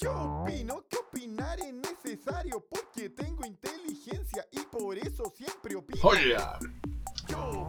Yo 0.00 0.42
opino 0.42 0.84
que 0.88 0.96
opinar 0.96 1.58
es 1.60 1.74
necesario 1.74 2.64
porque 2.70 3.10
tengo 3.10 3.44
inteligencia 3.44 4.46
y 4.50 4.60
por 4.60 4.96
eso 4.96 5.32
siempre 5.36 5.76
opino. 5.76 6.00
Oye, 6.02 6.36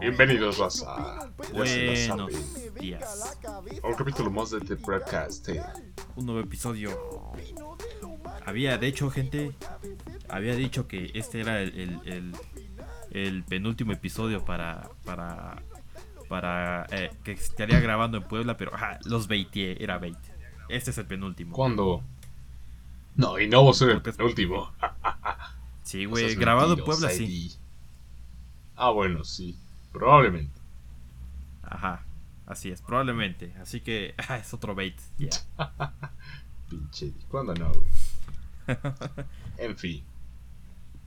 bienvenidos 0.00 0.58
raza. 0.58 1.30
Buenos 1.52 2.30
días. 2.80 3.36
A 3.82 3.86
un 3.88 3.94
capítulo 3.94 4.30
más 4.30 4.50
de 4.50 4.60
The 4.60 4.74
Broadcast. 4.76 5.48
eh. 5.50 5.62
Un 6.16 6.26
nuevo 6.26 6.40
episodio. 6.40 7.32
Había, 8.46 8.78
de 8.78 8.86
hecho, 8.86 9.10
gente, 9.10 9.52
había 10.28 10.54
dicho 10.54 10.88
que 10.88 11.10
este 11.14 11.40
era 11.40 11.60
el, 11.60 11.78
el, 11.78 12.12
el- 12.12 12.36
el 13.10 13.44
penúltimo 13.44 13.92
episodio 13.92 14.42
para 14.42 14.88
para 15.04 15.62
para 16.30 16.86
eh, 16.90 17.10
que 17.22 17.32
estaría 17.32 17.78
grabando 17.78 18.16
en 18.16 18.24
Puebla, 18.24 18.56
pero 18.56 18.74
ajá, 18.74 18.98
los 19.04 19.28
baiteé, 19.28 19.76
era 19.84 19.98
bait. 19.98 20.16
Este 20.70 20.92
es 20.92 20.98
el 20.98 21.04
penúltimo. 21.06 21.54
¿Cuándo? 21.54 22.02
No, 23.16 23.38
y 23.38 23.48
no 23.48 23.68
a 23.68 23.74
ser 23.74 24.02
el 24.04 24.22
último. 24.22 24.72
Sí, 25.84 26.06
güey, 26.06 26.34
grabado 26.36 26.74
en 26.74 26.84
Puebla, 26.84 27.10
sí. 27.10 27.54
Ah, 28.76 28.90
bueno, 28.90 29.24
sí. 29.24 29.58
Probablemente. 29.92 30.58
Ajá, 31.62 32.06
así 32.46 32.70
es, 32.70 32.80
probablemente. 32.80 33.52
Así 33.60 33.80
que 33.80 34.14
ajá, 34.16 34.36
es 34.38 34.54
otro 34.54 34.74
bait. 34.74 34.98
ya. 35.18 35.28
Pinche. 36.70 37.12
¿Cuándo 37.28 37.52
no, 37.54 37.72
güey? 37.74 38.78
En 39.58 39.76
fin. 39.76 40.04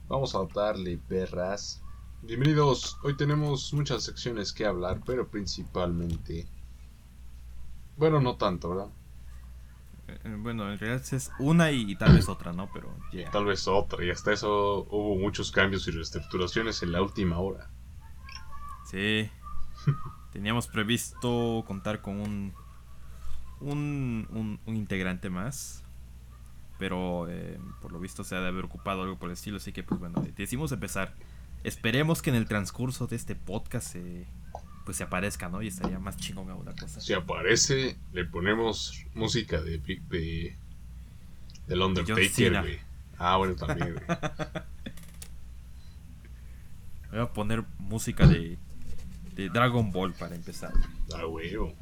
Vamos 0.08 0.36
a 0.36 0.46
darle 0.54 0.98
perras. 0.98 1.82
Bienvenidos. 2.22 2.98
Hoy 3.04 3.18
tenemos 3.18 3.74
muchas 3.74 4.04
secciones 4.04 4.54
que 4.54 4.66
hablar, 4.66 5.02
pero 5.06 5.28
principalmente. 5.28 6.46
Bueno, 7.98 8.22
no 8.22 8.36
tanto, 8.36 8.70
¿verdad? 8.70 8.90
Eh, 10.08 10.36
Bueno, 10.38 10.72
en 10.72 10.78
realidad 10.78 11.04
es 11.12 11.32
una 11.40 11.72
y, 11.72 11.96
tal 11.96 12.14
vez 12.14 12.30
otra, 12.30 12.54
¿no? 12.54 12.70
Pero. 12.74 12.96
Tal 13.32 13.46
vez 13.46 13.68
otra. 13.68 14.04
Y 14.04 14.10
hasta 14.10 14.32
eso 14.34 14.88
hubo 14.90 15.16
muchos 15.16 15.52
cambios 15.52 15.88
y 15.88 15.92
reestructuraciones 15.92 16.84
en 16.84 16.92
la 16.92 17.02
última 17.02 17.40
hora. 17.40 17.70
Sí. 18.86 19.30
Teníamos 20.32 20.68
previsto 20.68 21.64
contar 21.66 22.02
con 22.02 22.20
un, 22.20 22.54
un, 23.62 24.28
un, 24.32 24.60
un 24.66 24.76
integrante 24.76 25.30
más. 25.30 25.84
Pero 26.78 27.28
eh, 27.30 27.58
por 27.82 27.94
lo 27.94 28.00
visto 28.00 28.26
se 28.26 28.36
ha 28.36 28.42
de 28.42 28.50
haber 28.50 28.66
ocupado 28.66 29.04
algo 29.04 29.18
por 29.18 29.30
el 29.30 29.34
estilo. 29.34 29.58
Así 29.58 29.72
que, 29.72 29.84
pues 29.84 30.00
bueno, 30.00 30.22
decidimos 30.36 30.72
empezar. 30.72 31.14
Esperemos 31.64 32.22
que 32.22 32.30
en 32.30 32.36
el 32.36 32.48
transcurso 32.48 33.08
de 33.08 33.16
este 33.16 33.34
podcast 33.36 33.94
se, 33.94 34.28
pues 34.86 34.98
se 34.98 35.04
aparezca, 35.04 35.50
¿no? 35.50 35.62
Y 35.62 35.68
estaría 35.68 36.00
más 36.00 36.16
chingón 36.16 36.50
a 36.50 36.56
una 36.56 36.74
cosa. 36.76 37.02
Si 37.02 37.12
aparece, 37.14 37.98
le 38.14 38.24
ponemos 38.24 39.04
música 39.16 39.60
de. 39.60 39.80
de. 39.80 40.56
del 41.68 41.82
Undertaker, 41.82 42.62
güey. 42.62 42.80
Ah, 43.18 43.38
bueno, 43.38 43.56
también, 43.56 43.96
güey. 43.96 44.06
Voy 47.12 47.20
a 47.20 47.34
poner 47.34 47.64
música 47.80 48.28
de, 48.28 48.58
de 49.36 49.50
Dragon 49.50 49.92
Ball 49.92 50.14
para 50.14 50.36
empezar. 50.36 50.74
Ah, 51.16 51.26
huevo. 51.26 51.74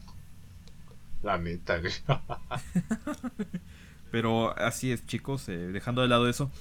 La 1.22 1.38
neta, 1.38 1.80
güey. 1.80 1.92
Pero 4.12 4.58
así 4.58 4.92
es, 4.92 5.06
chicos, 5.06 5.50
eh, 5.50 5.58
dejando 5.58 6.04
de 6.04 6.08
lado 6.08 6.30
eso, 6.30 6.52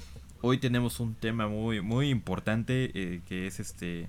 hoy 0.40 0.58
tenemos 0.58 1.00
un 1.00 1.14
tema 1.14 1.48
muy, 1.48 1.82
muy 1.82 2.08
importante 2.08 2.90
eh, 2.94 3.20
que 3.28 3.46
es 3.46 3.60
este, 3.60 4.08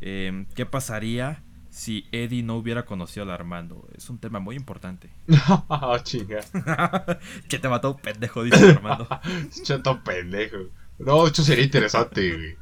em, 0.00 0.46
¿qué 0.56 0.66
pasaría 0.66 1.44
si 1.76 2.06
Eddie 2.10 2.42
no 2.42 2.56
hubiera 2.56 2.86
conocido 2.86 3.24
al 3.24 3.30
Armando? 3.30 3.86
Es 3.94 4.08
un 4.08 4.16
tema 4.18 4.40
muy 4.40 4.56
importante. 4.56 5.10
Ah, 5.68 6.00
chinga. 6.02 6.40
¿Qué 7.50 7.58
te 7.58 7.68
mató, 7.68 7.98
pendejo? 7.98 8.42
Dice 8.44 8.70
Armando. 8.70 9.06
Chato 9.62 10.02
pendejo. 10.02 10.56
No, 10.98 11.26
hecho 11.26 11.42
sería 11.42 11.64
interesante, 11.64 12.32
güey. 12.34 12.56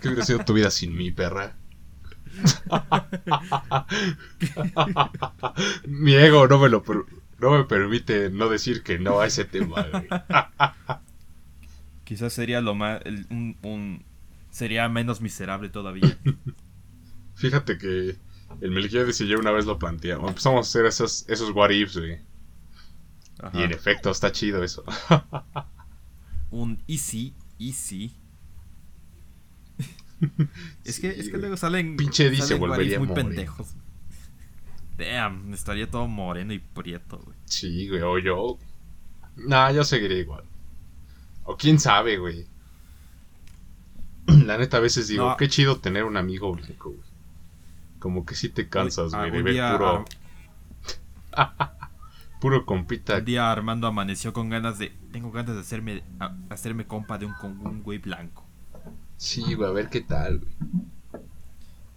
¿Qué 0.00 0.08
hubiera 0.08 0.24
sido 0.24 0.44
tu 0.44 0.54
vida 0.54 0.72
sin 0.72 0.92
mi 0.96 1.12
perra? 1.12 1.54
Mi 5.86 6.14
ego 6.14 6.48
no 6.48 6.58
me 6.58 6.68
lo 6.68 6.82
per- 6.82 7.04
no 7.38 7.50
me 7.52 7.64
permite 7.64 8.28
no 8.30 8.48
decir 8.48 8.82
que 8.82 8.98
no 8.98 9.20
a 9.20 9.26
ese 9.26 9.44
tema, 9.44 9.86
güey. 9.92 10.08
Quizás 12.04 12.32
sería 12.32 12.60
lo 12.60 12.74
más, 12.74 13.00
el- 13.04 13.26
un, 13.30 13.56
un- 13.62 14.04
sería 14.50 14.88
menos 14.88 15.20
miserable 15.20 15.68
todavía. 15.68 16.18
Fíjate 17.40 17.78
que 17.78 18.16
el 18.60 18.70
Melquiades 18.70 19.18
y 19.22 19.26
yo 19.26 19.38
una 19.38 19.50
vez 19.50 19.64
lo 19.64 19.78
planteamos. 19.78 20.28
Empezamos 20.28 20.58
a 20.58 20.68
hacer 20.68 20.84
esos, 20.84 21.24
esos 21.26 21.50
what 21.52 21.70
ifs, 21.70 21.96
güey. 21.96 22.18
Ajá. 23.38 23.58
Y 23.58 23.62
en 23.62 23.72
efecto, 23.72 24.10
está 24.10 24.30
chido 24.30 24.62
eso. 24.62 24.84
Un 26.50 26.82
easy, 26.86 27.32
easy. 27.58 28.14
es 30.84 31.00
que, 31.00 31.08
es 31.08 31.30
que 31.30 31.38
luego 31.38 31.56
salen. 31.56 31.96
Pinche 31.96 32.36
salen 32.36 32.60
volvería 32.60 32.98
muy 32.98 33.08
moreno. 33.08 33.28
pendejos. 33.28 33.68
Damn, 34.98 35.54
estaría 35.54 35.90
todo 35.90 36.06
moreno 36.06 36.52
y 36.52 36.58
prieto, 36.58 37.18
güey. 37.20 37.38
Sí, 37.46 37.88
güey, 37.88 38.02
o 38.02 38.18
yo. 38.18 38.58
Nah, 39.36 39.70
yo 39.72 39.82
seguiré 39.82 40.18
igual. 40.18 40.44
O 41.44 41.56
quién 41.56 41.80
sabe, 41.80 42.18
güey. 42.18 42.46
La 44.44 44.58
neta, 44.58 44.76
a 44.76 44.80
veces 44.80 45.08
digo, 45.08 45.30
No. 45.30 45.36
qué 45.38 45.48
chido 45.48 45.78
tener 45.78 46.04
un 46.04 46.18
amigo 46.18 46.52
blanco, 46.52 46.90
güey. 46.90 47.09
Como 48.00 48.26
que 48.26 48.34
sí 48.34 48.48
te 48.48 48.68
cansas, 48.68 49.14
güey, 49.14 49.30
de 49.30 49.42
ver 49.42 49.72
puro, 49.76 50.04
puro 52.40 52.66
compita. 52.66 53.18
Un 53.18 53.24
día 53.24 53.52
Armando 53.52 53.86
amaneció 53.86 54.32
con 54.32 54.48
ganas 54.48 54.78
de. 54.78 54.88
Tengo 55.12 55.30
ganas 55.30 55.54
de 55.54 55.60
hacerme, 55.60 56.02
a- 56.18 56.34
hacerme 56.48 56.86
compa 56.86 57.18
de 57.18 57.26
un, 57.26 57.34
con 57.34 57.64
un 57.66 57.82
güey 57.84 57.98
blanco. 57.98 58.44
Sí, 59.16 59.54
güey, 59.54 59.68
a 59.68 59.72
ver 59.72 59.88
qué 59.90 60.00
tal, 60.00 60.38
güey. 60.40 60.52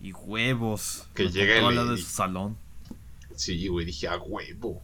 Y 0.02 0.12
huevos. 0.12 1.08
Que 1.16 1.24
encontró 1.24 1.42
el 1.54 1.66
al 1.66 1.76
lado 1.76 1.92
de 1.92 1.98
su 1.98 2.10
salón. 2.10 2.58
Sí, 3.36 3.68
güey, 3.70 3.86
dije, 3.86 4.08
a 4.10 4.18
huevo. 4.18 4.84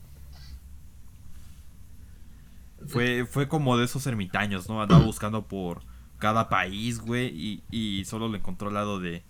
Fue, 2.87 3.25
fue 3.25 3.47
como 3.49 3.77
de 3.77 3.85
esos 3.85 4.07
ermitaños, 4.07 4.69
¿no? 4.69 4.81
Andaba 4.81 5.03
buscando 5.03 5.45
por 5.47 5.81
cada 6.17 6.47
país, 6.47 6.99
güey. 6.99 7.27
Y, 7.27 7.63
y 7.69 8.05
solo 8.05 8.29
lo 8.29 8.37
encontró 8.37 8.69
al 8.69 8.73
lado 8.75 8.99
de, 9.01 9.23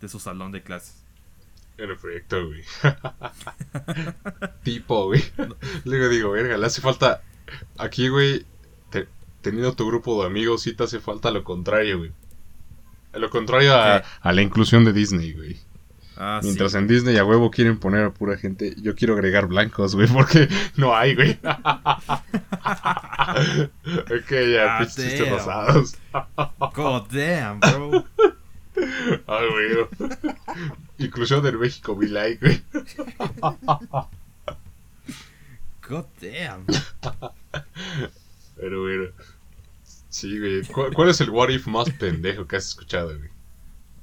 de 0.00 0.08
su 0.08 0.18
salón 0.18 0.50
de 0.50 0.62
clases. 0.64 1.05
En 1.78 1.90
efecto, 1.90 2.46
güey. 2.46 2.62
tipo, 4.62 5.06
güey. 5.06 5.22
Luego 5.84 6.08
digo, 6.08 6.30
verga, 6.30 6.56
le 6.56 6.66
hace 6.66 6.80
falta. 6.80 7.22
Aquí, 7.78 8.08
güey, 8.08 8.44
te- 8.90 9.08
teniendo 9.42 9.72
tu 9.74 9.86
grupo 9.86 10.20
de 10.22 10.26
amigos, 10.28 10.62
sí 10.62 10.72
te 10.74 10.84
hace 10.84 11.00
falta 11.00 11.30
lo 11.30 11.44
contrario, 11.44 11.98
güey. 11.98 12.12
Lo 13.12 13.28
contrario 13.30 13.74
a, 13.74 14.02
la 14.22 14.42
inclusión 14.42 14.84
de 14.84 14.92
Disney, 14.92 15.32
güey. 15.32 15.58
Ah, 16.18 16.40
Mientras 16.42 16.72
sí. 16.72 16.78
en 16.78 16.86
Disney 16.88 17.18
a 17.18 17.24
huevo 17.26 17.50
quieren 17.50 17.78
poner 17.78 18.04
a 18.04 18.10
pura 18.10 18.38
gente, 18.38 18.74
yo 18.80 18.94
quiero 18.94 19.12
agregar 19.14 19.46
blancos, 19.46 19.94
güey, 19.94 20.08
porque 20.08 20.48
no 20.76 20.96
hay, 20.96 21.14
güey. 21.14 21.32
ok, 21.42 21.42
ya, 24.52 24.78
Ah, 24.78 24.78
pinches 24.78 25.30
rosados. 25.30 25.94
God 26.74 27.02
damn, 27.10 27.60
bro. 27.60 28.04
Ay, 29.26 29.48
güey. 29.50 29.86
Inclusión 30.98 31.42
del 31.42 31.58
México, 31.58 31.96
be 31.96 32.08
like, 32.08 32.44
güey. 32.44 32.62
God 35.88 36.06
damn. 36.20 36.66
Pero 38.56 38.82
bueno. 38.82 39.10
Sí, 40.08 40.38
güey. 40.38 40.64
¿Cuál, 40.66 40.94
cuál 40.94 41.08
es 41.10 41.20
el 41.20 41.30
what 41.30 41.50
if 41.50 41.66
más 41.66 41.90
pendejo 41.90 42.46
que 42.46 42.56
has 42.56 42.68
escuchado, 42.68 43.16
güey? 43.16 43.30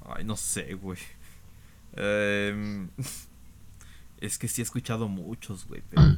Ay, 0.06 0.23
no 0.23 0.35
sé, 0.35 0.73
güey. 0.75 1.00
Em, 1.95 2.90
es 4.19 4.38
que 4.38 4.47
sí 4.47 4.61
he 4.61 4.63
escuchado 4.63 5.07
muchos, 5.07 5.67
güey, 5.67 5.84
pero 5.90 6.17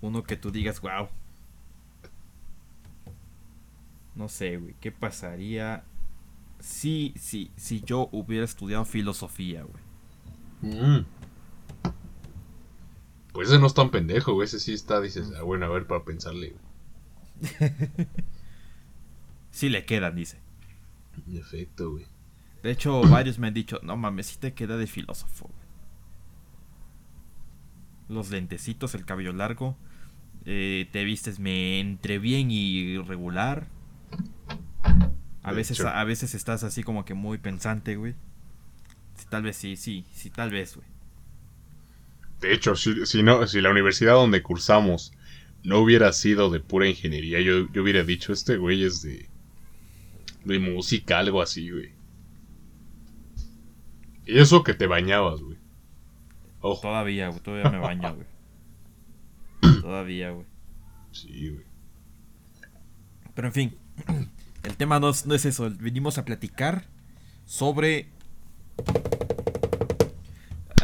uno 0.00 0.22
que 0.24 0.36
tú 0.36 0.50
digas, 0.50 0.80
wow. 0.80 1.08
No 4.14 4.28
sé, 4.28 4.56
güey, 4.56 4.74
¿qué 4.80 4.90
pasaría 4.90 5.84
si, 6.60 7.14
si, 7.18 7.52
si 7.56 7.82
yo 7.82 8.08
hubiera 8.12 8.44
estudiado 8.44 8.84
filosofía, 8.84 9.64
güey? 9.64 9.84
Mm. 10.62 11.06
Pues 13.32 13.48
ese 13.48 13.58
no 13.58 13.66
es 13.66 13.74
tan 13.74 13.90
pendejo, 13.90 14.34
güey. 14.34 14.46
Ese 14.46 14.60
sí 14.60 14.72
está, 14.74 15.00
dices, 15.00 15.32
ah, 15.38 15.42
bueno, 15.42 15.66
a 15.66 15.68
ver, 15.70 15.86
para 15.86 16.04
pensarle, 16.04 16.50
güey. 16.50 16.64
Sí 19.50 19.68
le 19.68 19.84
quedan, 19.84 20.14
dice. 20.16 20.38
En 21.26 21.36
efecto, 21.36 21.90
güey. 21.92 22.06
De 22.62 22.70
hecho, 22.70 23.00
varios 23.02 23.38
me 23.38 23.48
han 23.48 23.54
dicho, 23.54 23.80
no 23.82 23.96
mames, 23.96 24.26
sí 24.28 24.38
te 24.38 24.54
queda 24.54 24.76
de 24.76 24.86
filósofo, 24.86 25.46
güey. 25.48 25.68
Los 28.08 28.30
lentecitos, 28.30 28.94
el 28.94 29.04
cabello 29.04 29.32
largo. 29.32 29.76
eh, 30.44 30.88
te 30.92 31.04
vistes 31.04 31.38
me 31.40 31.80
entre 31.80 32.18
bien 32.18 32.50
y 32.50 32.98
regular. 32.98 33.68
A 35.48 35.52
veces, 35.52 35.78
hecho. 35.80 35.88
a 35.88 36.04
veces 36.04 36.34
estás 36.34 36.64
así 36.64 36.82
como 36.82 37.04
que 37.04 37.14
muy 37.14 37.38
pensante, 37.38 37.96
güey. 37.96 38.14
Sí, 39.16 39.26
tal 39.28 39.42
vez 39.42 39.56
sí, 39.56 39.76
sí, 39.76 40.04
sí, 40.12 40.30
tal 40.30 40.50
vez, 40.50 40.76
güey. 40.76 40.86
De 42.40 42.52
hecho, 42.52 42.76
si, 42.76 43.06
si, 43.06 43.22
no, 43.22 43.46
si 43.46 43.60
la 43.60 43.70
universidad 43.70 44.14
donde 44.14 44.42
cursamos 44.42 45.12
no 45.64 45.78
hubiera 45.80 46.12
sido 46.12 46.50
de 46.50 46.60
pura 46.60 46.86
ingeniería, 46.88 47.40
yo, 47.40 47.70
yo 47.72 47.82
hubiera 47.82 48.04
dicho, 48.04 48.32
este 48.32 48.56
güey 48.56 48.84
es 48.84 49.02
de, 49.02 49.28
de 50.44 50.58
música, 50.58 51.18
algo 51.18 51.42
así, 51.42 51.70
güey. 51.70 51.92
Y 54.26 54.38
eso 54.38 54.62
que 54.62 54.74
te 54.74 54.86
bañabas, 54.86 55.40
güey. 55.40 55.56
Ojo. 56.60 56.82
Todavía, 56.82 57.28
güey. 57.28 57.40
Todavía 57.40 57.70
me 57.70 57.78
baño, 57.78 58.14
güey. 58.14 59.80
Todavía, 59.80 60.30
güey. 60.30 60.46
Sí, 61.12 61.48
güey. 61.50 61.64
Pero 63.34 63.48
en 63.48 63.54
fin. 63.54 63.74
El 64.68 64.76
tema 64.76 65.00
no 65.00 65.08
es, 65.08 65.24
no 65.24 65.34
es 65.34 65.46
eso. 65.46 65.70
Venimos 65.80 66.18
a 66.18 66.26
platicar 66.26 66.84
sobre 67.46 68.10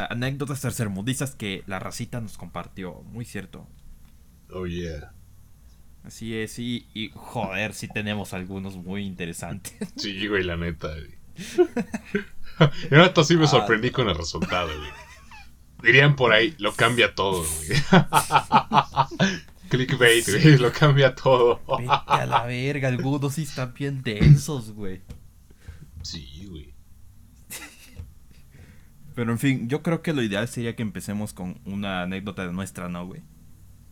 anécdotas 0.09 0.63
tercermundistas 0.63 1.35
que 1.35 1.63
la 1.67 1.79
racita 1.79 2.19
nos 2.23 2.39
compartió. 2.39 3.03
Muy 3.13 3.27
cierto. 3.27 3.69
Oh, 4.51 4.67
yeah. 4.67 5.13
Así 6.03 6.35
es, 6.35 6.59
y, 6.59 6.87
y 6.95 7.11
joder, 7.15 7.75
sí 7.75 7.89
tenemos 7.89 8.33
algunos 8.33 8.77
muy 8.77 9.05
interesantes. 9.05 9.75
Sí, 9.97 10.27
güey, 10.29 10.45
la 10.45 10.57
neta, 10.57 10.89
güey. 10.89 11.15
y 12.91 12.95
ahora 12.95 13.13
sí 13.23 13.37
me 13.37 13.47
sorprendí 13.47 13.91
con 13.91 14.09
el 14.09 14.17
resultado, 14.17 14.69
güey. 14.69 14.91
Dirían 15.83 16.17
por 16.17 16.33
ahí, 16.33 16.55
lo 16.59 16.73
cambia 16.73 17.15
todo, 17.15 17.45
güey. 17.45 17.69
Clickbait, 19.69 20.27
güey, 20.29 20.59
lo 20.59 20.73
cambia 20.73 21.15
todo. 21.15 21.61
Vete 21.79 21.91
a 21.91 22.27
la 22.27 22.45
verga, 22.47 22.89
algunos 22.89 23.35
sí 23.35 23.43
están 23.43 23.75
bien 23.75 24.03
densos, 24.03 24.73
güey. 24.73 25.03
Sí, 26.03 26.47
güey. 26.51 26.75
Pero 29.15 29.31
en 29.31 29.39
fin, 29.39 29.69
yo 29.69 29.83
creo 29.83 30.03
que 30.03 30.13
lo 30.13 30.23
ideal 30.23 30.49
sería 30.49 30.75
que 30.75 30.83
empecemos 30.83 31.33
con 31.33 31.61
una 31.65 32.03
anécdota 32.03 32.47
de 32.47 32.53
nuestra, 32.53 32.89
¿no, 32.89 33.07
güey? 33.07 33.23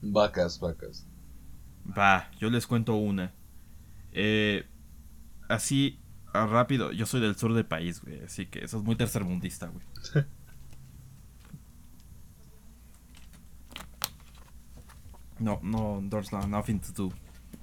Vacas, 0.03 0.59
vacas. 0.59 1.07
Va, 1.87 2.31
yo 2.41 2.51
les 2.51 2.67
cuento 2.67 2.95
una. 2.95 3.33
Eh, 4.13 4.67
así, 5.49 6.01
rápido, 6.33 6.93
yo 6.93 7.07
soy 7.07 7.21
del 7.21 7.37
sur 7.37 7.55
del 7.55 7.67
país, 7.67 8.01
güey, 8.03 8.21
así 8.21 8.47
que 8.47 8.65
eso 8.65 8.79
es 8.79 8.85
muy 8.85 8.97
tercermundista, 8.97 9.69
güey. 9.69 9.87
No, 15.39 15.61
no, 15.63 16.03
there's 16.09 16.33
no, 16.33 16.47
nothing 16.47 16.81
to 16.81 16.93
do. 16.93 17.13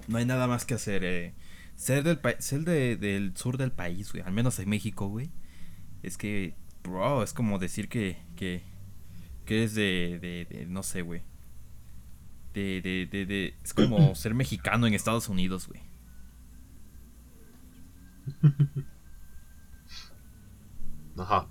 No 0.08 0.18
hay 0.18 0.24
nada 0.24 0.46
más 0.46 0.64
que 0.64 0.74
hacer. 0.74 1.04
Eh. 1.04 1.34
Ser, 1.76 2.02
del, 2.02 2.20
ser 2.40 2.60
de, 2.60 2.96
del 2.96 3.36
sur 3.36 3.56
del 3.56 3.72
país, 3.72 4.12
güey, 4.12 4.22
al 4.22 4.32
menos 4.32 4.58
en 4.58 4.68
México, 4.68 5.08
güey. 5.08 5.30
Es 6.02 6.18
que, 6.18 6.54
bro, 6.82 7.22
es 7.22 7.32
como 7.32 7.58
decir 7.58 7.88
que, 7.88 8.18
que, 8.36 8.62
que 9.46 9.64
es 9.64 9.74
de, 9.74 10.18
de, 10.20 10.46
de 10.50 10.66
no 10.66 10.82
sé, 10.82 11.02
güey. 11.02 11.22
De, 12.52 12.82
de, 12.82 13.06
de, 13.06 13.24
de, 13.24 13.54
es 13.62 13.72
como 13.72 14.14
ser 14.14 14.34
mexicano 14.34 14.86
en 14.86 14.94
Estados 14.94 15.28
Unidos, 15.28 15.68
güey. 15.68 15.80
Ajá. 21.16 21.48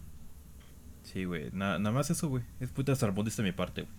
Sí, 1.03 1.25
güey. 1.25 1.49
nada 1.53 1.79
más 1.79 2.09
eso, 2.11 2.29
güey. 2.29 2.43
Es 2.59 2.69
puta 2.69 2.95
sarpondista 2.95 3.41
de 3.41 3.49
mi 3.49 3.55
parte, 3.55 3.81
güey. 3.81 3.98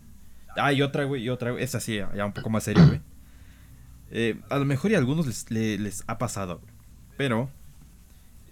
Ah, 0.57 0.73
y 0.73 0.83
otra, 0.83 1.05
güey, 1.05 1.23
y 1.23 1.29
otra, 1.29 1.53
güey. 1.53 1.63
Es 1.63 1.75
así, 1.75 1.97
ya 1.97 2.25
un 2.25 2.33
poco 2.33 2.51
más 2.51 2.65
serio, 2.65 2.87
güey. 2.87 3.01
Eh, 4.11 4.41
a 4.51 4.59
lo 4.59 4.65
mejor 4.65 4.91
y 4.91 4.95
a 4.95 4.99
algunos 4.99 5.27
les, 5.27 5.51
les, 5.51 6.05
ha 6.07 6.19
pasado. 6.19 6.61
Pero, 7.17 7.51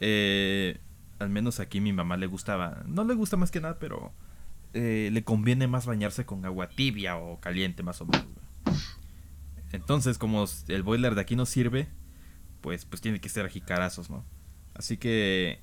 eh, 0.01 0.79
al 1.19 1.31
menos 1.31 1.61
aquí 1.61 1.81
mi 1.81 1.93
mamá 1.93 2.17
le 2.17 2.27
gustaba. 2.27 2.83
No 2.87 3.05
le 3.05 3.15
gusta 3.15 3.37
más 3.37 3.51
que 3.51 3.61
nada, 3.61 3.79
pero 3.79 4.13
eh, 4.75 5.11
le 5.13 5.25
conviene 5.25 5.67
más 5.67 5.87
bañarse 5.87 6.25
con 6.25 6.45
agua 6.45 6.69
tibia 6.69 7.17
o 7.17 7.41
caliente, 7.41 7.83
más 7.83 8.01
o 8.01 8.07
menos. 8.07 8.27
Entonces, 9.73 10.19
como 10.19 10.45
el 10.69 10.83
boiler 10.83 11.15
de 11.15 11.21
aquí 11.21 11.37
no 11.37 11.45
sirve, 11.45 11.89
pues, 12.61 12.85
pues 12.85 13.03
tiene 13.03 13.21
que 13.21 13.29
ser 13.29 13.47
a 13.47 13.49
jicarazos, 13.49 14.11
¿no? 14.11 14.25
Así 14.75 14.97
que 14.97 15.61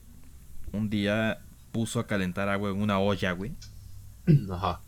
un 0.73 0.89
día 0.89 1.41
puso 1.71 1.99
a 1.99 2.07
calentar 2.07 2.49
agua 2.49 2.69
en 2.69 2.81
una 2.81 2.99
olla, 2.99 3.31
güey. 3.31 3.53
Ajá. 4.51 4.81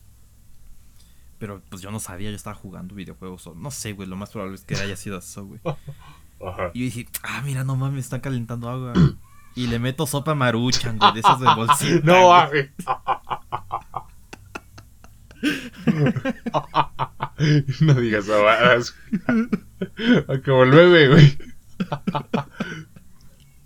Pero 1.39 1.61
pues 1.69 1.81
yo 1.81 1.91
no 1.91 1.99
sabía, 1.99 2.29
yo 2.29 2.35
estaba 2.35 2.55
jugando 2.55 2.95
videojuegos. 2.95 3.45
O, 3.47 3.55
no 3.55 3.71
sé, 3.71 3.93
güey, 3.93 4.07
lo 4.07 4.15
más 4.15 4.29
probable 4.31 4.55
es 4.55 4.63
que 4.63 4.75
haya 4.75 4.95
sido 4.95 5.17
eso, 5.19 5.45
güey. 5.45 5.59
Ajá. 6.45 6.71
Y 6.73 6.83
dije, 6.83 7.07
ah, 7.23 7.41
mira, 7.43 7.63
no 7.63 7.75
mames, 7.75 8.05
están 8.05 8.21
calentando 8.21 8.69
agua. 8.69 8.93
y 9.55 9.67
le 9.67 9.79
meto 9.79 10.05
sopa 10.05 10.35
maruchan, 10.35 10.99
güey, 10.99 11.13
de 11.13 11.19
esas 11.19 11.39
de 11.39 11.47
bolsita. 11.55 12.01
No, 12.03 12.47
güey. 12.49 12.69
no 17.81 17.93
digas 17.95 18.29
abadas. 18.29 18.95
Como 20.45 20.63
el 20.63 20.69
meme, 20.69 21.07
güey. 21.07 21.37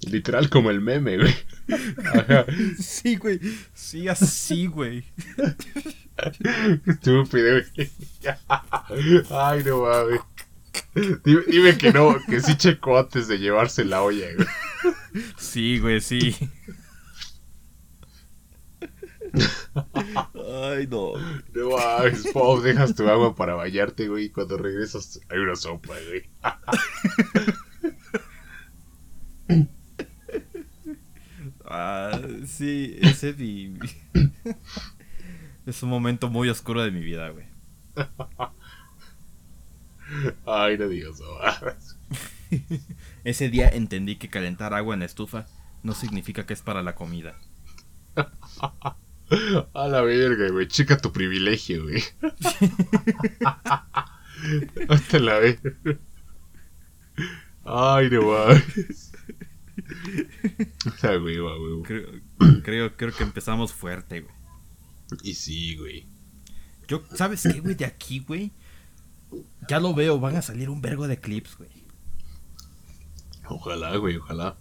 Literal 0.10 0.50
como 0.50 0.72
el 0.72 0.82
meme, 0.82 1.18
güey. 1.18 1.36
Ajá. 2.14 2.46
Sí, 2.80 3.16
güey. 3.18 3.40
Sí, 3.74 4.08
así, 4.08 4.66
güey. 4.66 5.06
Estúpido, 6.88 7.62
güey. 7.76 7.92
Ay, 9.30 9.64
no 9.64 9.82
mames. 9.84 10.22
Dime, 11.24 11.42
dime, 11.48 11.78
que 11.78 11.92
no, 11.92 12.16
que 12.28 12.40
sí 12.40 12.56
checó 12.56 12.98
antes 12.98 13.28
de 13.28 13.38
llevarse 13.38 13.86
la 13.86 14.02
olla, 14.02 14.28
güey. 14.36 14.48
Sí, 15.38 15.80
güey, 15.80 16.02
sí. 16.02 16.36
Ay, 20.34 20.88
no. 20.88 21.14
No 21.54 21.70
mames, 21.78 22.28
Pop, 22.34 22.62
dejas 22.64 22.96
tu 22.96 23.08
agua 23.08 23.36
para 23.36 23.56
bañarte, 23.56 24.08
güey. 24.08 24.26
Y 24.26 24.30
cuando 24.30 24.58
regresas 24.58 25.20
hay 25.30 25.40
una 25.40 25.56
sopa, 25.56 25.94
güey. 26.08 26.30
Ah, 31.74 32.20
sí, 32.46 32.98
ese 33.02 33.32
mi... 33.32 33.74
es 35.66 35.82
un 35.84 35.90
momento 35.90 36.30
muy 36.30 36.50
oscuro 36.50 36.84
de 36.84 36.92
mi 36.92 37.00
vida, 37.00 37.30
güey. 37.30 37.46
Ay, 40.46 40.78
no 40.78 40.90
digas 40.90 41.22
Ese 43.24 43.50
día 43.50 43.70
entendí 43.70 44.18
que 44.18 44.30
calentar 44.30 44.74
agua 44.74 44.96
en 44.96 45.00
la 45.00 45.06
estufa 45.06 45.48
no 45.82 45.94
significa 45.94 46.46
que 46.46 46.54
es 46.54 46.62
para 46.62 46.84
la 46.84 46.96
comida. 46.96 47.40
A 49.74 49.88
la 49.88 50.02
verga, 50.02 50.50
güey. 50.50 50.68
Chica 50.68 50.98
tu 50.98 51.14
privilegio, 51.14 51.84
güey. 51.84 52.04
Hasta 54.90 55.20
la 55.20 55.40
vez. 55.40 55.58
Ay, 57.64 58.10
no 58.10 58.24
mames. 58.24 59.11
güey, 61.02 61.38
güey. 61.40 61.84
Creo, 61.84 62.08
creo, 62.64 62.98
creo 62.98 63.14
que 63.14 63.24
empezamos 63.24 63.74
fuerte, 63.74 64.22
güey. 64.22 64.34
Y 65.24 65.34
sí, 65.34 65.76
güey. 65.78 66.08
Yo, 66.88 67.04
¿sabes 67.14 67.44
qué, 67.44 67.60
güey? 67.60 67.76
De 67.76 67.86
aquí, 67.86 68.20
güey. 68.20 68.52
Ya 69.68 69.80
lo 69.80 69.94
veo, 69.94 70.20
van 70.20 70.36
a 70.36 70.42
salir 70.42 70.70
un 70.70 70.82
vergo 70.82 71.08
de 71.08 71.20
clips, 71.20 71.58
güey. 71.58 71.70
Ojalá, 73.48 73.96
güey, 73.98 74.18
ojalá. 74.18 74.58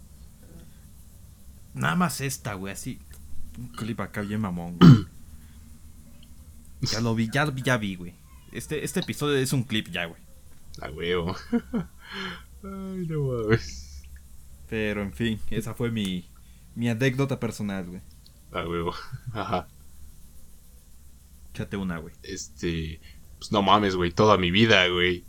Nada 1.73 1.95
más 1.95 2.21
esta, 2.21 2.53
güey, 2.53 2.73
así. 2.73 2.99
Un 3.57 3.69
clip 3.69 3.99
acá 3.99 4.21
bien 4.21 4.41
mamón, 4.41 4.77
güey. 4.77 4.91
Ya 6.81 6.99
lo 6.99 7.13
vi, 7.13 7.29
ya, 7.31 7.53
ya 7.63 7.77
vi, 7.77 7.95
güey. 7.95 8.15
Este, 8.51 8.83
este 8.83 9.01
episodio 9.01 9.37
es 9.37 9.53
un 9.53 9.63
clip 9.63 9.89
ya, 9.89 10.05
güey. 10.05 10.19
A 10.81 10.89
huevo. 10.89 11.35
Ay, 12.63 13.05
no 13.07 13.21
mames. 13.21 13.90
Pero 14.71 15.01
en 15.01 15.11
fin, 15.11 15.37
esa 15.49 15.73
fue 15.73 15.91
mi, 15.91 16.31
mi 16.75 16.87
anécdota 16.87 17.41
personal, 17.41 17.87
güey. 17.87 18.01
A 18.53 18.65
huevo. 18.65 18.95
Ajá. 19.33 19.67
Échate 21.53 21.75
una, 21.75 21.97
güey. 21.97 22.15
Este. 22.23 23.01
Pues 23.37 23.51
no 23.51 23.61
mames, 23.61 23.97
güey. 23.97 24.11
Toda 24.11 24.37
mi 24.37 24.49
vida, 24.49 24.87
güey. 24.87 25.25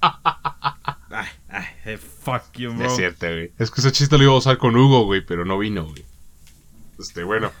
ay, 1.10 1.28
ay, 1.48 1.66
eh, 1.84 1.98
fuck 1.98 2.44
you, 2.54 2.72
bro. 2.72 2.86
Es 2.86 2.94
cierto, 2.94 3.26
güey. 3.26 3.52
Es 3.58 3.72
que 3.72 3.80
ese 3.80 3.90
chiste 3.90 4.16
lo 4.18 4.22
iba 4.22 4.32
a 4.34 4.36
usar 4.36 4.56
con 4.56 4.76
Hugo, 4.76 5.04
güey, 5.04 5.26
pero 5.26 5.44
no 5.44 5.58
vino, 5.58 5.88
güey. 5.88 6.04
Este, 7.00 7.24
bueno. 7.24 7.50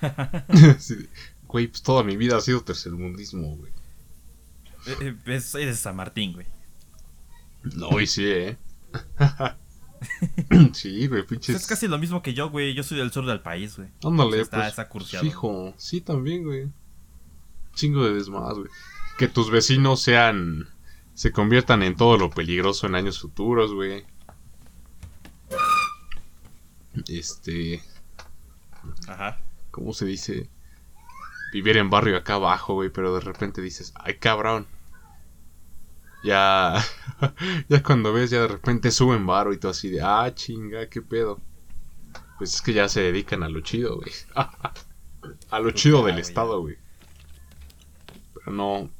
Güey, 1.46 1.68
pues 1.68 1.82
toda 1.82 2.02
mi 2.02 2.16
vida 2.16 2.36
ha 2.36 2.40
sido 2.40 2.62
tercermundismo, 2.62 3.56
güey. 3.56 3.70
Eh, 4.86 4.96
eh, 5.00 5.16
es, 5.26 5.52
de 5.52 5.74
San 5.76 5.94
Martín, 5.94 6.32
güey. 6.32 6.46
No, 7.62 8.00
y 8.00 8.08
sí, 8.08 8.24
eh. 8.26 8.58
sí, 10.72 11.06
güey, 11.06 11.26
pinches. 11.26 11.56
Es 11.56 11.66
casi 11.66 11.88
lo 11.88 11.98
mismo 11.98 12.22
que 12.22 12.34
yo, 12.34 12.50
güey. 12.50 12.74
Yo 12.74 12.82
soy 12.82 12.98
del 12.98 13.12
sur 13.12 13.26
del 13.26 13.40
país, 13.40 13.76
güey. 13.76 13.88
Ándale, 14.02 14.40
está, 14.40 14.88
pues, 14.88 15.10
Fijo. 15.20 15.74
Sí, 15.76 16.00
también, 16.00 16.44
güey. 16.44 16.68
Chingo 17.74 18.04
de 18.04 18.14
desmadre, 18.14 18.60
güey. 18.60 18.70
Que 19.18 19.28
tus 19.28 19.50
vecinos 19.50 20.02
sean. 20.02 20.68
Se 21.14 21.30
conviertan 21.30 21.82
en 21.82 21.96
todo 21.96 22.18
lo 22.18 22.30
peligroso 22.30 22.86
en 22.86 22.96
años 22.96 23.20
futuros, 23.20 23.72
güey. 23.72 24.04
Este. 27.08 27.82
Ajá. 29.06 29.38
¿Cómo 29.70 29.92
se 29.92 30.04
dice? 30.04 30.48
Vivir 31.52 31.76
en 31.76 31.90
barrio 31.90 32.16
acá 32.16 32.34
abajo, 32.34 32.74
güey, 32.74 32.90
pero 32.90 33.14
de 33.14 33.20
repente 33.20 33.62
dices, 33.62 33.92
ay 33.96 34.18
cabrón. 34.18 34.66
Ya, 36.24 36.82
ya 37.68 37.82
cuando 37.82 38.12
ves, 38.12 38.30
ya 38.30 38.40
de 38.40 38.48
repente 38.48 38.90
suben 38.90 39.26
varo 39.26 39.52
y 39.52 39.58
todo 39.58 39.72
así 39.72 39.90
de, 39.90 40.00
ah, 40.00 40.32
chinga, 40.34 40.88
qué 40.88 41.02
pedo. 41.02 41.40
Pues 42.38 42.54
es 42.54 42.62
que 42.62 42.72
ya 42.72 42.88
se 42.88 43.02
dedican 43.02 43.42
a 43.42 43.48
lo 43.48 43.60
chido, 43.60 43.96
güey. 43.96 44.10
a 45.50 45.60
lo 45.60 45.70
chido 45.72 46.04
del 46.04 46.18
estado, 46.18 46.60
güey. 46.62 46.76
Pero 48.34 48.56
no. 48.56 48.90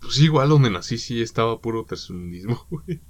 Pues 0.00 0.18
igual 0.18 0.48
donde 0.48 0.70
nací 0.70 0.98
sí 0.98 1.22
estaba 1.22 1.60
puro 1.60 1.84
tercermundismo, 1.84 2.66
güey. 2.70 3.00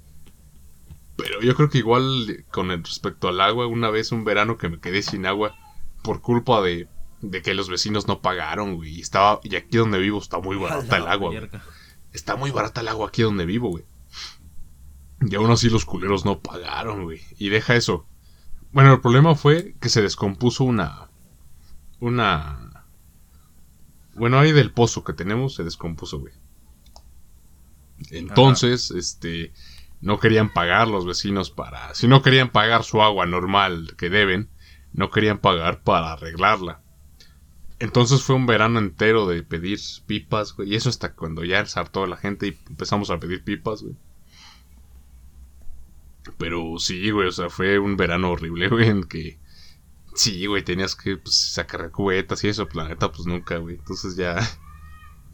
Pero 1.17 1.41
yo 1.41 1.55
creo 1.55 1.69
que 1.69 1.79
igual 1.79 2.45
con 2.51 2.71
el 2.71 2.83
respecto 2.83 3.27
al 3.27 3.41
agua, 3.41 3.67
una 3.67 3.89
vez 3.89 4.11
un 4.11 4.23
verano 4.23 4.57
que 4.57 4.69
me 4.69 4.79
quedé 4.79 5.01
sin 5.01 5.25
agua 5.25 5.55
por 6.03 6.21
culpa 6.21 6.61
de, 6.61 6.87
de 7.21 7.41
que 7.41 7.55
los 7.55 7.69
vecinos 7.69 8.07
no 8.07 8.21
pagaron, 8.21 8.75
güey. 8.75 8.97
Y, 8.97 9.01
estaba, 9.01 9.39
y 9.43 9.55
aquí 9.55 9.77
donde 9.77 9.97
vivo 9.97 10.19
está 10.19 10.39
muy 10.39 10.57
barata 10.57 10.97
el 10.97 11.07
agua, 11.07 11.31
güey. 11.31 11.49
Está 12.15 12.37
muy 12.37 12.49
barata 12.49 12.79
el 12.79 12.87
agua 12.87 13.09
aquí 13.09 13.23
donde 13.23 13.45
vivo, 13.45 13.69
güey. 13.69 13.83
Y 15.19 15.35
aún 15.35 15.51
así 15.51 15.69
los 15.69 15.83
culeros 15.83 16.23
no 16.23 16.39
pagaron, 16.39 17.03
güey. 17.03 17.21
Y 17.37 17.49
deja 17.49 17.75
eso. 17.75 18.07
Bueno, 18.71 18.93
el 18.93 19.01
problema 19.01 19.35
fue 19.35 19.75
que 19.81 19.89
se 19.89 20.01
descompuso 20.01 20.63
una. 20.63 21.09
Una. 21.99 22.85
Bueno, 24.15 24.39
ahí 24.39 24.53
del 24.53 24.71
pozo 24.71 25.03
que 25.03 25.11
tenemos 25.11 25.55
se 25.55 25.65
descompuso, 25.65 26.19
güey. 26.19 26.33
Entonces, 28.11 28.91
este. 28.91 29.51
No 29.99 30.19
querían 30.19 30.53
pagar 30.53 30.87
los 30.87 31.05
vecinos 31.05 31.51
para. 31.51 31.93
Si 31.95 32.07
no 32.07 32.21
querían 32.21 32.49
pagar 32.49 32.85
su 32.85 33.01
agua 33.01 33.25
normal 33.25 33.95
que 33.97 34.09
deben, 34.09 34.49
no 34.93 35.09
querían 35.09 35.39
pagar 35.39 35.83
para 35.83 36.13
arreglarla. 36.13 36.81
Entonces 37.79 38.23
fue 38.23 38.35
un 38.35 38.45
verano 38.45 38.79
entero 38.79 39.27
de 39.27 39.43
pedir 39.43 39.79
pipas, 40.05 40.53
güey. 40.53 40.71
Y 40.71 40.75
eso 40.75 40.89
hasta 40.89 41.13
cuando 41.13 41.43
ya 41.43 41.65
saltó 41.65 42.05
la 42.05 42.17
gente 42.17 42.47
y 42.47 42.57
empezamos 42.69 43.09
a 43.09 43.19
pedir 43.19 43.43
pipas, 43.43 43.83
güey. 43.83 43.95
Pero 46.37 46.79
sí, 46.79 47.11
güey, 47.11 47.27
o 47.27 47.31
sea, 47.31 47.49
fue 47.49 47.77
un 47.79 47.97
verano 47.97 48.31
horrible, 48.31 48.69
güey, 48.69 48.89
en 48.89 49.03
que... 49.03 49.39
Sí, 50.15 50.45
güey, 50.45 50.63
tenías 50.63 50.95
que 50.95 51.17
pues, 51.17 51.35
sacar 51.35 51.91
cubetas 51.91 52.43
y 52.43 52.47
eso, 52.47 52.67
planeta, 52.67 53.11
pues 53.11 53.27
nunca, 53.27 53.57
güey. 53.57 53.75
Entonces 53.75 54.15
ya... 54.15 54.35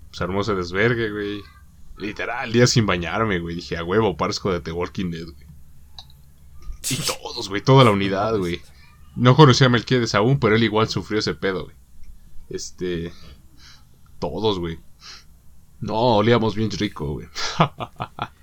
Pues 0.09 0.21
armó 0.21 0.41
ese 0.41 0.55
desvergue, 0.55 1.11
güey. 1.11 1.41
Literal, 1.97 2.51
día 2.51 2.67
sin 2.67 2.85
bañarme, 2.85 3.39
güey. 3.39 3.55
Dije, 3.55 3.77
a 3.77 3.83
huevo, 3.83 4.17
parezco 4.17 4.51
de 4.51 4.59
The 4.59 4.71
Walking 4.71 5.11
Dead, 5.11 5.25
güey. 5.25 5.47
Y 6.89 6.95
todos, 6.95 7.47
güey, 7.47 7.61
toda 7.61 7.83
la 7.85 7.91
unidad, 7.91 8.37
güey. 8.37 8.61
No 9.15 9.35
conocía 9.35 9.67
a 9.67 9.69
Melquiades 9.69 10.15
aún, 10.15 10.39
pero 10.39 10.55
él 10.55 10.63
igual 10.63 10.89
sufrió 10.89 11.19
ese 11.19 11.35
pedo, 11.35 11.65
güey. 11.65 11.75
Este... 12.53 13.11
Todos, 14.19 14.59
güey. 14.59 14.79
No, 15.79 16.17
olíamos 16.17 16.55
bien 16.55 16.69
rico, 16.71 17.13
güey. 17.13 17.27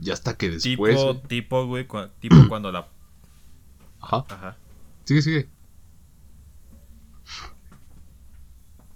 Ya 0.00 0.14
hasta 0.14 0.36
que 0.36 0.50
después. 0.50 0.96
Tipo, 0.96 1.16
tipo, 1.28 1.66
güey, 1.66 1.86
tipo 2.20 2.36
cuando 2.48 2.72
la. 2.72 2.88
Ajá. 4.00 4.24
Ajá. 4.28 4.56
Sigue, 5.04 5.22
sigue. 5.22 5.48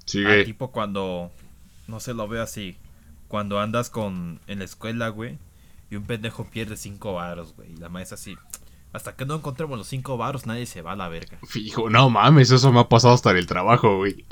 Sigue. 0.07 0.41
Ah, 0.41 0.45
tipo 0.45 0.73
cuando. 0.73 1.31
No 1.89 2.01
se 2.01 2.15
lo 2.15 2.27
veo 2.27 2.43
así. 2.43 2.79
Cuando 3.29 3.61
andas 3.61 3.91
con. 3.91 4.41
En 4.47 4.61
la 4.61 4.65
escuela, 4.65 5.09
güey. 5.11 5.39
Y 5.91 5.97
un 5.97 6.05
pendejo 6.05 6.45
pierde 6.47 6.77
cinco 6.77 7.15
varos, 7.15 7.55
güey. 7.55 7.73
Y 7.73 7.77
la 7.77 7.91
maestra 7.91 8.15
así. 8.15 8.37
Hasta 8.95 9.17
que 9.17 9.27
no 9.27 9.35
encontremos 9.35 9.77
los 9.77 9.89
cinco 9.89 10.17
varos, 10.17 10.47
nadie 10.47 10.67
se 10.67 10.81
va 10.81 10.93
a 10.93 10.97
la 10.97 11.09
verga. 11.09 11.37
Fijo, 11.49 11.91
no 11.91 12.11
mames, 12.11 12.53
eso 12.53 12.73
me 12.73 12.79
ha 12.79 12.89
pasado 12.89 13.13
hasta 13.13 13.33
en 13.33 13.39
el 13.39 13.47
trabajo, 13.47 13.97
güey. 13.97 14.25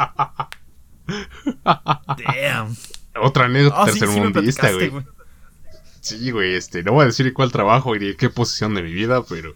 Damn. 1.65 2.77
Otra 3.21 3.47
anécdota 3.47 3.83
oh, 3.83 3.85
tercermundista, 3.87 4.73
güey. 4.73 4.93
Sí, 6.01 6.31
güey, 6.31 6.55
este, 6.55 6.85
no 6.85 6.93
voy 6.93 7.03
a 7.03 7.07
decir 7.07 7.33
cuál 7.35 7.51
trabajo 7.51 7.97
y 7.97 8.15
qué 8.17 8.31
posición 8.31 8.75
de 8.75 8.83
mi 8.83 8.93
vida, 8.93 9.25
pero 9.29 9.55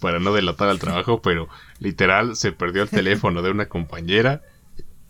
para 0.00 0.18
no 0.18 0.34
delatar 0.34 0.68
al 0.68 0.78
trabajo, 0.78 1.22
pero 1.22 1.48
literal 1.78 2.36
se 2.36 2.52
perdió 2.52 2.82
el 2.82 2.90
teléfono 2.90 3.40
de 3.40 3.50
una 3.50 3.70
compañera 3.70 4.42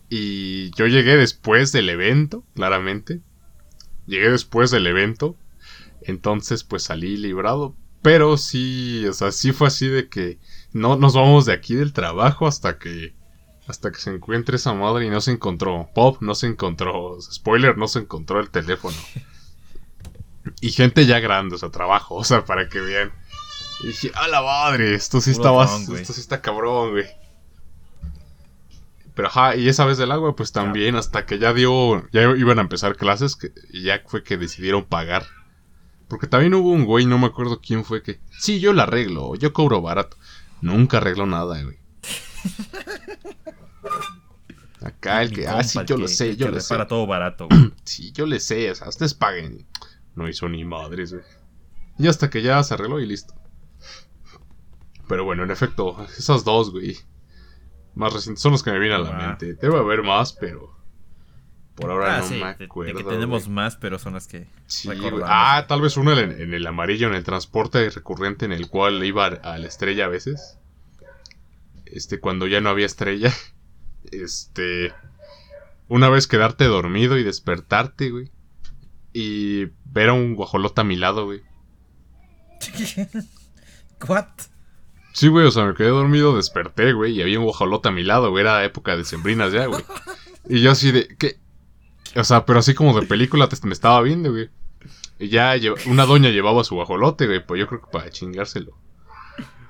y 0.08 0.70
yo 0.76 0.86
llegué 0.86 1.16
después 1.16 1.72
del 1.72 1.88
evento, 1.88 2.44
claramente. 2.54 3.20
Llegué 4.06 4.30
después 4.30 4.70
del 4.70 4.86
evento, 4.86 5.34
entonces 6.02 6.62
pues 6.62 6.84
salí 6.84 7.16
librado, 7.16 7.74
pero 8.02 8.36
sí, 8.36 9.06
o 9.06 9.12
sea, 9.12 9.32
sí 9.32 9.52
fue 9.52 9.68
así 9.68 9.88
de 9.88 10.08
que 10.08 10.38
no 10.72 10.96
nos 10.96 11.14
vamos 11.14 11.46
de 11.46 11.52
aquí 11.52 11.74
del 11.74 11.92
trabajo 11.92 12.46
hasta 12.46 12.78
que 12.78 13.14
hasta 13.68 13.92
que 13.92 13.98
se 13.98 14.10
encuentre 14.10 14.56
esa 14.56 14.74
madre 14.74 15.06
y 15.06 15.10
no 15.10 15.20
se 15.20 15.30
encontró. 15.30 15.88
Pop 15.94 16.18
no 16.20 16.34
se 16.34 16.48
encontró. 16.48 17.16
Spoiler, 17.20 17.78
no 17.78 17.88
se 17.88 18.00
encontró 18.00 18.40
el 18.40 18.50
teléfono. 18.50 18.96
Y 20.60 20.72
gente 20.72 21.06
ya 21.06 21.20
grande, 21.20 21.54
o 21.54 21.58
sea, 21.58 21.70
trabajo, 21.70 22.16
o 22.16 22.24
sea, 22.24 22.44
para 22.44 22.68
que 22.68 22.80
vean. 22.80 23.12
Y 23.84 23.88
dije, 23.88 24.10
a 24.14 24.26
la 24.26 24.42
madre, 24.42 24.94
esto 24.94 25.20
sí 25.20 25.30
está 25.30 25.50
esto 25.64 26.12
sí 26.12 26.20
está 26.20 26.40
cabrón, 26.40 26.90
güey. 26.90 27.06
Pero 29.14 29.28
ajá, 29.28 29.56
y 29.56 29.68
esa 29.68 29.84
vez 29.84 29.98
del 29.98 30.10
agua, 30.10 30.34
pues 30.34 30.52
también, 30.52 30.96
hasta 30.96 31.26
que 31.26 31.38
ya 31.38 31.52
dio, 31.52 32.08
ya 32.10 32.22
iban 32.22 32.58
a 32.58 32.62
empezar 32.62 32.96
clases, 32.96 33.36
que, 33.36 33.52
y 33.70 33.82
ya 33.82 34.02
fue 34.06 34.24
que 34.24 34.36
decidieron 34.36 34.84
pagar. 34.84 35.26
Porque 36.12 36.26
también 36.26 36.52
hubo 36.52 36.68
un 36.68 36.84
güey, 36.84 37.06
no 37.06 37.16
me 37.16 37.24
acuerdo 37.24 37.62
quién 37.62 37.86
fue, 37.86 38.02
que, 38.02 38.20
sí, 38.38 38.60
yo 38.60 38.74
la 38.74 38.82
arreglo, 38.82 39.34
yo 39.34 39.54
cobro 39.54 39.80
barato. 39.80 40.18
Nunca 40.60 40.98
arregló 40.98 41.24
nada, 41.24 41.62
güey. 41.62 41.78
Acá 44.84 45.22
el 45.22 45.32
que, 45.32 45.48
ah, 45.48 45.64
sí, 45.64 45.78
yo 45.86 45.96
lo 45.96 46.08
sé, 46.08 46.36
yo 46.36 46.50
lo 46.50 46.60
sé. 46.60 46.68
Para 46.68 46.86
todo 46.86 47.06
barato, 47.06 47.48
güey. 47.48 47.72
sí, 47.84 48.12
yo 48.12 48.26
le 48.26 48.40
sé, 48.40 48.70
o 48.70 48.74
sea, 48.74 48.90
ustedes 48.90 49.14
paguen. 49.14 49.66
No 50.14 50.28
hizo 50.28 50.50
ni 50.50 50.66
madres, 50.66 51.14
güey. 51.14 51.24
Y 51.98 52.08
hasta 52.08 52.28
que 52.28 52.42
ya 52.42 52.62
se 52.62 52.74
arregló 52.74 53.00
y 53.00 53.06
listo. 53.06 53.32
Pero 55.08 55.24
bueno, 55.24 55.44
en 55.44 55.50
efecto, 55.50 55.96
esas 56.18 56.44
dos, 56.44 56.72
güey. 56.72 56.98
Más 57.94 58.12
recientes 58.12 58.42
son 58.42 58.52
los 58.52 58.62
que 58.62 58.70
me 58.70 58.78
vienen 58.78 59.00
a 59.00 59.10
la 59.10 59.12
mente. 59.12 59.54
Debe 59.54 59.78
haber 59.78 60.02
más, 60.02 60.34
pero. 60.34 60.76
Por 61.74 61.90
ahora 61.90 62.18
ah, 62.18 62.20
no 62.20 62.36
me 62.36 62.44
acuerdo. 62.44 62.98
que 62.98 63.04
tenemos 63.04 63.48
más, 63.48 63.76
pero 63.76 63.98
son 63.98 64.14
las 64.14 64.26
que. 64.26 64.46
Sí, 64.66 64.90
ah, 65.24 65.64
tal 65.68 65.80
vez 65.80 65.96
una 65.96 66.18
en, 66.20 66.52
el 66.52 66.66
amarillo, 66.66 67.08
en 67.08 67.14
el 67.14 67.24
transporte 67.24 67.88
recurrente 67.88 68.44
en 68.44 68.52
el 68.52 68.68
cual 68.68 69.02
iba 69.04 69.26
a 69.26 69.58
la 69.58 69.66
estrella 69.66 70.04
a 70.04 70.08
veces. 70.08 70.58
Este, 71.86 72.20
cuando 72.20 72.46
ya 72.46 72.60
no 72.60 72.70
había 72.70 72.86
estrella. 72.86 73.32
Este. 74.10 74.92
Una 75.88 76.08
vez 76.08 76.26
quedarte 76.26 76.64
dormido 76.64 77.16
y 77.16 77.22
despertarte, 77.22 78.10
güey 78.10 78.30
y 79.12 79.66
ver 79.84 80.08
a 80.08 80.12
un 80.14 80.34
guajolote 80.34 80.80
a 80.80 80.84
mi 80.84 80.96
lado, 80.96 81.26
güey. 81.26 81.42
¿What? 84.08 84.26
Sí, 85.12 85.28
güey, 85.28 85.46
o 85.46 85.50
sea, 85.50 85.64
me 85.66 85.74
quedé 85.74 85.88
dormido, 85.88 86.34
desperté, 86.34 86.92
güey, 86.92 87.12
y 87.12 87.22
había 87.22 87.38
un 87.38 87.44
guajolote 87.44 87.88
a 87.88 87.92
mi 87.92 88.02
lado, 88.02 88.30
güey, 88.30 88.42
era 88.42 88.64
época 88.64 88.96
de 88.96 89.04
sembrinas 89.04 89.52
ya, 89.52 89.66
güey. 89.66 89.84
Y 90.48 90.60
yo 90.60 90.72
así 90.72 90.90
de, 90.90 91.06
¿qué? 91.06 91.38
O 92.14 92.24
sea, 92.24 92.44
pero 92.44 92.58
así 92.58 92.74
como 92.74 92.98
de 92.98 93.06
película 93.06 93.48
te, 93.48 93.56
me 93.66 93.72
estaba 93.72 94.00
viendo, 94.02 94.30
güey. 94.30 94.50
Y 95.18 95.28
ya 95.28 95.54
una 95.86 96.04
doña 96.04 96.30
llevaba 96.30 96.64
su 96.64 96.74
guajolote, 96.74 97.26
güey, 97.26 97.44
pues 97.44 97.60
yo 97.60 97.66
creo 97.66 97.80
que 97.80 97.90
para 97.90 98.10
chingárselo. 98.10 98.72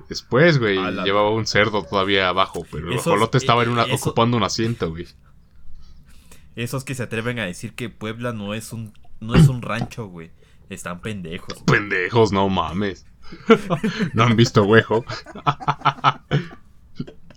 Después, 0.08 0.58
güey, 0.58 0.76
llevaba 1.04 1.30
un 1.30 1.46
cerdo 1.46 1.84
todavía 1.84 2.28
abajo, 2.28 2.66
pero 2.70 2.88
el 2.88 2.94
guajolote 2.94 3.38
estaba 3.38 3.62
en 3.62 3.70
una, 3.70 3.84
ocupando 3.84 4.37
un 4.37 4.42
asiento, 4.42 4.90
güey. 4.90 5.06
Esos 6.54 6.84
que 6.84 6.94
se 6.94 7.02
atreven 7.02 7.38
a 7.38 7.46
decir 7.46 7.75
que 7.75 7.88
Puebla 7.88 8.32
no 8.32 8.52
es 8.52 8.72
un 8.72 8.92
no 9.22 9.34
es 9.37 9.49
un 9.49 9.62
rancho, 9.62 10.06
güey. 10.06 10.30
Están 10.68 11.00
pendejos. 11.00 11.62
Pendejos, 11.62 12.32
no 12.32 12.49
mames. 12.49 13.06
no 14.14 14.25
han 14.25 14.37
visto 14.37 14.64
huejo. 14.64 15.04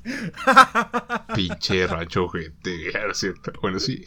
Pinche 1.36 1.88
rancho, 1.88 2.28
gente. 2.30 2.92
Bueno, 3.62 3.80
sí. 3.80 4.04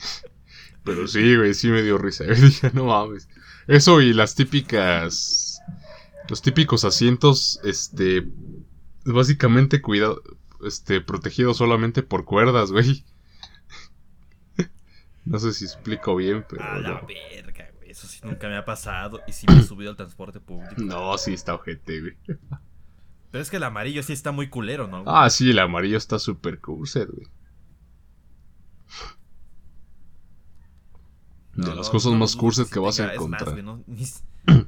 Pero 0.89 1.07
sí, 1.07 1.37
güey, 1.37 1.55
sí 1.55 1.69
me 1.69 1.83
dio 1.83 1.99
risa. 1.99 2.25
Dije, 2.25 2.71
no 2.73 2.87
mames. 2.87 3.29
Eso 3.67 4.01
y 4.01 4.13
las 4.13 4.35
típicas. 4.35 5.61
Los 6.29 6.43
típicos 6.43 6.85
asientos, 6.85 7.61
este. 7.65 8.27
Básicamente 9.05 9.83
cuidado. 9.83 10.23
Este, 10.65 11.01
protegidos 11.01 11.59
solamente 11.59 12.03
por 12.03 12.25
cuerdas, 12.25 12.73
güey. 12.73 13.05
No 15.25 15.39
sé 15.39 15.53
si 15.53 15.67
explico 15.67 16.17
bien, 16.17 16.43
pero. 16.49 16.65
A 16.65 16.79
la 16.79 17.03
verga. 17.03 17.71
Eso 17.87 18.07
sí 18.07 18.21
nunca 18.23 18.49
me 18.49 18.57
ha 18.57 18.65
pasado. 18.65 19.21
Y 19.27 19.33
sí 19.33 19.47
me 19.47 19.59
he 19.59 19.63
subido 19.63 19.91
al 19.91 19.97
transporte 19.97 20.41
público. 20.41 20.75
No, 20.79 21.19
sí 21.19 21.35
está 21.35 21.55
ojete, 21.55 22.01
güey. 22.01 22.17
Pero 23.31 23.43
es 23.43 23.51
que 23.51 23.59
el 23.59 23.63
amarillo 23.63 24.03
sí 24.03 24.15
está 24.15 24.33
muy 24.33 24.49
culero, 24.49 24.87
¿no? 24.87 25.05
Ah, 25.07 25.29
sí, 25.29 25.51
el 25.51 25.59
amarillo 25.59 25.99
está 25.99 26.19
súper 26.19 26.61
cursed, 26.61 27.09
güey. 27.11 27.27
De 31.67 31.75
las 31.75 31.91
cosas 31.91 32.13
más 32.13 32.37
cursed 32.37 32.69
que 32.69 32.79
vas 32.79 33.01
a 33.01 33.13
encontrar. 33.13 33.57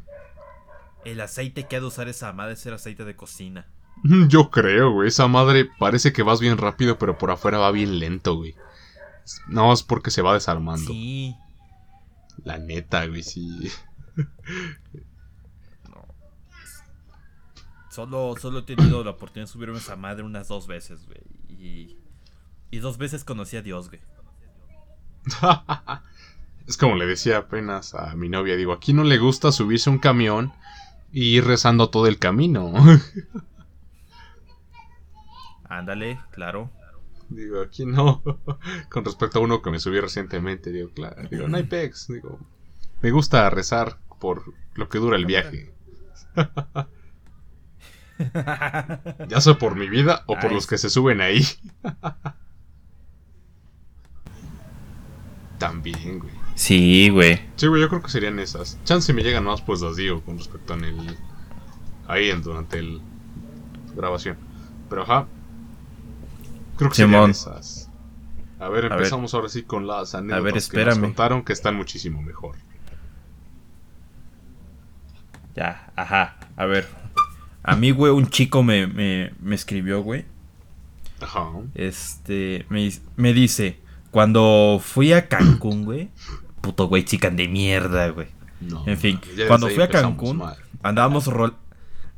el 1.04 1.20
aceite 1.20 1.66
que 1.66 1.76
ha 1.76 1.80
de 1.80 1.86
usar 1.86 2.08
esa 2.08 2.32
madre 2.32 2.54
es 2.54 2.66
el 2.66 2.74
aceite 2.74 3.04
de 3.04 3.14
cocina. 3.14 3.68
Yo 4.02 4.50
creo, 4.50 4.92
güey. 4.92 5.08
Esa 5.08 5.28
madre 5.28 5.68
parece 5.78 6.12
que 6.12 6.22
vas 6.22 6.40
bien 6.40 6.58
rápido, 6.58 6.98
pero 6.98 7.16
por 7.18 7.30
afuera 7.30 7.58
va 7.58 7.70
bien 7.70 7.98
lento, 7.98 8.34
güey. 8.34 8.54
No, 9.46 9.72
es 9.72 9.82
porque 9.82 10.10
se 10.10 10.22
va 10.22 10.34
desarmando. 10.34 10.90
Sí. 10.90 11.36
La 12.44 12.58
neta, 12.58 13.06
güey, 13.06 13.22
sí. 13.22 13.70
No. 15.88 16.06
Solo, 17.90 18.34
solo 18.40 18.60
he 18.60 18.62
tenido 18.62 19.04
la 19.04 19.10
oportunidad 19.10 19.46
de 19.46 19.52
subirme 19.52 19.76
a 19.76 19.80
esa 19.80 19.96
madre 19.96 20.24
unas 20.24 20.48
dos 20.48 20.66
veces, 20.66 21.06
güey. 21.06 21.20
Y, 21.48 21.98
y 22.70 22.78
dos 22.78 22.98
veces 22.98 23.24
conocí 23.24 23.56
a 23.56 23.62
Dios, 23.62 23.88
güey. 23.88 24.00
es 26.70 26.76
como 26.76 26.94
le 26.94 27.04
decía 27.04 27.38
apenas 27.38 27.94
a 27.94 28.14
mi 28.14 28.28
novia, 28.28 28.54
digo, 28.54 28.72
aquí 28.72 28.92
no 28.92 29.02
le 29.02 29.18
gusta 29.18 29.50
subirse 29.50 29.90
un 29.90 29.98
camión 29.98 30.52
y 31.10 31.36
ir 31.36 31.44
rezando 31.44 31.90
todo 31.90 32.06
el 32.06 32.20
camino. 32.20 32.72
Ándale, 35.68 36.20
claro. 36.30 36.70
Digo, 37.28 37.60
aquí 37.60 37.86
no. 37.86 38.22
Con 38.88 39.04
respecto 39.04 39.40
a 39.40 39.42
uno 39.42 39.62
que 39.62 39.72
me 39.72 39.80
subí 39.80 39.98
recientemente, 39.98 40.70
digo, 40.70 40.90
claro, 40.94 41.16
digo, 41.28 41.48
no 41.48 41.56
hay 41.56 41.64
pex, 41.64 42.06
digo, 42.06 42.38
me 43.02 43.10
gusta 43.10 43.50
rezar 43.50 43.98
por 44.20 44.44
lo 44.74 44.88
que 44.88 44.98
dura 44.98 45.16
el 45.16 45.26
viaje. 45.26 45.74
ya 49.28 49.40
sea 49.40 49.58
por 49.58 49.74
mi 49.74 49.88
vida 49.88 50.22
o 50.28 50.38
por 50.38 50.52
los 50.52 50.68
que 50.68 50.78
se 50.78 50.88
suben 50.88 51.20
ahí. 51.20 51.44
También, 55.58 56.20
güey. 56.20 56.39
Sí, 56.60 57.08
güey. 57.08 57.40
Sí, 57.56 57.68
güey, 57.68 57.80
yo 57.80 57.88
creo 57.88 58.02
que 58.02 58.10
serían 58.10 58.38
esas. 58.38 58.78
Chance 58.84 59.14
me 59.14 59.22
llegan 59.22 59.44
más, 59.44 59.62
pues 59.62 59.80
las 59.80 59.96
digo 59.96 60.20
con 60.20 60.36
respecto 60.36 60.74
en 60.74 60.84
el. 60.84 61.16
Ahí 62.06 62.28
en, 62.28 62.42
durante 62.42 62.78
el. 62.78 63.00
grabación. 63.96 64.36
Pero 64.90 65.04
ajá. 65.04 65.26
Creo 66.76 66.90
que 66.90 66.96
Simón. 66.96 67.32
serían 67.32 67.58
esas. 67.60 67.90
A 68.58 68.68
ver, 68.68 68.82
ver. 68.82 68.92
empezamos 68.92 69.32
ahora 69.32 69.48
sí 69.48 69.62
con 69.62 69.86
las 69.86 70.14
anécdotas 70.14 70.70
ver, 70.70 70.84
que 70.84 70.90
nos 70.90 70.98
contaron 70.98 71.44
que 71.46 71.54
están 71.54 71.76
muchísimo 71.76 72.20
mejor. 72.20 72.56
Ya, 75.56 75.90
ajá. 75.96 76.36
A 76.56 76.66
ver. 76.66 76.86
A 77.62 77.74
mí, 77.74 77.90
güey, 77.90 78.12
un 78.12 78.28
chico 78.28 78.62
me, 78.62 78.86
me, 78.86 79.32
me 79.40 79.54
escribió, 79.54 80.02
güey. 80.02 80.26
Ajá. 81.22 81.52
Este, 81.74 82.66
me, 82.68 82.92
me 83.16 83.32
dice, 83.32 83.80
cuando 84.10 84.78
fui 84.84 85.14
a 85.14 85.26
Cancún, 85.26 85.86
güey. 85.86 86.10
Puto 86.60 86.86
güey, 86.88 87.04
chican 87.04 87.36
de 87.36 87.48
mierda, 87.48 88.08
güey. 88.10 88.28
No, 88.60 88.84
En 88.86 88.98
fin, 88.98 89.18
cuando 89.48 89.68
fui 89.68 89.82
a 89.82 89.88
Cancún, 89.88 90.36
mal. 90.38 90.56
andábamos 90.82 91.26
rol- 91.28 91.56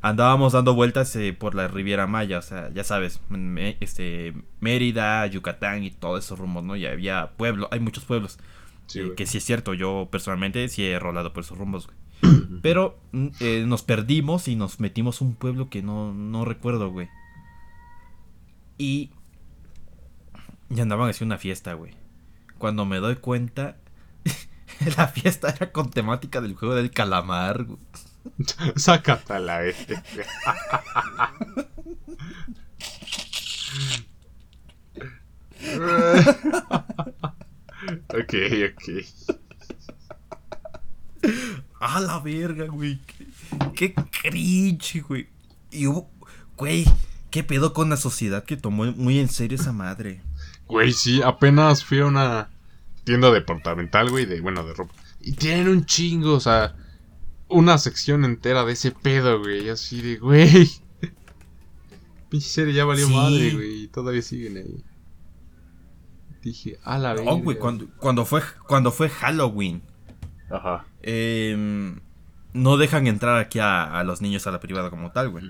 andábamos 0.01 0.53
dando 0.55 0.75
vueltas 0.75 1.15
eh, 1.15 1.33
por 1.33 1.55
la 1.55 1.69
Riviera 1.69 2.09
Maya, 2.09 2.39
o 2.39 2.43
sea, 2.43 2.69
ya 2.75 2.83
sabes, 2.83 3.21
me- 3.29 3.77
este 3.81 4.35
Mérida, 4.61 5.25
Yucatán 5.29 5.85
y 5.85 5.91
todos 5.93 6.25
esos 6.25 6.39
rumbos, 6.39 6.65
¿no? 6.65 6.75
Y 6.75 6.85
había 6.87 7.31
pueblos, 7.37 7.69
hay 7.71 7.79
muchos 7.81 8.05
pueblos. 8.05 8.39
Sí, 8.89 8.99
eh, 8.99 9.13
que 9.17 9.27
sí 9.27 9.39
es 9.39 9.45
cierto, 9.45 9.75
yo 9.75 10.09
personalmente 10.11 10.69
sí 10.69 10.85
he 10.85 10.99
rolado 10.99 11.33
por 11.33 11.45
esos 11.45 11.57
rumbos, 11.57 11.87
güey. 11.87 11.97
Pero 12.63 12.99
mm, 13.13 13.27
eh, 13.39 13.65
nos 13.67 13.83
perdimos 13.85 14.49
y 14.49 14.57
nos 14.57 14.81
metimos 14.81 15.21
a 15.23 15.25
un 15.25 15.35
pueblo 15.37 15.71
que 15.71 15.83
no, 15.83 16.13
no 16.13 16.45
recuerdo, 16.45 16.91
güey. 16.91 17.09
Y... 18.79 19.11
Y 20.71 20.81
andaban 20.81 21.09
haciendo 21.11 21.35
una 21.35 21.39
fiesta, 21.41 21.75
güey. 21.75 21.93
Cuando 22.59 22.85
me 22.87 22.97
doy 22.99 23.17
cuenta, 23.17 23.77
la 24.97 25.09
fiesta 25.09 25.51
era 25.51 25.73
con 25.73 25.91
temática 25.91 26.41
del 26.41 26.55
juego 26.55 26.75
del 26.75 26.91
calamar. 26.91 27.67
Sácate 28.77 29.35
a 29.35 29.39
la 29.41 29.59
vez. 29.59 29.77
ok, 38.09 38.35
ok. 38.71 38.83
A 41.81 42.01
la 42.01 42.21
verga, 42.21 42.67
güey. 42.67 43.01
Qué, 43.75 43.93
qué 43.95 43.95
cringe, 44.23 45.03
güey. 45.03 45.29
Y 45.71 45.87
hubo, 45.87 46.11
güey, 46.57 46.85
qué 47.31 47.43
pedo 47.43 47.73
con 47.73 47.91
la 47.91 47.97
sociedad 47.97 48.45
que 48.45 48.57
tomó 48.57 48.85
muy 48.93 49.19
en 49.19 49.29
serio 49.29 49.59
esa 49.59 49.73
madre. 49.73 50.23
Güey, 50.69 50.93
sí, 50.93 51.23
apenas 51.23 51.85
fui 51.85 52.01
a 52.01 52.07
una 52.07 52.52
tienda 53.05 53.31
departamental, 53.33 54.11
güey, 54.11 54.27
de, 54.27 54.41
bueno, 54.41 54.65
de 54.65 54.75
ropa. 54.75 54.95
Y 55.21 55.33
tienen 55.33 55.69
un 55.69 55.85
chingo, 55.87 56.35
o 56.35 56.41
sea, 56.41 56.75
una 57.49 57.79
sección 57.79 58.25
entera 58.25 58.65
de 58.65 58.73
ese 58.73 58.91
pedo, 58.93 59.39
güey. 59.41 59.69
Así 59.69 60.01
de, 60.03 60.17
güey. 60.17 60.69
Pinche 62.29 62.49
serie 62.49 62.75
ya 62.75 62.85
valió 62.85 63.07
Sí. 63.07 63.15
madre, 63.15 63.51
güey. 63.55 63.83
Y 63.85 63.89
todavía 63.89 64.23
siguen 64.23 64.57
ahí. 64.57 64.85
Dije, 66.43 66.79
a 66.83 66.99
la 66.99 67.15
vez. 67.15 67.25
No, 67.25 67.37
güey, 67.39 67.57
cuando, 67.59 67.87
cuando, 67.99 68.25
fue, 68.25 68.43
cuando 68.67 68.91
fue 68.91 69.09
Halloween, 69.09 69.83
Ajá. 70.51 70.85
em, 71.03 72.01
no 72.53 72.77
dejan 72.79 73.07
entrar 73.07 73.39
aquí 73.39 73.61
a, 73.61 73.85
a 73.99 74.03
los 74.03 74.21
niños 74.23 74.47
a 74.47 74.51
la 74.51 74.59
privada 74.59 74.91
como 74.91 75.13
tal, 75.13 75.29
güey. 75.31 75.45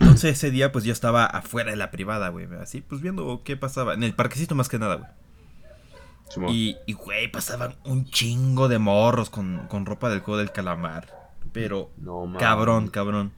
Entonces 0.00 0.36
ese 0.36 0.50
día 0.50 0.72
pues 0.72 0.84
yo 0.84 0.92
estaba 0.92 1.24
afuera 1.26 1.70
de 1.70 1.76
la 1.76 1.90
privada, 1.90 2.28
güey, 2.28 2.46
así 2.60 2.80
pues 2.80 3.00
viendo 3.00 3.42
qué 3.44 3.56
pasaba, 3.56 3.94
en 3.94 4.02
el 4.02 4.14
parquecito 4.14 4.54
más 4.54 4.68
que 4.68 4.78
nada, 4.78 4.96
güey. 4.96 5.08
Y, 6.48 6.76
y, 6.86 6.94
güey, 6.94 7.30
pasaban 7.30 7.76
un 7.84 8.06
chingo 8.06 8.66
de 8.68 8.78
morros 8.78 9.30
con, 9.30 9.68
con 9.68 9.86
ropa 9.86 10.08
del 10.08 10.20
juego 10.20 10.38
del 10.38 10.50
calamar. 10.50 11.30
Pero, 11.52 11.90
No, 11.98 12.32
cabrón, 12.38 12.88
cabrón. 12.88 13.30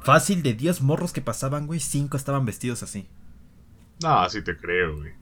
Fácil 0.00 0.42
de 0.42 0.54
10 0.54 0.80
morros 0.80 1.12
que 1.12 1.20
pasaban, 1.20 1.66
güey, 1.66 1.78
5 1.78 2.16
estaban 2.16 2.44
vestidos 2.44 2.82
así. 2.82 3.06
No, 4.02 4.28
sí 4.28 4.42
te 4.42 4.56
creo, 4.56 4.96
güey. 4.96 5.12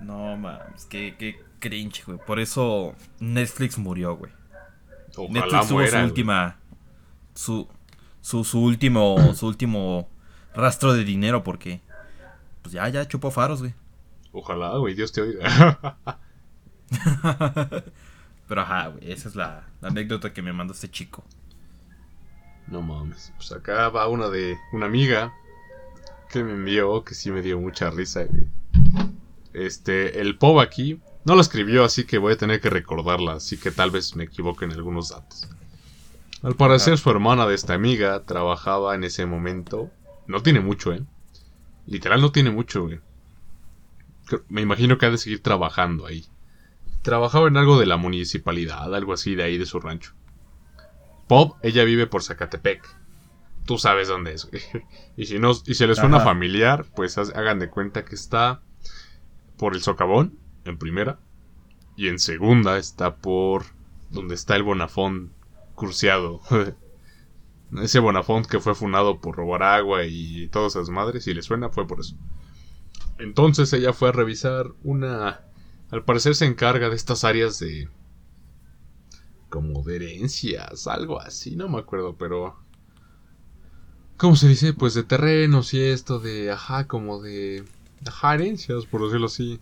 No, 0.00 0.36
mames, 0.36 0.86
qué, 0.86 1.14
qué 1.18 1.36
cringe, 1.60 2.04
güey. 2.06 2.18
Por 2.18 2.40
eso 2.40 2.94
Netflix 3.20 3.78
murió, 3.78 4.16
güey. 4.16 4.32
Ojalá 5.16 5.40
Netflix 5.40 5.68
tuvo 5.68 5.78
muera, 5.78 5.90
su 5.90 5.96
güey. 5.96 6.04
última. 6.06 6.56
Su, 7.34 7.68
su, 8.20 8.44
su 8.44 8.60
último. 8.60 9.34
Su 9.34 9.46
último 9.46 10.08
rastro 10.54 10.92
de 10.92 11.04
dinero 11.04 11.42
porque. 11.42 11.80
Pues 12.62 12.72
ya, 12.72 12.88
ya 12.88 13.06
chupó 13.08 13.30
faros, 13.30 13.60
güey. 13.60 13.74
Ojalá, 14.32 14.76
güey, 14.78 14.94
Dios 14.94 15.12
te 15.12 15.20
oiga. 15.22 15.96
Pero 18.48 18.60
ajá, 18.60 18.88
güey. 18.88 19.10
Esa 19.12 19.28
es 19.28 19.34
la, 19.34 19.66
la 19.80 19.88
anécdota 19.88 20.32
que 20.32 20.42
me 20.42 20.52
mandó 20.52 20.72
este 20.74 20.90
chico. 20.90 21.24
no 22.66 22.82
mames. 22.82 23.32
Pues 23.36 23.52
acá 23.52 23.88
va 23.88 24.08
una 24.08 24.28
de 24.28 24.56
una 24.72 24.86
amiga 24.86 25.32
que 26.30 26.42
me 26.42 26.52
envió, 26.52 27.04
que 27.04 27.14
sí 27.14 27.30
me 27.30 27.42
dio 27.42 27.58
mucha 27.60 27.90
risa, 27.90 28.24
güey. 28.24 28.48
Este, 29.52 30.20
el 30.20 30.38
POV 30.38 30.60
aquí 30.60 31.00
no 31.24 31.34
lo 31.34 31.40
escribió, 31.42 31.84
así 31.84 32.04
que 32.04 32.16
voy 32.18 32.32
a 32.32 32.36
tener 32.38 32.60
que 32.60 32.70
recordarla, 32.70 33.34
así 33.34 33.58
que 33.58 33.70
tal 33.70 33.90
vez 33.90 34.16
me 34.16 34.24
equivoque 34.24 34.64
en 34.64 34.72
algunos 34.72 35.10
datos. 35.10 35.48
Al 36.42 36.56
parecer, 36.56 36.98
su 36.98 37.08
hermana 37.10 37.46
de 37.46 37.54
esta 37.54 37.74
amiga 37.74 38.24
trabajaba 38.24 38.94
en 38.96 39.04
ese 39.04 39.26
momento. 39.26 39.90
No 40.26 40.42
tiene 40.42 40.60
mucho, 40.60 40.92
¿eh? 40.92 41.04
Literal, 41.86 42.20
no 42.20 42.32
tiene 42.32 42.50
mucho, 42.50 42.82
güey. 42.82 43.00
Me 44.48 44.60
imagino 44.60 44.98
que 44.98 45.06
ha 45.06 45.10
de 45.10 45.18
seguir 45.18 45.42
trabajando 45.42 46.06
ahí. 46.06 46.26
Trabajaba 47.02 47.48
en 47.48 47.56
algo 47.56 47.78
de 47.78 47.86
la 47.86 47.96
municipalidad, 47.96 48.94
algo 48.94 49.12
así 49.12 49.34
de 49.34 49.44
ahí 49.44 49.58
de 49.58 49.66
su 49.66 49.78
rancho. 49.78 50.14
Pop, 51.28 51.58
ella 51.62 51.84
vive 51.84 52.06
por 52.06 52.22
Zacatepec. 52.22 52.82
Tú 53.64 53.78
sabes 53.78 54.08
dónde 54.08 54.32
es, 54.32 54.50
güey. 54.50 54.62
Y 55.16 55.26
si 55.26 55.38
no, 55.38 55.52
y 55.66 55.74
si 55.74 55.86
les 55.86 55.98
suena 55.98 56.16
Ajá. 56.16 56.26
familiar, 56.26 56.86
pues 56.96 57.18
hagan 57.18 57.60
de 57.60 57.70
cuenta 57.70 58.04
que 58.04 58.14
está 58.16 58.62
por 59.58 59.74
el 59.74 59.82
socavón, 59.82 60.38
en 60.64 60.78
primera. 60.78 61.20
Y 61.96 62.08
en 62.08 62.18
segunda 62.18 62.78
está 62.78 63.16
por 63.16 63.64
donde 64.10 64.34
está 64.34 64.56
el 64.56 64.62
Bonafón 64.62 65.32
curseado. 65.82 66.40
Ese 67.82 67.98
Bonafont 67.98 68.46
que 68.46 68.60
fue 68.60 68.76
funado 68.76 69.20
por 69.20 69.34
robar 69.34 69.64
agua 69.64 70.04
y 70.04 70.46
todas 70.48 70.76
esas 70.76 70.90
madres, 70.90 71.24
si 71.24 71.34
le 71.34 71.42
suena, 71.42 71.70
fue 71.70 71.88
por 71.88 71.98
eso. 71.98 72.14
Entonces 73.18 73.72
ella 73.72 73.92
fue 73.92 74.10
a 74.10 74.12
revisar 74.12 74.70
una... 74.84 75.40
Al 75.90 76.04
parecer 76.04 76.36
se 76.36 76.46
encarga 76.46 76.88
de 76.88 76.94
estas 76.94 77.24
áreas 77.24 77.58
de... 77.58 77.88
Como 79.48 79.82
de 79.82 79.96
herencias, 79.96 80.86
algo 80.86 81.20
así, 81.20 81.56
no 81.56 81.68
me 81.68 81.80
acuerdo, 81.80 82.14
pero... 82.16 82.56
¿Cómo 84.18 84.36
se 84.36 84.46
dice? 84.46 84.72
Pues 84.72 84.94
de 84.94 85.02
terrenos 85.02 85.74
y 85.74 85.82
esto 85.82 86.20
de... 86.20 86.52
Ajá, 86.52 86.86
como 86.86 87.20
de... 87.20 87.64
Ajá, 88.06 88.34
herencias, 88.34 88.86
por 88.86 89.02
decirlo 89.04 89.26
así. 89.26 89.58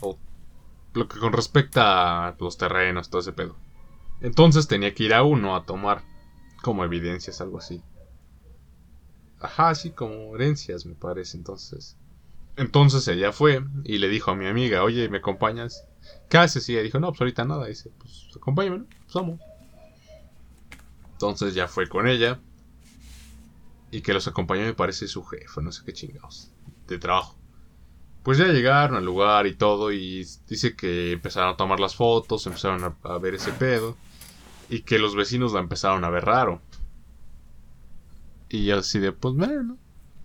O 0.00 0.16
lo 0.94 1.08
que 1.08 1.18
con 1.18 1.32
respecta 1.32 2.28
a 2.28 2.36
los 2.38 2.56
terrenos, 2.56 3.10
todo 3.10 3.20
ese 3.22 3.32
pedo. 3.32 3.56
Entonces 4.20 4.68
tenía 4.68 4.94
que 4.94 5.04
ir 5.04 5.14
a 5.14 5.22
uno 5.22 5.56
a 5.56 5.64
tomar 5.64 6.02
como 6.62 6.84
evidencias, 6.84 7.40
algo 7.40 7.58
así. 7.58 7.82
Ajá, 9.40 9.74
sí, 9.74 9.90
como 9.90 10.34
herencias, 10.34 10.84
me 10.84 10.94
parece, 10.94 11.38
entonces. 11.38 11.96
Entonces 12.56 13.08
ella 13.08 13.32
fue 13.32 13.64
y 13.84 13.98
le 13.98 14.08
dijo 14.08 14.30
a 14.30 14.36
mi 14.36 14.46
amiga, 14.46 14.82
oye, 14.82 15.08
¿me 15.08 15.18
acompañas? 15.18 15.86
¿Qué 16.28 16.36
haces? 16.36 16.68
Y 16.68 16.74
ella 16.74 16.82
dijo, 16.82 17.00
no, 17.00 17.08
pues 17.08 17.22
ahorita 17.22 17.44
nada. 17.46 17.66
dice, 17.66 17.90
pues 17.98 18.28
acompáñame, 18.36 18.80
¿no? 18.80 18.86
Pues 18.86 19.14
vamos. 19.14 19.40
Entonces 21.12 21.54
ya 21.54 21.68
fue 21.68 21.88
con 21.88 22.06
ella. 22.06 22.38
Y 23.90 24.02
que 24.02 24.12
los 24.12 24.28
acompañó 24.28 24.62
me 24.62 24.74
parece 24.74 25.08
su 25.08 25.24
jefe, 25.24 25.62
no 25.62 25.72
sé 25.72 25.82
qué 25.84 25.92
chingados. 25.92 26.50
De 26.86 26.98
trabajo. 26.98 27.36
pues 28.22 28.38
ya 28.38 28.46
llegaron 28.46 28.96
al 28.96 29.04
lugar 29.04 29.46
y 29.46 29.54
todo 29.54 29.90
y 29.90 30.26
dice 30.46 30.76
que 30.76 31.12
empezaron 31.12 31.54
a 31.54 31.56
tomar 31.56 31.80
las 31.80 31.96
fotos, 31.96 32.46
empezaron 32.46 32.84
a, 32.84 32.96
a 33.08 33.18
ver 33.18 33.34
ese 33.34 33.52
pedo 33.52 33.96
y 34.70 34.82
que 34.82 35.00
los 35.00 35.16
vecinos 35.16 35.52
la 35.52 35.60
empezaron 35.60 36.04
a 36.04 36.10
ver 36.10 36.24
raro. 36.24 36.62
Y 38.48 38.70
así 38.70 39.00
de, 39.00 39.12
pues 39.12 39.34
bueno, 39.34 39.76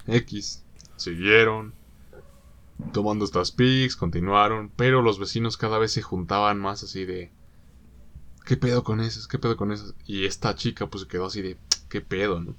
X. 0.08 0.64
Siguieron 0.96 1.74
tomando 2.94 3.26
estas 3.26 3.52
pics, 3.52 3.96
continuaron, 3.96 4.72
pero 4.76 5.02
los 5.02 5.20
vecinos 5.20 5.58
cada 5.58 5.80
vez 5.80 5.94
se 5.94 6.02
juntaban 6.02 6.60
más 6.60 6.84
así 6.84 7.06
de, 7.06 7.32
¿qué 8.46 8.56
pedo 8.56 8.84
con 8.84 9.02
esas? 9.02 9.28
¿Qué 9.28 9.40
pedo 9.40 9.58
con 9.58 9.72
esas? 9.72 9.96
Y 10.06 10.26
esta 10.26 10.56
chica 10.56 10.88
pues 10.88 11.04
se 11.04 11.08
quedó 11.08 11.26
así 11.26 11.42
de, 11.42 11.58
¿qué 11.90 12.02
pedo, 12.02 12.40
no? 12.40 12.56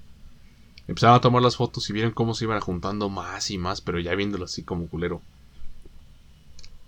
Empezaron 0.89 1.17
a 1.17 1.21
tomar 1.21 1.43
las 1.43 1.57
fotos 1.57 1.89
y 1.89 1.93
vieron 1.93 2.13
cómo 2.13 2.35
se 2.35 2.45
iban 2.45 2.61
juntando 2.61 3.09
más 3.09 3.51
y 3.51 3.59
más, 3.59 3.81
pero 3.81 3.99
ya 4.01 4.15
viéndolo 4.15 4.45
así 4.45 4.65
como 4.65 4.89
culero. 4.89 5.23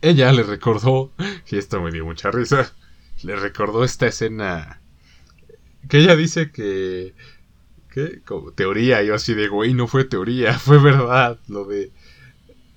Ella 0.03 0.33
le 0.33 0.43
recordó, 0.43 1.13
y 1.51 1.57
esto 1.57 1.81
me 1.81 1.93
dio 1.93 2.05
mucha 2.05 2.31
risa, 2.31 2.73
le 3.23 3.37
recordó 3.37 3.85
esta 3.85 4.07
escena 4.07 4.81
que 5.89 5.99
ella 5.99 6.17
dice 6.17 6.51
que... 6.53 7.15
¿Qué? 7.91 8.21
Como 8.25 8.53
teoría, 8.53 9.03
yo 9.03 9.15
así 9.15 9.35
de, 9.35 9.49
güey, 9.49 9.75
no 9.75 9.87
fue 9.89 10.05
teoría, 10.05 10.53
fue 10.59 10.79
verdad, 10.79 11.39
lo 11.49 11.65
de... 11.65 11.91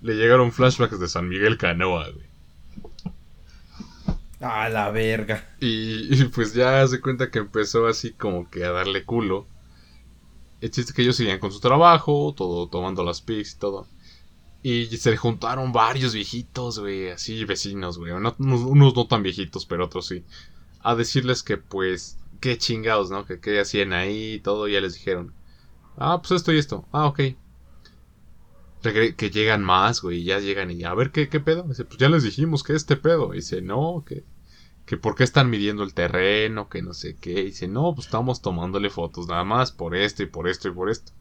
Le 0.02 0.16
llegaron 0.16 0.52
flashbacks 0.52 1.00
de 1.00 1.08
San 1.08 1.30
Miguel 1.30 1.58
Canoa, 1.58 2.10
güey. 2.10 2.26
A 4.40 4.70
la 4.70 4.90
verga. 4.90 5.48
Y, 5.60 6.16
y 6.20 6.24
pues 6.26 6.54
ya 6.56 6.88
se 6.88 7.00
cuenta 7.00 7.30
que 7.30 7.40
empezó 7.40 7.86
así 7.88 8.12
como 8.14 8.50
que 8.50 8.64
a 8.66 8.72
darle 8.72 9.04
culo. 9.04 9.46
El 10.62 10.72
chiste 10.72 10.94
que 10.94 11.04
ellos 11.04 11.16
seguían 11.16 11.40
con 11.40 11.52
su 11.52 11.60
trabajo, 11.60 12.34
todo 12.36 12.68
tomando 12.68 13.04
las 13.04 13.22
pics 13.22 13.54
y 13.54 13.60
todo. 13.60 13.88
Y 14.64 14.86
se 14.98 15.16
juntaron 15.18 15.72
varios 15.72 16.14
viejitos, 16.14 16.80
güey, 16.80 17.10
así 17.10 17.46
vecinos, 17.46 17.98
güey. 18.00 18.14
No- 18.20 18.36
unos, 18.40 18.62
unos 18.62 18.96
no 18.96 19.08
tan 19.08 19.22
viejitos, 19.24 19.66
pero 19.66 19.86
otros 19.86 20.08
sí. 20.08 20.24
A 20.82 20.96
decirles 20.96 21.44
que 21.44 21.58
pues, 21.58 22.18
qué 22.42 22.58
chingados, 22.58 23.10
¿no? 23.12 23.26
Que 23.26 23.40
qué 23.40 23.62
hacían 23.62 23.94
ahí 23.94 24.34
y 24.34 24.40
todo. 24.42 24.68
Ya 24.68 24.82
les 24.82 24.96
dijeron, 24.96 25.34
ah, 25.98 26.20
pues 26.22 26.32
esto 26.32 26.52
y 26.52 26.58
esto. 26.58 26.86
Ah, 26.92 27.06
ok. 27.06 27.20
Que 28.82 29.30
llegan 29.32 29.64
más, 29.64 30.02
güey, 30.02 30.24
ya 30.24 30.40
llegan 30.40 30.72
y 30.72 30.84
a 30.84 30.94
ver 30.94 31.12
qué, 31.12 31.30
qué 31.30 31.40
pedo. 31.40 31.64
Dice, 31.64 31.86
pues 31.86 31.98
ya 31.98 32.10
les 32.10 32.24
dijimos 32.24 32.64
que 32.64 32.74
este 32.74 32.98
pedo. 32.98 33.32
Dice, 33.32 33.62
no, 33.62 34.04
que 34.06 34.26
que 34.86 34.98
por 34.98 35.16
qué 35.16 35.24
están 35.24 35.50
midiendo 35.50 35.84
el 35.84 35.94
terreno, 35.94 36.68
que 36.68 36.82
no 36.82 36.94
sé 36.94 37.16
qué. 37.16 37.44
Dice, 37.46 37.68
no, 37.68 37.94
pues 37.96 38.08
estamos 38.08 38.42
tomándole 38.42 38.90
fotos 38.90 39.28
nada 39.28 39.44
más 39.44 39.72
por 39.72 39.96
esto 39.96 40.24
y 40.24 40.26
por 40.26 40.50
esto 40.50 40.68
y 40.68 40.72
por 40.72 40.90
esto. 40.90 41.14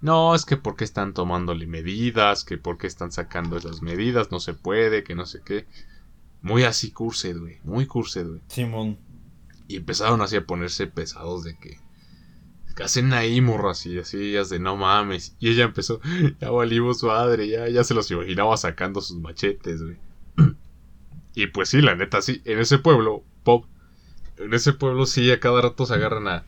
No, 0.00 0.34
es 0.34 0.44
que 0.44 0.56
por 0.56 0.76
qué 0.76 0.84
están 0.84 1.12
tomándole 1.12 1.66
medidas, 1.66 2.44
que 2.44 2.56
por 2.56 2.78
qué 2.78 2.86
están 2.86 3.10
sacando 3.10 3.56
esas 3.56 3.82
medidas, 3.82 4.30
no 4.30 4.40
se 4.40 4.54
puede, 4.54 5.02
que 5.02 5.14
no 5.14 5.26
sé 5.26 5.42
qué. 5.44 5.66
Muy 6.40 6.62
así 6.62 6.92
cursed, 6.92 7.38
güey, 7.38 7.58
muy 7.64 7.86
cursed, 7.86 8.26
güey. 8.26 8.40
Simón. 8.48 8.96
Y 9.68 9.76
empezaron 9.76 10.22
así 10.22 10.36
a 10.36 10.46
ponerse 10.46 10.86
pesados 10.86 11.44
de 11.44 11.56
que... 11.56 11.78
¿Qué 12.74 12.84
hacen 12.84 13.12
ahí, 13.12 13.40
morras? 13.40 13.84
Y 13.86 13.98
así, 13.98 14.30
ellas 14.30 14.48
de 14.48 14.58
no 14.58 14.76
mames. 14.76 15.36
Y 15.38 15.50
ella 15.50 15.64
empezó, 15.64 16.00
ya 16.40 16.50
valimos 16.50 17.02
madre, 17.02 17.48
ya, 17.48 17.68
ya 17.68 17.84
se 17.84 17.94
los 17.94 18.10
imaginaba 18.10 18.56
sacando 18.56 19.00
sus 19.00 19.18
machetes, 19.18 19.82
güey. 19.82 19.98
Y 21.34 21.46
pues 21.48 21.68
sí, 21.68 21.80
la 21.80 21.94
neta, 21.94 22.20
sí, 22.20 22.42
en 22.44 22.58
ese 22.58 22.78
pueblo, 22.78 23.22
Pop, 23.44 23.66
en 24.38 24.54
ese 24.54 24.72
pueblo 24.72 25.06
sí, 25.06 25.30
a 25.30 25.38
cada 25.38 25.60
rato 25.60 25.86
se 25.86 25.94
agarran 25.94 26.26
a... 26.28 26.44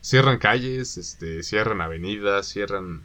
Cierran 0.00 0.38
calles, 0.38 0.96
este, 0.98 1.42
cierran 1.42 1.80
avenidas, 1.80 2.48
cierran... 2.48 3.02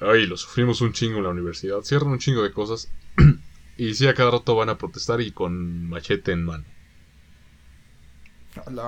Ay, 0.00 0.26
lo 0.26 0.36
sufrimos 0.36 0.80
un 0.80 0.92
chingo 0.92 1.18
en 1.18 1.24
la 1.24 1.30
universidad, 1.30 1.80
cierran 1.82 2.10
un 2.10 2.18
chingo 2.18 2.42
de 2.42 2.52
cosas. 2.52 2.90
y 3.76 3.94
sí, 3.94 4.06
a 4.06 4.14
cada 4.14 4.30
rato 4.30 4.54
van 4.54 4.68
a 4.68 4.78
protestar 4.78 5.20
y 5.20 5.32
con 5.32 5.88
machete 5.88 6.32
en 6.32 6.44
mano. 6.44 6.64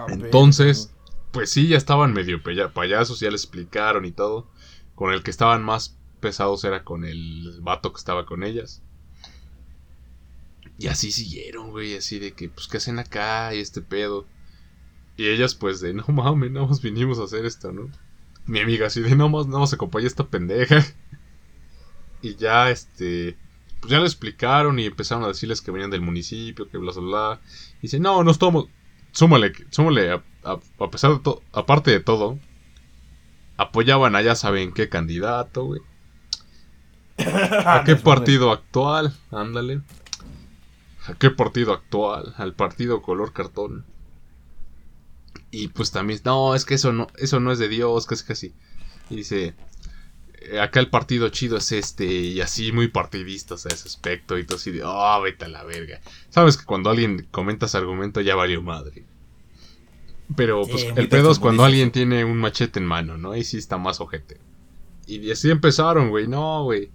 Entonces, 0.09 0.92
pues 1.33 1.50
sí, 1.50 1.68
ya 1.68 1.77
estaban 1.77 2.12
medio 2.12 2.42
paya- 2.42 2.72
payasos, 2.72 3.20
ya 3.20 3.31
les 3.31 3.42
explicaron 3.42 4.05
y 4.05 4.12
todo. 4.12 4.46
Con 4.94 5.12
el 5.12 5.22
que 5.22 5.31
estaban 5.31 5.62
más 5.64 5.96
pesados 6.20 6.64
era 6.64 6.85
con 6.85 7.05
el 7.05 7.59
vato 7.62 7.92
que 7.92 7.98
estaba 7.98 8.27
con 8.27 8.42
ellas. 8.44 8.83
Y 10.79 10.88
así 10.88 11.12
siguieron, 11.12 11.70
güey, 11.70 11.96
así 11.96 12.18
de 12.18 12.33
que, 12.33 12.48
pues, 12.48 12.66
¿qué 12.68 12.79
hacen 12.79 12.98
acá? 12.98 13.55
Y 13.55 13.61
este 13.61 13.81
pedo. 13.81 14.27
Y 15.16 15.29
ellas, 15.29 15.55
pues, 15.55 15.81
de, 15.81 15.92
no 15.94 16.05
mames, 16.09 16.50
nada 16.50 16.66
más 16.66 16.83
vinimos 16.83 17.18
a 17.18 17.24
hacer 17.24 17.44
esto, 17.46 17.72
¿no? 17.72 17.88
Mi 18.46 18.61
amiga, 18.61 18.87
así 18.88 19.00
de, 19.00 19.14
no 19.16 19.29
más, 19.29 19.46
no 19.46 19.61
más 19.61 19.72
acompaña 19.72 20.07
esta 20.07 20.27
pendeja. 20.29 20.85
Y 22.22 22.37
ya, 22.37 22.70
este, 22.70 23.37
pues 23.81 23.90
ya 23.90 23.98
le 23.98 24.07
explicaron 24.07 24.79
y 24.79 24.87
empezaron 24.87 25.24
a 25.24 25.29
decirles 25.29 25.61
que 25.61 25.70
venían 25.70 25.90
del 25.90 26.00
municipio, 26.00 26.70
que 26.70 26.79
bla, 26.79 26.90
bla, 26.92 27.03
bla. 27.03 27.40
Y 27.81 27.83
dice, 27.83 28.00
no, 28.00 28.24
no 28.24 28.31
estamos, 28.31 28.68
súmale, 29.14 29.53
súmale, 29.70 30.11
a, 30.12 30.22
a- 30.44 30.61
a 30.85 30.90
pesar 30.90 31.12
de 31.12 31.20
todo, 31.20 31.42
aparte 31.53 31.90
de 31.90 32.00
todo, 32.00 32.38
apoyaban 33.57 34.16
a 34.16 34.22
ya 34.22 34.35
saben 34.35 34.72
qué 34.72 34.88
candidato, 34.88 35.64
güey. 35.64 35.81
¿A 37.18 37.83
qué 37.85 37.96
partido 37.96 38.50
actual? 38.50 39.14
Ándale. 39.31 39.81
¿A 41.07 41.14
qué 41.14 41.31
partido 41.31 41.72
actual? 41.72 42.35
Al 42.37 42.55
partido 42.55 43.03
color 43.03 43.33
cartón. 43.33 43.85
Y 45.50 45.68
pues 45.68 45.92
también, 45.92 46.20
no, 46.24 46.55
es 46.55 46.64
que 46.64 46.74
eso 46.74 46.92
no, 46.92 47.07
eso 47.16 47.38
no 47.40 47.53
es 47.53 47.59
de 47.59 47.68
Dios, 47.68 48.07
casi 48.07 48.24
casi. 48.24 48.55
Y 49.11 49.16
dice, 49.16 49.55
acá 50.61 50.80
el 50.80 50.90
partido 50.90 51.28
chido 51.28 51.57
es 51.57 51.72
este, 51.72 52.04
y 52.04 52.40
así 52.40 52.72
muy 52.72 52.88
partidistas 52.88 53.66
a 53.66 53.70
ese 53.70 53.88
aspecto, 53.88 54.38
y 54.38 54.44
todo 54.44 54.57
así 54.57 54.70
de, 54.70 54.83
oh, 54.85 55.20
vete 55.22 55.44
a 55.44 55.48
la 55.48 55.64
verga. 55.64 56.00
Sabes 56.30 56.57
que 56.57 56.64
cuando 56.64 56.90
alguien 56.90 57.26
comenta 57.30 57.66
ese 57.66 57.78
argumento 57.78 58.20
ya 58.20 58.35
valió 58.35 58.62
madre. 58.62 59.04
Pero 60.37 60.64
Sí, 60.64 60.70
pues 60.72 60.92
muy 60.92 61.02
el 61.02 61.09
pedo 61.09 61.30
es 61.30 61.38
cuando 61.38 61.64
alguien 61.64 61.90
tiene 61.92 62.24
un 62.24 62.38
machete 62.38 62.78
en 62.80 62.87
mano, 62.87 63.16
¿no? 63.18 63.33
Ahí 63.33 63.44
sí 63.44 63.59
está 63.59 63.76
más 63.76 64.00
ojete. 64.00 64.38
Y 65.07 65.30
así 65.30 65.50
empezaron, 65.50 66.11
güey, 66.11 66.26
no, 66.26 66.64
güey. 66.64 66.90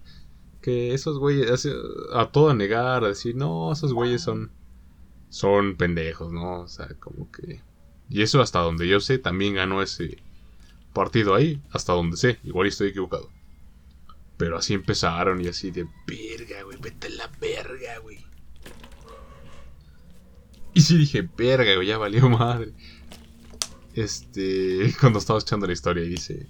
Que 0.61 0.93
esos 0.93 1.19
güeyes, 1.19 1.67
a 2.13 2.25
todo 2.31 2.53
negar, 2.53 3.03
a 3.03 3.09
decir, 3.09 3.35
no, 3.35 3.71
esos 3.71 3.93
güeyes 3.93 4.21
son, 4.21 4.51
son 5.29 5.75
pendejos, 5.75 6.31
¿no? 6.31 6.61
O 6.61 6.67
sea, 6.67 6.87
como 6.99 7.31
que... 7.31 7.61
Y 8.09 8.23
eso 8.23 8.41
hasta 8.41 8.59
donde 8.59 8.87
yo 8.87 8.99
sé, 8.99 9.19
también 9.19 9.53
ganó 9.53 9.81
ese 9.81 10.17
partido 10.93 11.35
ahí, 11.35 11.61
hasta 11.71 11.93
donde 11.93 12.17
sé, 12.17 12.39
igual 12.43 12.67
estoy 12.67 12.89
equivocado. 12.89 13.29
Pero 14.39 14.57
así 14.57 14.73
empezaron 14.73 15.43
y 15.43 15.49
así 15.49 15.69
de 15.69 15.85
verga, 16.07 16.63
güey, 16.63 16.77
vete 16.79 17.07
a 17.07 17.09
la 17.09 17.29
verga, 17.41 17.97
güey. 18.01 18.25
Y 20.73 20.79
sí 20.79 20.97
dije, 20.97 21.27
verga, 21.37 21.75
güey, 21.75 21.89
ya 21.89 21.97
valió 21.97 22.29
madre. 22.29 22.71
Este, 23.95 24.95
cuando 25.01 25.19
estaba 25.19 25.39
echando 25.39 25.67
la 25.67 25.73
historia 25.73 26.05
y 26.05 26.07
dice, 26.07 26.47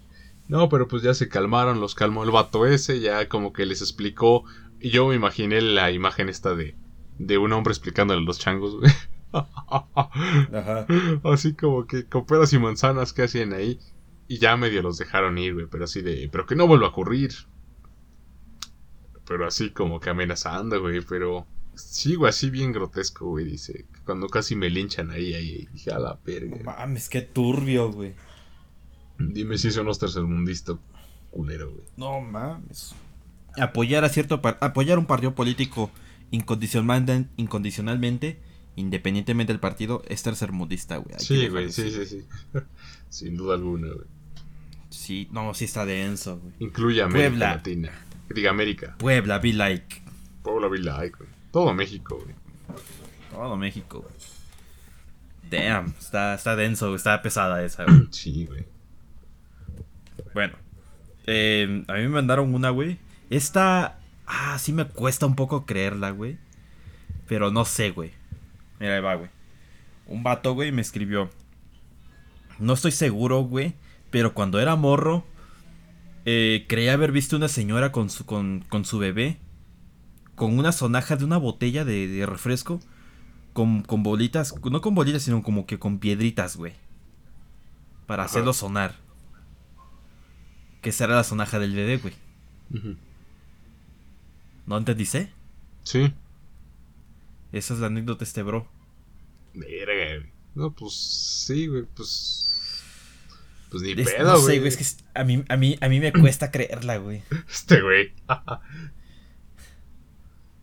no, 0.48 0.70
pero 0.70 0.88
pues 0.88 1.02
ya 1.02 1.16
se 1.16 1.30
calmaron, 1.30 1.82
los 1.82 1.96
calmó 1.96 2.24
el 2.24 2.30
vato 2.30 2.68
ese, 2.68 3.00
ya 3.00 3.28
como 3.28 3.54
que 3.54 3.66
les 3.66 3.82
explicó. 3.82 4.44
Y 4.80 4.92
yo 4.92 5.08
me 5.08 5.16
imaginé 5.16 5.60
la 5.60 5.90
imagen 5.90 6.30
esta 6.30 6.54
de, 6.54 6.76
de 7.18 7.40
un 7.40 7.52
hombre 7.54 7.72
explicándole 7.72 8.22
a 8.22 8.24
los 8.24 8.38
changos, 8.38 8.76
güey. 8.76 8.92
Ajá. 9.34 10.86
Así 11.24 11.56
como 11.56 11.88
que 11.88 12.06
con 12.06 12.28
peras 12.28 12.54
y 12.54 12.60
manzanas 12.60 13.14
que 13.14 13.24
hacían 13.24 13.52
ahí. 13.52 13.80
Y 14.28 14.38
ya 14.38 14.56
medio 14.58 14.84
los 14.84 15.00
dejaron 15.00 15.40
ir, 15.40 15.56
güey. 15.56 15.66
Pero 15.66 15.86
así 15.86 16.04
de. 16.04 16.30
Pero 16.32 16.46
que 16.46 16.56
no 16.56 16.68
vuelva 16.68 16.86
a 16.86 16.90
ocurrir. 16.92 17.32
Pero 19.30 19.48
así 19.48 19.70
como 19.70 20.00
que 20.02 20.10
amenazando, 20.10 20.82
güey. 20.82 21.00
Pero. 21.08 21.48
Sí, 21.76 22.16
güey, 22.16 22.30
así 22.32 22.50
bien 22.50 22.74
grotesco, 22.74 23.28
güey. 23.28 23.46
Dice. 23.46 23.86
Cuando 24.04 24.28
casi 24.28 24.56
me 24.58 24.70
linchan 24.70 25.12
ahí, 25.12 25.34
ahí. 25.36 25.68
Dije, 25.72 25.92
a 25.92 26.00
la 26.00 26.10
No 26.16 26.20
verga. 26.26 26.58
mames, 26.66 27.08
qué 27.08 27.22
turbio, 27.22 27.92
güey. 27.94 28.14
Dime 29.18 29.58
si 29.58 29.72
son 29.72 29.86
los 29.86 30.00
tercermundistas 30.00 30.78
culero, 31.32 31.70
güey. 31.72 31.84
No 31.96 32.20
mames. 32.22 32.96
Apoyar 33.58 34.04
a 34.04 34.10
cierto 34.10 34.42
par- 34.42 34.58
apoyar 34.62 34.98
un 34.98 35.06
partido 35.06 35.36
político 35.36 35.92
incondicionalmente, 36.32 37.30
incondicionalmente, 37.38 38.40
independientemente 38.76 39.52
del 39.54 39.60
partido, 39.60 40.04
es 40.08 40.24
tercermundista, 40.24 40.98
güey. 40.98 41.16
Sí, 41.20 41.48
güey, 41.50 41.72
sí, 41.72 41.92
sí, 41.92 42.06
sí. 42.06 42.26
Sin 43.10 43.36
duda 43.36 43.56
alguna, 43.56 43.88
güey. 43.88 44.08
Sí, 44.90 45.28
no, 45.32 45.54
sí 45.54 45.66
está 45.66 45.86
denso, 45.86 46.40
güey. 46.40 46.54
Incluye 46.60 47.02
América 47.02 47.30
Puebla. 47.30 47.56
Latina. 47.56 47.92
Diga 48.30 48.52
América. 48.52 48.96
Puebla, 48.98 49.40
be 49.40 49.54
like. 49.54 50.02
Puebla, 50.44 50.68
Villa, 50.68 50.96
güey. 50.98 51.30
Todo 51.52 51.74
México, 51.74 52.20
güey. 52.24 52.36
Todo 53.32 53.58
México, 53.58 54.02
güey. 54.02 54.14
Damn, 55.50 55.96
está, 56.00 56.36
está 56.36 56.56
denso, 56.56 56.94
está 56.96 57.22
pesada 57.22 57.64
esa, 57.64 57.86
güey. 57.86 58.08
Sí, 58.12 58.46
güey. 58.46 58.66
Bueno, 60.34 60.58
eh, 61.26 61.84
a 61.88 61.94
mí 61.94 62.02
me 62.02 62.10
mandaron 62.10 62.54
una, 62.54 62.70
güey. 62.70 63.00
Esta, 63.30 64.00
ah, 64.28 64.58
sí 64.60 64.74
me 64.74 64.86
cuesta 64.86 65.26
un 65.26 65.36
poco 65.36 65.66
creerla, 65.66 66.12
güey. 66.12 66.38
Pero 67.28 67.52
no 67.52 67.66
sé, 67.66 67.92
güey. 67.92 68.12
Mira, 68.80 68.96
ahí 68.96 69.02
va, 69.02 69.16
güey. 69.16 69.30
Un 70.08 70.24
vato, 70.24 70.54
güey, 70.54 70.72
me 70.72 70.82
escribió. 70.82 71.30
No 72.60 72.74
estoy 72.74 72.92
seguro, 72.92 73.42
güey. 73.42 73.76
Pero 74.12 74.34
cuando 74.34 74.60
era 74.60 74.76
morro, 74.76 75.26
eh, 76.32 76.66
creía 76.68 76.94
haber 76.94 77.12
visto 77.12 77.36
una 77.36 77.48
señora 77.48 77.92
con 77.92 78.10
su, 78.12 78.26
con, 78.26 78.64
con 78.70 78.86
su 78.86 79.00
bebé 79.00 79.40
con 80.36 80.58
una 80.58 80.72
sonaja 80.72 81.16
de 81.18 81.26
una 81.26 81.38
botella 81.38 81.84
de, 81.84 82.08
de 82.08 82.26
refresco 82.26 82.80
con, 83.54 83.82
con 83.82 84.04
bolitas, 84.04 84.54
no 84.72 84.80
con 84.80 84.96
bolitas, 84.96 85.24
sino 85.24 85.44
como 85.44 85.66
que 85.66 85.80
con 85.80 86.00
piedritas, 86.00 86.56
güey. 86.56 86.74
Para 88.08 88.24
Ajá. 88.24 88.32
hacerlo 88.32 88.54
sonar. 88.54 88.96
Que 90.82 90.92
esa 90.92 91.06
era 91.06 91.16
la 91.16 91.24
sonaja 91.24 91.60
del 91.60 91.76
bebé, 91.76 91.98
güey. 91.98 92.14
Ujú. 92.74 92.96
¿No 94.66 94.78
entendiste? 94.78 95.34
Sí. 95.84 96.14
Esa 97.52 97.74
es 97.74 97.80
la 97.80 97.88
anécdota 97.88 98.20
de 98.20 98.26
este 98.26 98.44
bro. 98.44 98.68
Verga, 99.54 100.20
güey. 100.20 100.32
No, 100.56 100.72
pues 100.72 100.94
sí, 100.94 101.68
güey, 101.68 101.84
pues. 101.96 102.46
Pues 103.70 103.84
ni 103.84 103.92
Es- 103.92 104.12
pedo, 104.12 104.34
no 104.34 104.40
güey. 104.42 104.56
sé, 104.56 104.60
güey, 104.60 104.68
es 104.70 104.78
que 104.78 105.20
a 105.20 105.24
mí, 105.24 105.44
a, 105.48 105.58
mí, 105.58 105.78
a 105.80 105.90
mí 105.90 106.00
me 106.00 106.12
cuesta 106.12 106.52
creerla, 106.52 106.98
güey. 106.98 107.22
Este 107.50 107.82
güey. 107.82 108.14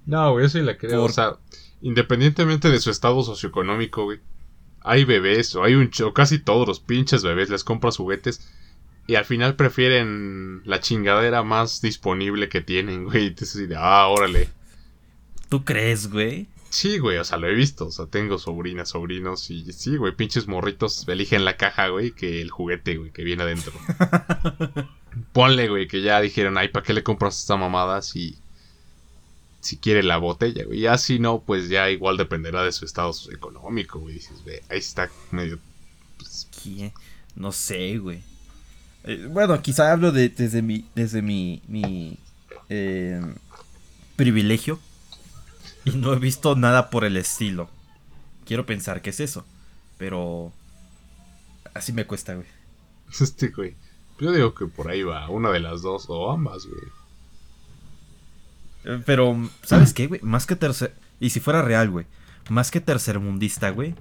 no, 0.06 0.32
güey, 0.32 0.44
yo 0.44 0.48
sí 0.48 0.60
la 0.60 0.76
creo. 0.76 1.02
Por- 1.02 1.10
O 1.10 1.12
sea, 1.12 1.36
independientemente 1.82 2.70
de 2.70 2.80
su 2.80 2.90
estado 2.90 3.22
socioeconómico, 3.22 4.04
güey. 4.04 4.20
Hay 4.82 5.04
bebés, 5.04 5.54
o 5.56 5.64
hay 5.64 5.74
un 5.74 5.90
o 6.04 6.14
casi 6.14 6.38
todos 6.38 6.66
los 6.68 6.78
pinches 6.80 7.24
bebés 7.24 7.50
les 7.50 7.64
compras 7.64 7.96
juguetes. 7.96 8.48
Y 9.08 9.14
al 9.16 9.24
final 9.24 9.56
prefieren 9.56 10.62
la 10.64 10.80
chingadera 10.80 11.42
más 11.42 11.80
disponible 11.80 12.48
que 12.48 12.60
tienen, 12.60 13.04
güey. 13.04 13.28
Entonces, 13.28 13.56
así 13.56 13.66
de, 13.66 13.76
ah, 13.76 14.06
órale. 14.08 14.48
¿Tú 15.48 15.64
crees, 15.64 16.10
güey? 16.10 16.46
Sí, 16.76 16.98
güey, 16.98 17.16
o 17.16 17.24
sea, 17.24 17.38
lo 17.38 17.48
he 17.48 17.54
visto. 17.54 17.86
O 17.86 17.90
sea, 17.90 18.04
tengo 18.04 18.36
sobrinas, 18.36 18.90
sobrinos. 18.90 19.50
Y 19.50 19.72
sí, 19.72 19.96
güey, 19.96 20.14
pinches 20.14 20.46
morritos 20.46 21.08
eligen 21.08 21.46
la 21.46 21.56
caja, 21.56 21.88
güey, 21.88 22.12
que 22.12 22.42
el 22.42 22.50
juguete, 22.50 22.98
güey, 22.98 23.12
que 23.12 23.24
viene 23.24 23.44
adentro. 23.44 23.72
Ponle, 25.32 25.70
güey, 25.70 25.88
que 25.88 26.02
ya 26.02 26.20
dijeron, 26.20 26.58
ay, 26.58 26.68
¿para 26.68 26.84
qué 26.84 26.92
le 26.92 27.02
compras 27.02 27.40
esta 27.40 27.56
mamada 27.56 28.02
si, 28.02 28.36
si 29.60 29.78
quiere 29.78 30.02
la 30.02 30.18
botella, 30.18 30.66
güey? 30.66 30.80
Ya 30.80 30.98
si 30.98 31.18
no, 31.18 31.40
pues 31.40 31.70
ya 31.70 31.88
igual 31.88 32.18
dependerá 32.18 32.62
de 32.62 32.72
su 32.72 32.84
estado 32.84 33.10
económico, 33.32 33.98
güey. 33.98 34.16
Dices, 34.16 34.44
ve, 34.44 34.62
ahí 34.68 34.78
está 34.78 35.08
medio... 35.30 35.58
pues, 36.18 36.46
¿Quién? 36.62 36.92
No 37.34 37.52
sé, 37.52 37.96
güey. 37.96 38.22
Eh, 39.04 39.26
bueno, 39.30 39.62
quizá 39.62 39.92
hablo 39.92 40.12
de, 40.12 40.28
desde 40.28 40.60
mi, 40.60 40.84
desde 40.94 41.22
mi, 41.22 41.62
mi 41.68 42.18
eh, 42.68 43.22
privilegio. 44.16 44.78
Y 45.86 45.92
no 45.92 46.12
he 46.12 46.18
visto 46.18 46.56
nada 46.56 46.90
por 46.90 47.04
el 47.04 47.16
estilo. 47.16 47.70
Quiero 48.44 48.66
pensar 48.66 49.00
que 49.00 49.10
es 49.10 49.20
eso. 49.20 49.46
Pero... 49.98 50.52
Así 51.74 51.92
me 51.92 52.06
cuesta, 52.06 52.34
güey. 52.34 52.46
este, 53.20 53.48
güey. 53.48 53.74
Yo 54.18 54.32
digo 54.32 54.54
que 54.54 54.66
por 54.66 54.90
ahí 54.90 55.02
va, 55.02 55.28
una 55.30 55.50
de 55.50 55.60
las 55.60 55.82
dos, 55.82 56.06
o 56.08 56.30
ambas, 56.32 56.66
güey. 56.66 56.80
Eh, 58.84 59.02
Pero, 59.06 59.48
¿sabes 59.62 59.92
qué, 59.94 60.06
güey? 60.06 60.20
Más 60.22 60.46
que 60.46 60.56
tercer... 60.56 60.94
Y 61.20 61.30
si 61.30 61.40
fuera 61.40 61.62
real, 61.62 61.90
güey. 61.90 62.06
Más 62.48 62.70
que 62.70 62.80
tercermundista, 62.80 63.70
güey. 63.70 63.94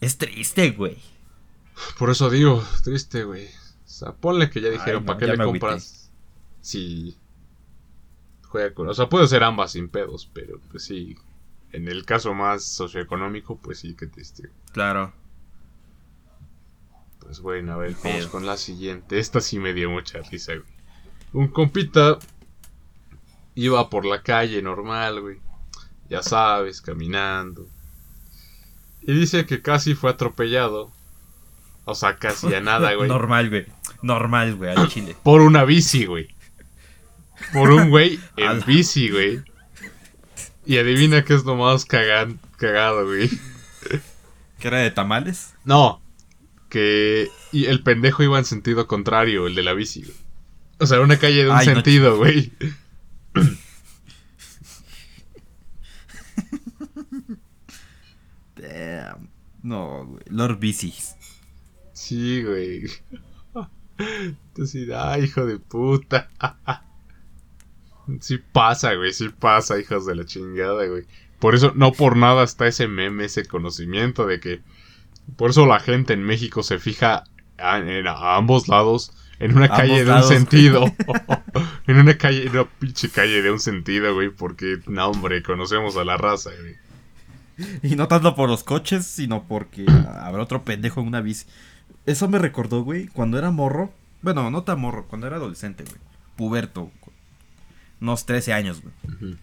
Es 0.00 0.16
triste, 0.18 0.70
güey. 0.70 0.98
Por 1.98 2.10
eso 2.10 2.30
digo, 2.30 2.64
triste, 2.84 3.24
güey. 3.24 3.46
O 3.46 3.88
sea, 3.88 4.12
ponle 4.12 4.48
que 4.48 4.60
ya 4.60 4.68
dijeron, 4.70 5.00
Ay, 5.00 5.00
no, 5.00 5.06
¿para 5.06 5.18
qué 5.18 5.26
le 5.26 5.36
me 5.36 5.42
agüité. 5.42 5.60
compras? 5.60 6.10
Si 6.60 7.16
juega 8.52 8.74
con... 8.74 8.88
O 8.88 8.94
sea, 8.94 9.08
puede 9.08 9.26
ser 9.26 9.42
ambas 9.42 9.72
sin 9.72 9.88
pedos, 9.88 10.30
pero 10.32 10.60
pues 10.70 10.84
sí. 10.84 11.16
En 11.72 11.88
el 11.88 12.04
caso 12.04 12.34
más 12.34 12.62
socioeconómico, 12.64 13.56
pues 13.56 13.78
sí, 13.78 13.94
que 13.94 14.06
triste. 14.06 14.50
Claro. 14.72 15.14
Pues 17.18 17.40
bueno, 17.40 17.72
a 17.72 17.76
ver, 17.78 17.96
vamos 18.04 18.26
con 18.26 18.44
la 18.44 18.58
siguiente. 18.58 19.18
Esta 19.18 19.40
sí 19.40 19.58
me 19.58 19.72
dio 19.72 19.90
mucha 19.90 20.20
risa, 20.20 20.52
güey. 20.52 20.66
Un 21.32 21.48
compita 21.48 22.18
iba 23.54 23.88
por 23.88 24.04
la 24.04 24.22
calle 24.22 24.60
normal, 24.60 25.22
güey. 25.22 25.40
Ya 26.10 26.22
sabes, 26.22 26.82
caminando. 26.82 27.66
Y 29.00 29.14
dice 29.14 29.46
que 29.46 29.62
casi 29.62 29.94
fue 29.94 30.10
atropellado. 30.10 30.92
O 31.86 31.94
sea, 31.94 32.16
casi 32.16 32.52
a 32.54 32.60
nada, 32.60 32.92
güey. 32.96 33.08
Normal, 33.08 33.48
güey. 33.48 33.66
Normal, 34.02 34.56
güey, 34.56 34.76
al 34.76 34.88
chile. 34.88 35.16
Por 35.22 35.40
una 35.40 35.64
bici, 35.64 36.04
güey. 36.04 36.28
Por 37.52 37.70
un 37.70 37.90
güey 37.90 38.18
en 38.36 38.60
bici, 38.66 39.10
güey. 39.10 39.42
Y 40.64 40.78
adivina 40.78 41.24
qué 41.24 41.34
es 41.34 41.44
lo 41.44 41.56
más 41.56 41.84
cagan, 41.84 42.38
cagado, 42.56 43.06
güey. 43.06 43.28
¿Qué 44.58 44.68
era 44.68 44.78
de 44.78 44.90
tamales? 44.90 45.54
No. 45.64 46.00
Que 46.68 47.28
y 47.50 47.66
el 47.66 47.82
pendejo 47.82 48.22
iba 48.22 48.38
en 48.38 48.44
sentido 48.44 48.86
contrario, 48.86 49.46
el 49.46 49.54
de 49.54 49.62
la 49.62 49.74
bici, 49.74 50.02
güey. 50.02 50.16
O 50.78 50.86
sea, 50.86 51.00
una 51.00 51.18
calle 51.18 51.44
de 51.44 51.50
un 51.50 51.56
Ay, 51.56 51.66
no 51.66 51.74
sentido, 51.74 52.16
güey. 52.16 52.52
Damn. 58.56 59.28
No, 59.62 60.06
güey. 60.06 60.24
Lord 60.28 60.58
Bicis. 60.58 61.14
Sí, 61.92 62.42
güey. 62.42 62.84
Entonces, 63.98 64.88
ay, 64.94 65.24
hijo 65.24 65.46
de 65.46 65.58
puta. 65.58 66.28
Sí 68.20 68.38
pasa, 68.38 68.94
güey, 68.94 69.12
sí 69.12 69.28
pasa, 69.28 69.78
hijos 69.78 70.06
de 70.06 70.14
la 70.16 70.24
chingada, 70.24 70.86
güey. 70.86 71.04
Por 71.38 71.54
eso, 71.54 71.72
no 71.74 71.92
por 71.92 72.16
nada 72.16 72.44
está 72.44 72.66
ese 72.66 72.88
meme, 72.88 73.24
ese 73.24 73.44
conocimiento 73.46 74.26
de 74.26 74.40
que... 74.40 74.60
Por 75.36 75.50
eso 75.50 75.66
la 75.66 75.80
gente 75.80 76.12
en 76.12 76.22
México 76.24 76.62
se 76.62 76.78
fija 76.78 77.24
a, 77.58 77.78
en- 77.78 78.06
a 78.06 78.36
ambos 78.36 78.68
lados 78.68 79.12
en 79.38 79.56
una 79.56 79.68
calle 79.68 80.04
de 80.04 80.12
un 80.12 80.22
sentido. 80.22 80.84
en 81.86 81.96
una 81.98 82.16
calle, 82.18 82.48
una 82.48 82.64
pinche 82.64 83.08
calle 83.10 83.42
de 83.42 83.50
un 83.50 83.58
sentido, 83.60 84.14
güey, 84.14 84.30
porque, 84.30 84.78
no, 84.86 85.08
hombre, 85.08 85.42
conocemos 85.42 85.96
a 85.96 86.04
la 86.04 86.16
raza, 86.16 86.50
güey. 86.60 86.76
Y 87.82 87.96
no 87.96 88.08
tanto 88.08 88.34
por 88.34 88.48
los 88.48 88.64
coches, 88.64 89.06
sino 89.06 89.44
porque 89.44 89.84
habrá 90.20 90.42
otro 90.42 90.62
pendejo 90.64 91.00
en 91.00 91.08
una 91.08 91.20
bici. 91.20 91.46
Eso 92.06 92.28
me 92.28 92.38
recordó, 92.38 92.82
güey, 92.82 93.06
cuando 93.08 93.38
era 93.38 93.50
morro. 93.50 93.92
Bueno, 94.22 94.50
no 94.50 94.62
tan 94.62 94.80
morro, 94.80 95.06
cuando 95.08 95.26
era 95.26 95.36
adolescente, 95.36 95.84
güey. 95.84 95.96
Puberto. 96.36 96.90
Unos 98.02 98.26
13 98.26 98.52
años, 98.52 98.82
güey. 98.82 99.36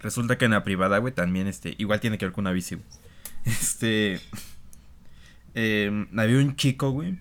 Resulta 0.00 0.36
que 0.36 0.46
en 0.46 0.50
la 0.50 0.64
privada, 0.64 0.98
güey, 0.98 1.14
también, 1.14 1.46
este, 1.46 1.76
igual 1.78 2.00
tiene 2.00 2.18
que 2.18 2.24
ver 2.26 2.32
con 2.32 2.42
una 2.42 2.52
bici, 2.52 2.74
güey. 2.74 2.86
Este, 3.46 4.20
eh, 5.54 6.06
había 6.16 6.38
un 6.38 6.56
chico, 6.56 6.90
güey, 6.90 7.16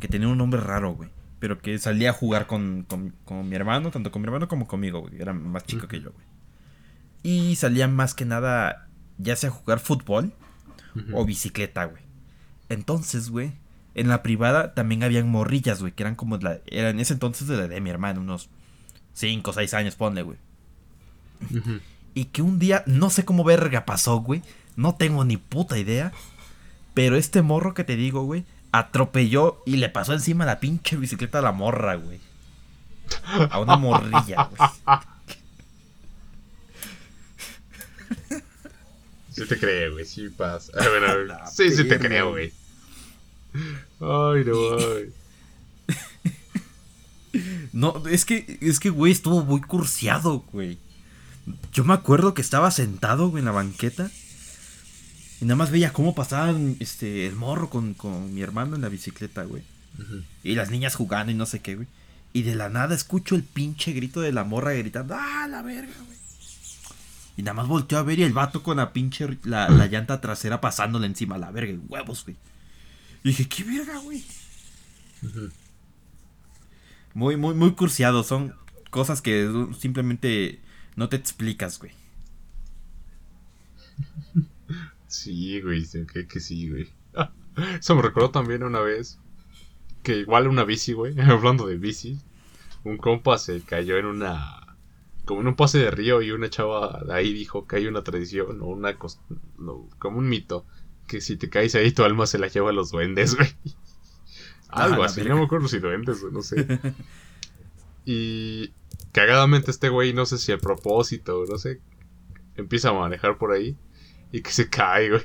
que 0.00 0.06
tenía 0.06 0.28
un 0.28 0.38
nombre 0.38 0.60
raro, 0.60 0.92
güey, 0.94 1.10
pero 1.40 1.58
que 1.58 1.76
salía 1.80 2.10
a 2.10 2.12
jugar 2.12 2.46
con, 2.46 2.84
con, 2.84 3.12
con 3.24 3.48
mi 3.48 3.56
hermano, 3.56 3.90
tanto 3.90 4.12
con 4.12 4.22
mi 4.22 4.26
hermano 4.26 4.46
como 4.46 4.68
conmigo, 4.68 5.00
güey, 5.00 5.20
era 5.20 5.32
más 5.32 5.64
chico 5.64 5.88
que 5.88 6.00
yo, 6.00 6.12
güey. 6.12 6.24
Y 7.24 7.56
salía 7.56 7.88
más 7.88 8.14
que 8.14 8.24
nada, 8.24 8.88
ya 9.18 9.34
sea 9.34 9.50
a 9.50 9.52
jugar 9.52 9.80
fútbol 9.80 10.32
o 11.12 11.24
bicicleta, 11.24 11.86
güey. 11.86 12.04
Entonces, 12.68 13.30
güey, 13.30 13.54
en 13.94 14.06
la 14.06 14.22
privada 14.22 14.74
también 14.74 15.02
habían 15.02 15.28
morrillas, 15.28 15.80
güey, 15.80 15.92
que 15.92 16.04
eran 16.04 16.14
como 16.14 16.36
la, 16.36 16.60
eran 16.66 16.94
en 16.94 17.00
ese 17.00 17.14
entonces 17.14 17.48
de 17.48 17.56
la 17.56 17.66
de 17.66 17.80
mi 17.80 17.90
hermano, 17.90 18.20
unos 18.20 18.48
5 19.16 19.50
o 19.50 19.54
6 19.54 19.74
años, 19.74 19.94
ponle, 19.96 20.22
güey. 20.22 20.38
Y 22.14 22.26
que 22.26 22.42
un 22.42 22.58
día, 22.58 22.82
no 22.86 23.08
sé 23.10 23.24
cómo 23.24 23.44
verga 23.44 23.86
pasó, 23.86 24.18
güey. 24.18 24.42
No 24.76 24.94
tengo 24.94 25.24
ni 25.24 25.38
puta 25.38 25.78
idea. 25.78 26.12
Pero 26.92 27.16
este 27.16 27.42
morro 27.42 27.74
que 27.74 27.84
te 27.84 27.96
digo, 27.96 28.22
güey, 28.22 28.44
atropelló 28.72 29.62
y 29.66 29.76
le 29.76 29.88
pasó 29.88 30.12
encima 30.12 30.44
la 30.44 30.60
pinche 30.60 30.96
bicicleta 30.96 31.38
a 31.38 31.42
la 31.42 31.52
morra, 31.52 31.94
güey. 31.94 32.20
A 33.50 33.58
una 33.58 33.76
morrilla, 33.76 34.50
güey. 34.50 34.70
Sí 39.32 39.46
te 39.46 39.58
creo, 39.58 39.92
güey, 39.92 40.04
sí 40.04 40.28
pasa. 40.28 40.72
Bueno, 40.76 41.06
a 41.06 41.14
ver, 41.14 41.26
La 41.26 41.46
sí, 41.46 41.70
sí 41.70 41.88
te 41.88 41.98
creo, 41.98 42.30
güey. 42.30 42.52
Ay, 44.00 44.44
no, 44.44 44.76
ay. 44.78 45.12
No, 47.72 48.06
es 48.08 48.24
que, 48.24 48.58
es 48.60 48.80
que, 48.80 48.90
güey, 48.90 49.12
estuvo 49.12 49.44
muy 49.44 49.60
cursiado, 49.60 50.44
güey. 50.52 50.78
Yo 51.72 51.84
me 51.84 51.94
acuerdo 51.94 52.34
que 52.34 52.42
estaba 52.42 52.70
sentado, 52.70 53.28
güey, 53.28 53.40
en 53.40 53.46
la 53.46 53.52
banqueta. 53.52 54.10
Y 55.40 55.44
nada 55.44 55.56
más 55.56 55.70
veía 55.70 55.92
cómo 55.92 56.14
pasaban, 56.14 56.76
este, 56.80 57.26
el 57.26 57.36
morro 57.36 57.68
con, 57.68 57.94
con 57.94 58.34
mi 58.34 58.42
hermano 58.42 58.76
en 58.76 58.82
la 58.82 58.88
bicicleta, 58.88 59.44
güey. 59.44 59.62
Y 60.42 60.54
las 60.54 60.70
niñas 60.70 60.94
jugando 60.94 61.32
y 61.32 61.34
no 61.34 61.46
sé 61.46 61.60
qué, 61.60 61.76
güey. 61.76 61.88
Y 62.32 62.42
de 62.42 62.54
la 62.54 62.68
nada 62.68 62.94
escucho 62.94 63.34
el 63.34 63.42
pinche 63.42 63.92
grito 63.92 64.20
de 64.20 64.32
la 64.32 64.44
morra 64.44 64.72
gritando, 64.72 65.14
¡ah, 65.18 65.46
la 65.48 65.62
verga, 65.62 65.94
güey! 66.04 66.18
Y 67.38 67.42
nada 67.42 67.54
más 67.54 67.66
volteó 67.66 67.98
a 67.98 68.02
ver 68.02 68.18
y 68.18 68.22
el 68.22 68.32
vato 68.32 68.62
con 68.62 68.78
la 68.78 68.92
pinche, 68.92 69.38
la, 69.44 69.68
la 69.68 69.86
llanta 69.86 70.20
trasera 70.20 70.60
pasándole 70.60 71.06
encima, 71.06 71.38
la 71.38 71.50
verga, 71.50 71.72
y 71.72 71.80
huevos, 71.88 72.24
güey. 72.24 72.36
Y 73.24 73.28
dije, 73.28 73.48
¿qué 73.48 73.64
verga, 73.64 73.98
güey? 73.98 74.24
Ujú. 75.22 75.50
Muy, 77.16 77.38
muy, 77.38 77.54
muy 77.54 77.72
cursiado. 77.72 78.22
Son 78.24 78.54
cosas 78.90 79.22
que 79.22 79.50
simplemente 79.78 80.60
no 80.96 81.08
te 81.08 81.16
explicas, 81.16 81.78
güey. 81.78 81.92
Sí, 85.06 85.62
güey, 85.62 85.82
que, 86.12 86.28
que 86.28 86.40
sí, 86.40 86.68
güey. 86.68 86.90
Eso 87.80 87.96
me 87.96 88.02
recordó 88.02 88.30
también 88.32 88.62
una 88.62 88.80
vez 88.80 89.18
que 90.02 90.18
igual 90.18 90.46
una 90.46 90.64
bici, 90.64 90.92
güey, 90.92 91.18
hablando 91.22 91.66
de 91.66 91.78
bici, 91.78 92.18
un 92.84 92.98
compa 92.98 93.38
se 93.38 93.62
cayó 93.62 93.96
en 93.96 94.04
una 94.04 94.76
como 95.24 95.40
en 95.40 95.48
un 95.48 95.56
pase 95.56 95.78
de 95.78 95.90
río 95.90 96.20
y 96.20 96.32
una 96.32 96.50
chava 96.50 97.02
ahí 97.10 97.32
dijo 97.32 97.66
que 97.66 97.76
hay 97.76 97.86
una 97.86 98.04
tradición 98.04 98.60
o 98.60 98.66
una 98.66 98.98
no, 99.56 99.88
como 99.98 100.18
un 100.18 100.28
mito 100.28 100.66
que 101.06 101.22
si 101.22 101.38
te 101.38 101.48
caes 101.48 101.74
ahí 101.76 101.92
tu 101.92 102.04
alma 102.04 102.26
se 102.26 102.38
la 102.38 102.48
lleva 102.48 102.68
a 102.68 102.74
los 102.74 102.90
duendes, 102.90 103.34
güey. 103.36 103.48
Algo 104.68 105.02
la 105.02 105.06
así, 105.06 105.22
no 105.22 105.36
me 105.36 105.44
acuerdo 105.44 105.68
si 105.68 105.78
duendes 105.78 106.22
no 106.32 106.42
sé. 106.42 106.66
Y 108.08 108.72
cagadamente 109.10 109.72
este 109.72 109.88
güey, 109.88 110.12
no 110.12 110.26
sé 110.26 110.38
si 110.38 110.52
a 110.52 110.58
propósito, 110.58 111.44
no 111.48 111.58
sé, 111.58 111.80
empieza 112.54 112.90
a 112.90 112.92
manejar 112.92 113.36
por 113.36 113.50
ahí 113.50 113.76
y 114.30 114.42
que 114.42 114.52
se 114.52 114.70
cae, 114.70 115.10
güey. 115.10 115.22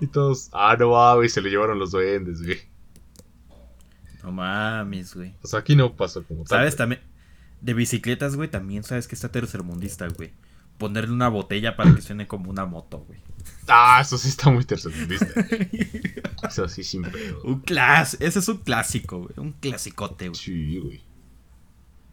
Y 0.00 0.06
todos, 0.06 0.50
ah, 0.52 0.76
no 0.78 0.90
mames, 0.90 1.32
se 1.32 1.40
le 1.40 1.48
llevaron 1.48 1.78
los 1.78 1.90
duendes, 1.90 2.42
güey. 2.42 2.58
No 4.22 4.32
mames, 4.32 5.14
güey. 5.14 5.34
O 5.42 5.46
sea, 5.46 5.60
aquí 5.60 5.74
no 5.74 5.96
pasó 5.96 6.22
como 6.22 6.44
tal. 6.44 6.58
¿Sabes 6.58 6.74
güey. 6.74 6.78
también? 6.78 7.00
De 7.62 7.74
bicicletas, 7.74 8.36
güey, 8.36 8.50
también 8.50 8.84
sabes 8.84 9.08
que 9.08 9.14
está 9.14 9.30
tercermundista, 9.30 10.06
güey. 10.08 10.32
Ponerle 10.78 11.12
una 11.12 11.28
botella 11.28 11.76
para 11.76 11.94
que 11.94 12.00
suene 12.02 12.26
como 12.26 12.50
una 12.50 12.64
moto, 12.66 12.98
güey. 13.06 13.20
Ah, 13.66 13.98
eso 14.00 14.16
sí 14.16 14.28
está 14.28 14.50
muy 14.50 14.64
tercermundista. 14.64 15.26
eso 16.48 16.68
sí, 16.68 16.84
sin 16.84 17.02
pedo. 17.02 17.42
Un 17.42 17.60
clas, 17.60 18.16
ese 18.20 18.38
es 18.38 18.48
un 18.48 18.58
clásico, 18.58 19.18
güey. 19.18 19.34
Un 19.36 19.52
clasicote, 19.52 20.28
güey. 20.28 20.40
Sí, 20.40 20.78
güey. 20.78 21.02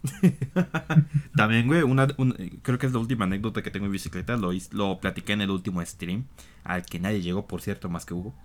También, 1.35 1.67
güey, 1.67 1.81
una, 1.83 2.07
un- 2.17 2.33
creo 2.61 2.77
que 2.77 2.85
es 2.87 2.93
la 2.93 2.99
última 2.99 3.25
anécdota 3.25 3.61
que 3.63 3.71
tengo 3.71 3.85
en 3.85 3.91
bicicleta. 3.91 4.37
Lo, 4.37 4.51
lo 4.71 4.99
platiqué 4.99 5.33
en 5.33 5.41
el 5.41 5.49
último 5.51 5.83
stream. 5.85 6.25
Al 6.63 6.85
que 6.85 6.99
nadie 6.99 7.21
llegó, 7.21 7.47
por 7.47 7.61
cierto, 7.61 7.89
más 7.89 8.05
que 8.05 8.13
Hugo. 8.13 8.35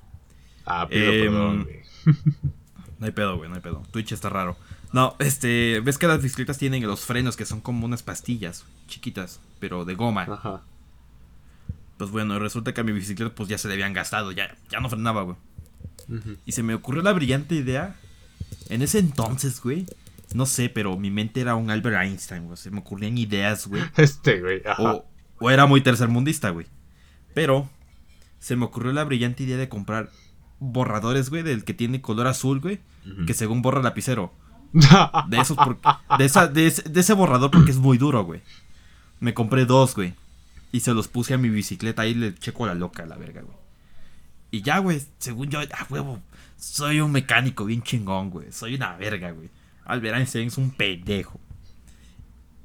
Ah, 0.66 0.86
pido 0.88 1.10
Em, 1.12 1.20
perdón, 1.32 1.64
güey. 1.64 1.80
No 2.98 3.06
hay 3.06 3.12
pedo, 3.12 3.38
güey, 3.38 3.48
no 3.48 3.56
hay 3.56 3.62
pedo. 3.62 3.82
Twitch 3.90 4.12
está 4.12 4.28
raro. 4.28 4.58
No, 4.92 5.14
este, 5.20 5.80
ves 5.80 5.98
que 5.98 6.06
las 6.06 6.22
bicicletas 6.22 6.58
tienen 6.58 6.86
los 6.86 7.04
frenos 7.04 7.36
que 7.36 7.44
son 7.44 7.60
como 7.60 7.86
unas 7.86 8.02
pastillas 8.02 8.64
chiquitas, 8.88 9.40
pero 9.60 9.84
de 9.84 9.94
goma. 9.94 10.22
Ajá. 10.22 10.62
Pues 11.96 12.10
bueno, 12.10 12.38
resulta 12.38 12.74
que 12.74 12.80
a 12.80 12.84
mi 12.84 12.92
bicicleta 12.92 13.34
pues 13.34 13.48
ya 13.48 13.58
se 13.58 13.68
le 13.68 13.74
habían 13.74 13.92
gastado, 13.92 14.32
ya, 14.32 14.56
ya 14.70 14.80
no 14.80 14.88
frenaba, 14.88 15.22
güey. 15.22 15.36
Y 16.44 16.52
se 16.52 16.62
me 16.62 16.74
ocurrió 16.74 17.02
la 17.02 17.12
brillante 17.12 17.54
idea. 17.54 17.94
En 18.68 18.82
ese 18.82 18.98
entonces, 18.98 19.60
güey. 19.60 19.86
No 20.34 20.46
sé, 20.46 20.68
pero 20.68 20.96
mi 20.96 21.10
mente 21.10 21.40
era 21.40 21.54
un 21.54 21.70
Albert 21.70 22.02
Einstein, 22.02 22.46
güey. 22.46 22.56
Se 22.56 22.70
me 22.70 22.80
ocurrían 22.80 23.16
ideas, 23.18 23.66
güey. 23.66 23.82
Este, 23.96 24.40
güey. 24.40 24.62
Ajá. 24.66 24.82
O, 24.82 25.04
o 25.38 25.50
era 25.50 25.66
muy 25.66 25.82
tercermundista, 25.82 26.50
güey. 26.50 26.66
Pero 27.34 27.68
se 28.40 28.56
me 28.56 28.64
ocurrió 28.64 28.92
la 28.92 29.04
brillante 29.04 29.44
idea 29.44 29.56
de 29.56 29.68
comprar 29.68 30.10
borradores, 30.58 31.30
güey, 31.30 31.42
del 31.42 31.64
que 31.64 31.74
tiene 31.74 32.00
color 32.00 32.26
azul, 32.26 32.60
güey. 32.60 32.80
Que 33.26 33.34
según 33.34 33.62
borra 33.62 33.82
lapicero. 33.82 34.32
De 34.72 35.38
esos 35.38 35.56
por- 35.56 35.78
de, 36.18 36.24
esa, 36.24 36.46
de, 36.46 36.66
ese, 36.66 36.82
de 36.88 37.00
ese 37.00 37.12
borrador 37.14 37.50
porque 37.50 37.70
es 37.70 37.78
muy 37.78 37.98
duro, 37.98 38.24
güey. 38.24 38.40
Me 39.18 39.34
compré 39.34 39.64
dos, 39.66 39.94
güey. 39.94 40.14
Y 40.72 40.80
se 40.80 40.94
los 40.94 41.08
puse 41.08 41.34
a 41.34 41.38
mi 41.38 41.48
bicicleta. 41.48 42.02
Ahí 42.02 42.14
le 42.14 42.34
checo 42.34 42.66
la 42.66 42.74
loca, 42.74 43.04
la 43.06 43.16
verga, 43.16 43.42
güey. 43.42 43.56
Y 44.52 44.62
ya, 44.62 44.78
güey, 44.78 45.02
según 45.18 45.48
yo, 45.48 45.60
a 45.60 45.66
huevo. 45.88 46.20
Soy 46.56 47.00
un 47.00 47.12
mecánico 47.12 47.64
bien 47.64 47.82
chingón, 47.82 48.30
güey. 48.30 48.52
Soy 48.52 48.74
una 48.74 48.96
verga, 48.96 49.30
güey. 49.32 49.48
Albert 49.84 50.16
Einstein 50.18 50.48
es 50.48 50.58
un 50.58 50.70
pendejo. 50.70 51.40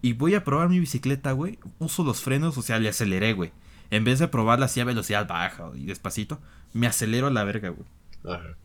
Y 0.02 0.14
voy 0.14 0.36
a 0.36 0.44
probar 0.44 0.70
mi 0.70 0.80
bicicleta, 0.80 1.32
güey. 1.32 1.58
Uso 1.80 2.04
los 2.04 2.22
frenos, 2.22 2.58
o 2.58 2.62
sea, 2.62 2.78
le 2.80 2.90
aceleré, 2.90 3.34
güey. 3.34 3.52
En 3.90 4.04
vez 4.04 4.20
de 4.20 4.28
probarla 4.28 4.66
así 4.66 4.80
a 4.80 4.86
velocidad 4.86 5.28
baja 5.28 5.72
y 5.76 5.86
despacito, 5.86 6.40
me 6.74 6.86
acelero 6.88 7.28
a 7.28 7.32
la 7.32 7.44
verga, 7.44 7.70
güey. 7.70 7.88
Ajá. 8.36 8.56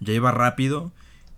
Ya 0.00 0.12
iba 0.12 0.30
rápido 0.32 0.92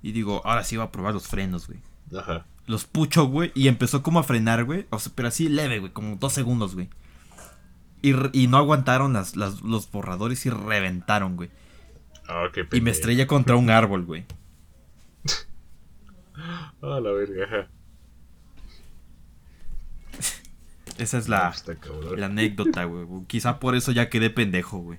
y 0.07 0.13
digo, 0.13 0.43
ahora 0.45 0.65
sí 0.65 0.77
voy 0.77 0.85
a 0.87 0.93
probar 0.93 1.15
los 1.15 1.27
frenos, 1.29 1.67
güey. 1.67 1.79
Ajá. 2.15 2.45
Los 2.67 2.85
pucho, 2.85 3.25
güey, 3.25 3.53
y 3.55 3.69
empezó 3.69 4.03
como 4.03 4.19
a 4.19 4.23
frenar, 4.23 4.65
güey. 4.65 4.87
O 4.91 4.99
sea, 4.99 5.11
pero 5.15 5.29
así 5.29 5.49
leve, 5.49 5.79
güey, 5.79 5.93
como 5.93 6.17
dos 6.17 6.35
segundos, 6.35 6.75
güey. 6.75 6.91
Y, 8.03 8.49
no 8.49 8.59
aguantaron 8.59 9.15
las, 9.15 9.35
las- 9.35 9.63
los 9.63 9.91
borradores 9.91 10.45
y 10.45 10.51
reventaron, 10.51 11.37
güey. 11.37 11.49
Ah, 12.29 12.49
qué 12.53 12.67
Y 12.73 12.83
me 12.83 12.91
estrellé 12.91 13.27
contra 13.27 13.57
un 13.57 13.71
árbol, 13.71 14.05
güey. 14.05 14.27
Ah, 16.83 17.01
la 17.01 17.11
verga. 17.13 17.45
Ajá. 17.47 17.69
Esa 20.99 21.17
es 21.19 21.29
la, 21.29 21.55
cabrón. 21.81 22.21
la 22.21 22.27
anécdota, 22.27 22.85
güey. 22.85 23.07
Quizá 23.27 23.59
por 23.59 23.75
eso 23.75 23.91
ya 23.91 24.11
quedé 24.11 24.29
pendejo, 24.31 24.79
güey. 24.79 24.99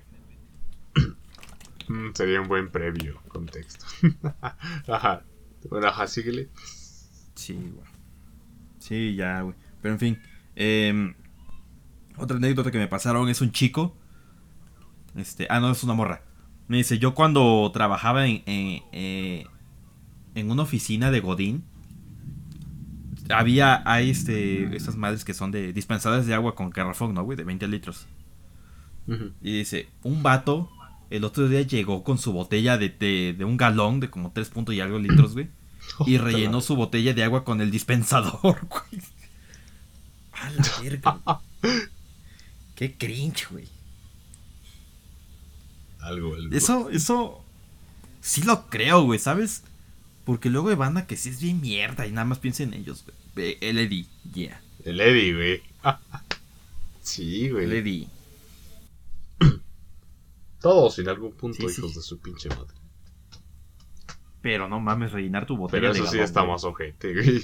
Mm, 1.88 2.10
sería 2.14 2.40
un 2.40 2.48
buen 2.48 2.70
previo 2.70 3.20
contexto. 3.28 3.84
ajá. 4.88 5.24
Bueno, 5.68 5.88
ajá, 5.88 6.06
síguele. 6.06 6.48
Sí, 7.34 7.54
güey. 7.54 7.86
Sí, 8.78 9.14
ya, 9.16 9.40
güey. 9.42 9.54
Pero 9.82 9.94
en 9.94 10.00
fin. 10.00 10.18
em, 10.54 11.14
otra 12.16 12.36
anécdota 12.36 12.70
que 12.70 12.78
me 12.78 12.88
pasaron 12.88 13.28
es 13.28 13.40
un 13.40 13.52
chico. 13.52 13.96
Este, 15.16 15.46
ah, 15.50 15.60
no, 15.60 15.70
es 15.70 15.82
una 15.82 15.94
morra. 15.94 16.22
Me 16.68 16.78
dice, 16.78 16.98
yo 16.98 17.14
cuando 17.14 17.70
trabajaba 17.72 18.26
en, 18.26 18.42
en, 18.46 18.82
eh, 18.92 19.46
en 20.34 20.50
una 20.50 20.62
oficina 20.62 21.10
de 21.10 21.20
Godín, 21.20 21.64
había, 23.30 23.82
hay 23.84 24.10
este, 24.10 24.76
esas 24.76 24.96
madres 24.96 25.24
que 25.24 25.34
son 25.34 25.50
de 25.50 25.72
dispensadores 25.72 26.26
de 26.26 26.34
agua 26.34 26.54
con 26.54 26.70
garrafón, 26.70 27.14
¿no, 27.14 27.24
güey? 27.24 27.36
De 27.36 27.44
20 27.44 27.68
litros. 27.68 28.06
Y 29.40 29.58
dice, 29.58 29.88
un 30.02 30.24
vato 30.24 30.68
el 31.10 31.24
otro 31.24 31.48
día 31.48 31.62
llegó 31.62 32.02
con 32.04 32.18
su 32.18 32.32
botella 32.32 32.78
de, 32.78 32.88
de, 32.88 33.34
de 33.36 33.44
un 33.44 33.56
galón 33.56 34.00
de 34.00 34.10
como 34.10 34.32
3 34.32 34.48
puntos 34.50 34.74
y 34.74 34.80
algo 34.80 34.98
litros, 34.98 35.34
güey. 35.34 35.48
Y 36.06 36.18
rellenó 36.18 36.60
su 36.60 36.76
botella 36.76 37.14
de 37.14 37.22
agua 37.24 37.44
con 37.44 37.60
el 37.60 37.70
dispensador, 37.70 38.40
güey. 38.68 39.02
A 40.32 40.50
la 40.50 40.64
verga. 40.82 41.20
güey. 41.62 41.72
Qué 42.74 42.94
cringe, 42.96 43.48
güey. 43.50 43.68
Algo, 46.00 46.34
algo. 46.34 46.54
Eso, 46.54 46.90
eso. 46.90 47.42
Sí 48.20 48.42
lo 48.42 48.68
creo, 48.68 49.02
güey, 49.04 49.18
¿sabes? 49.18 49.62
Porque 50.24 50.50
luego 50.50 50.68
hay 50.68 50.74
banda 50.74 51.06
que 51.06 51.16
sí 51.16 51.30
es 51.30 51.40
bien 51.40 51.60
mierda 51.60 52.06
y 52.06 52.10
nada 52.12 52.24
más 52.24 52.38
piensa 52.38 52.64
en 52.64 52.74
ellos, 52.74 53.04
güey. 53.34 53.56
El 53.60 53.78
Eddie, 53.78 54.06
yeah. 54.34 54.60
El 54.84 55.00
Eddie, 55.00 55.34
güey. 55.34 55.62
sí, 57.02 57.46
El 57.46 57.52
güey. 57.52 57.76
Eddie. 57.78 58.08
Todos 60.66 60.98
en 60.98 61.08
algún 61.08 61.32
punto, 61.36 61.58
Sí, 61.68 61.68
sí. 61.74 61.80
hijos 61.80 61.94
de 61.94 62.02
su 62.02 62.20
pinche 62.20 62.48
madre. 62.48 62.74
Pero 64.42 64.68
no 64.68 64.80
mames, 64.80 65.12
rellenar 65.12 65.46
tu 65.46 65.56
botella 65.56 65.80
Pero 65.80 65.92
de 65.92 65.98
eso 66.00 66.06
sí 66.08 66.16
galón, 66.16 66.24
está 66.24 66.40
güey. 66.40 66.52
más 66.52 66.64
ojete, 66.64 67.14
güey. 67.14 67.42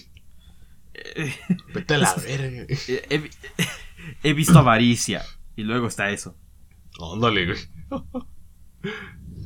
Eh, 0.94 1.34
Vete 1.74 1.94
a 1.94 1.98
la 1.98 2.14
verga. 2.14 2.66
He, 2.68 3.02
he- 3.10 3.30
he 4.22 4.32
visto 4.34 4.58
avaricia. 4.58 5.22
Y 5.56 5.62
luego 5.62 5.86
está 5.86 6.10
eso. 6.10 6.36
Ándale, 7.14 7.46
güey. 7.46 7.58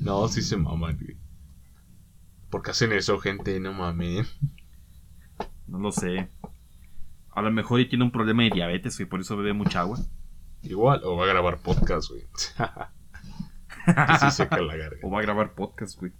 No, 0.00 0.28
sí 0.28 0.40
se 0.40 0.56
maman, 0.56 0.96
güey. 0.98 1.16
¿Por 2.48 2.62
qué 2.62 2.70
hacen 2.70 2.92
eso, 2.92 3.18
gente? 3.18 3.58
No 3.60 3.72
mames. 3.74 4.26
No 5.66 5.78
lo 5.78 5.92
sé. 5.92 6.30
A 7.32 7.42
lo 7.42 7.50
mejor 7.50 7.84
tiene 7.88 8.04
un 8.04 8.12
problema 8.12 8.44
de 8.44 8.50
diabetes, 8.50 8.96
güey, 8.96 9.08
por 9.08 9.20
eso 9.20 9.36
bebe 9.36 9.52
mucha 9.52 9.80
agua. 9.80 9.98
Igual, 10.62 11.02
o 11.04 11.16
va 11.16 11.24
a 11.24 11.28
grabar 11.28 11.58
podcast, 11.58 12.08
güey. 12.10 12.22
Que 13.86 14.18
sí 14.18 14.30
seca 14.30 14.60
la 14.60 14.76
garganta. 14.76 15.06
O 15.06 15.10
va 15.10 15.20
a 15.20 15.22
grabar 15.22 15.54
podcast, 15.54 15.98
güey. 15.98 16.12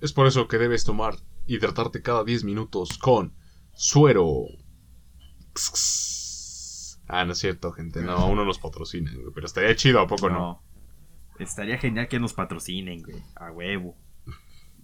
Es 0.00 0.12
por 0.12 0.26
eso 0.26 0.48
que 0.48 0.58
debes 0.58 0.84
tomar, 0.84 1.14
hidratarte 1.46 2.02
cada 2.02 2.24
10 2.24 2.44
minutos 2.44 2.98
con 2.98 3.34
suero. 3.74 4.46
Ah, 7.08 7.24
no 7.24 7.32
es 7.32 7.38
cierto, 7.38 7.72
gente. 7.72 8.02
No, 8.02 8.12
aún 8.16 8.36
no 8.36 8.44
nos 8.44 8.58
patrocinan, 8.58 9.14
güey. 9.14 9.32
Pero 9.34 9.46
estaría 9.46 9.76
chido, 9.76 10.00
¿a 10.00 10.06
poco 10.06 10.30
no? 10.30 10.62
Estaría 11.38 11.78
genial 11.78 12.08
que 12.08 12.20
nos 12.20 12.34
patrocinen, 12.34 13.02
güey. 13.02 13.22
A 13.36 13.50
huevo. 13.50 13.96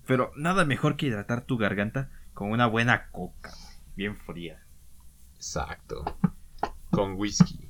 Pero 0.07 0.33
nada 0.37 0.65
mejor 0.65 0.97
que 0.97 1.07
hidratar 1.07 1.43
tu 1.45 1.59
garganta 1.59 2.11
con 2.33 2.51
una 2.51 2.67
buena 2.67 3.11
coca, 3.11 3.51
güey, 3.51 3.77
bien 3.97 4.17
fría. 4.17 4.63
Exacto. 5.35 6.05
Con 6.91 7.15
whisky. 7.15 7.69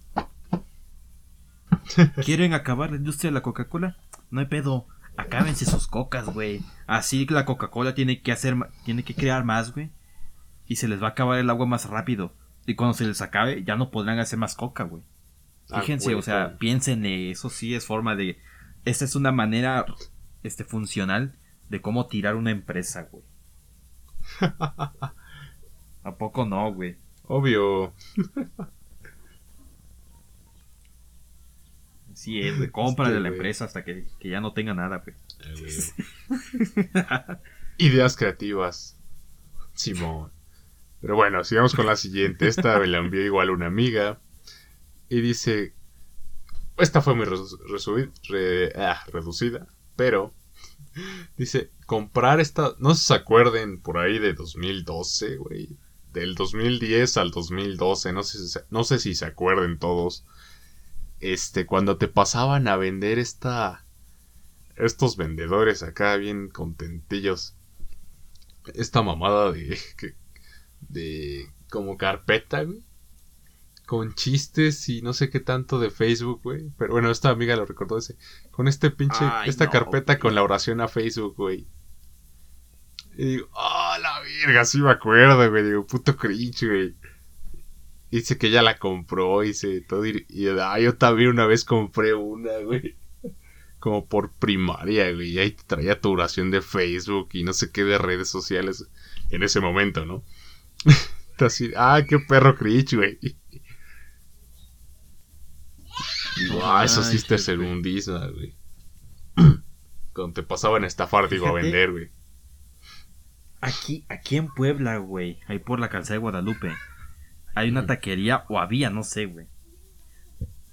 ¿Quieren 2.25 2.53
acabar 2.53 2.91
la 2.91 2.97
industria 2.97 3.31
de 3.31 3.35
la 3.35 3.43
Coca-Cola? 3.43 3.97
No 4.31 4.41
hay 4.41 4.47
pedo. 4.47 4.87
Acábense 5.17 5.65
sus 5.65 5.89
cocas, 5.89 6.27
güey. 6.27 6.63
Así 6.87 7.27
la 7.27 7.45
Coca-Cola 7.45 7.95
tiene 7.95 8.23
que 8.23 8.31
hacer, 8.31 8.57
tiene 8.85 9.03
que 9.03 9.15
crear 9.15 9.45
más, 9.45 9.75
güey. 9.75 9.91
Y 10.67 10.77
se 10.77 10.87
les 10.87 11.03
va 11.03 11.09
a 11.09 11.11
acabar 11.11 11.39
el 11.39 11.51
agua 11.51 11.67
más 11.67 11.87
rápido. 11.87 12.35
Y 12.67 12.75
cuando 12.75 12.95
se 12.95 13.07
les 13.07 13.23
acabe, 13.23 13.65
ya 13.65 13.77
no 13.77 13.91
podrán 13.91 14.19
hacer 14.19 14.39
más 14.39 14.55
coca, 14.55 14.85
güey. 14.85 15.03
Ah, 15.71 15.81
Fíjense, 15.81 16.07
güey, 16.07 16.19
o 16.19 16.23
sea, 16.23 16.57
piensen, 16.59 17.05
eh, 17.05 17.31
eso 17.31 17.51
sí 17.51 17.75
es 17.75 17.87
forma 17.87 18.15
de... 18.15 18.39
Esta 18.85 19.05
es 19.05 19.17
una 19.17 19.33
manera 19.33 19.87
este, 20.43 20.65
funcional 20.65 21.37
de 21.69 21.81
cómo 21.81 22.07
tirar 22.07 22.37
una 22.37 22.51
empresa, 22.51 23.09
güey. 23.11 23.25
¿A 26.03 26.15
poco 26.17 26.47
no, 26.47 26.73
güey? 26.73 26.97
Obvio. 27.25 27.93
Sí, 32.19 32.41
es, 32.41 32.57
güey. 32.57 32.69
Cómprale 32.71 33.13
Este, 33.13 33.23
la 33.23 33.29
güey. 33.29 33.39
empresa 33.39 33.65
hasta 33.65 33.85
que, 33.85 34.05
que 34.19 34.29
ya 34.29 34.41
no 34.41 34.53
tenga 34.53 34.75
nada, 34.75 35.05
güey. 35.05 35.15
Ideas 37.79 38.17
creativas. 38.17 38.99
Simón. 39.75 40.33
Pero 41.01 41.15
bueno, 41.15 41.45
sigamos 41.45 41.77
con 41.77 41.87
la 41.87 41.95
siguiente. 41.95 42.49
Esta 42.49 42.77
me 42.81 42.89
la 42.89 42.99
envió 42.99 43.25
igual 43.25 43.51
una 43.51 43.67
amiga. 43.67 44.21
Y 45.09 45.21
dice. 45.21 45.75
Esta 46.77 47.01
fue 47.03 47.15
muy 47.15 47.25
re- 47.25 48.73
ah, 48.77 49.01
reducida. 49.13 49.69
Pero. 49.95 50.35
Dice. 51.37 51.71
Comprar 51.87 52.41
esta. 52.41 52.75
No 52.81 52.95
sé 52.95 53.01
si 53.01 53.07
se 53.07 53.15
acuerden 53.15 53.81
por 53.81 53.99
ahí 53.99 54.19
de 54.19 54.33
2012, 54.35 55.37
güey. 55.37 55.77
Del 56.13 56.35
2010 56.35 57.17
al 57.17 57.31
2012. 57.31 58.13
No 58.13 58.25
sé, 58.25 58.39
si 58.39 58.49
se- 58.49 58.65
no 58.71 58.83
sé 58.83 58.99
si 58.99 59.15
se 59.15 59.25
acuerden 59.25 59.79
todos. 59.79 60.27
Este, 61.21 61.67
cuando 61.67 61.97
te 61.97 62.09
pasaban 62.09 62.69
a 62.69 62.77
vender 62.77 63.19
esta. 63.19 63.85
Estos 64.77 65.17
vendedores 65.17 65.83
acá 65.83 66.17
bien 66.17 66.49
contentillos. 66.49 67.57
Esta 68.75 69.03
mamada 69.03 69.53
de. 69.53 69.79
de 70.81 71.49
como 71.71 71.97
carpeta, 71.97 72.63
güey. 72.63 72.85
Con 73.87 74.15
chistes 74.15 74.89
y 74.91 75.01
no 75.01 75.15
sé 75.15 75.31
qué 75.31 75.41
tanto 75.41 75.81
de 75.81 75.91
Facebook, 75.91 76.43
güey. 76.43 76.71
Pero 76.77 76.93
bueno, 76.93 77.11
esta 77.11 77.31
amiga 77.31 77.57
lo 77.57 77.65
recordó 77.65 77.99
ese. 77.99 78.17
Con 78.51 78.69
este 78.69 78.91
pinche, 78.91 79.25
Ay, 79.25 79.49
esta 79.49 79.65
no, 79.65 79.71
carpeta 79.71 80.15
güey. 80.15 80.21
con 80.21 80.35
la 80.35 80.43
oración 80.43 80.81
a 80.81 80.89
Facebook, 80.89 81.35
güey. 81.37 81.67
Y 83.17 83.25
digo, 83.25 83.49
ah, 83.57 83.99
la 84.01 84.21
verga, 84.21 84.65
sí 84.65 84.79
me 84.79 84.91
acuerdo, 84.91 85.51
güey. 85.51 85.65
Digo, 85.65 85.87
puto 85.87 86.17
cringe, 86.17 86.67
güey. 86.67 86.97
Dice 88.11 88.39
que 88.39 88.47
ella 88.47 88.63
la 88.63 88.79
compró 88.79 89.45
y 89.45 89.53
se 89.53 89.81
todo. 89.83 90.07
Y, 90.07 90.27
y, 90.29 90.49
ah, 90.49 90.79
yo 90.81 90.97
también 90.97 91.31
una 91.31 91.47
vez 91.47 91.65
compré 91.65 92.15
una, 92.15 92.59
güey. 92.59 92.97
Como 93.79 94.07
por 94.07 94.33
primaria, 94.33 95.13
güey. 95.13 95.31
Y 95.31 95.39
ahí 95.39 95.51
te 95.53 95.65
traía 95.65 96.01
tu 96.01 96.13
oración 96.13 96.51
de 96.51 96.63
Facebook 96.63 97.29
y 97.33 97.45
no 97.45 97.53
sé 97.53 97.71
qué 97.71 97.85
de 97.85 97.99
redes 97.99 98.29
sociales 98.29 98.89
en 99.31 99.43
ese 99.43 99.61
momento, 99.61 100.07
¿no? 100.07 100.25
Así, 101.39 101.71
ah, 101.77 102.03
qué 102.09 102.19
perro 102.19 102.57
cringe, 102.57 102.97
güey. 102.97 103.19
Digo, 106.37 106.61
ah, 106.65 106.85
eso 106.85 107.03
sí 107.03 107.19
qué 107.27 107.57
mundismo, 107.57 108.19
güey. 108.19 108.57
Cuando 110.13 110.35
te 110.35 110.43
pasaban 110.43 110.85
a 110.85 110.87
estafar, 110.87 111.29
digo, 111.29 111.47
a 111.47 111.53
vender, 111.53 111.93
güey. 111.93 112.11
Aquí, 113.61 114.05
aquí 114.09 114.37
en 114.37 114.49
Puebla, 114.49 114.99
güey, 114.99 115.41
ahí 115.49 115.59
por 115.59 115.81
la 115.81 115.89
calzada 115.89 116.15
de 116.15 116.19
Guadalupe, 116.19 116.73
hay 117.55 117.71
una 117.71 117.87
taquería, 117.87 118.45
o 118.49 118.59
había, 118.59 118.91
no 118.91 119.03
sé, 119.03 119.27
güey, 119.27 119.47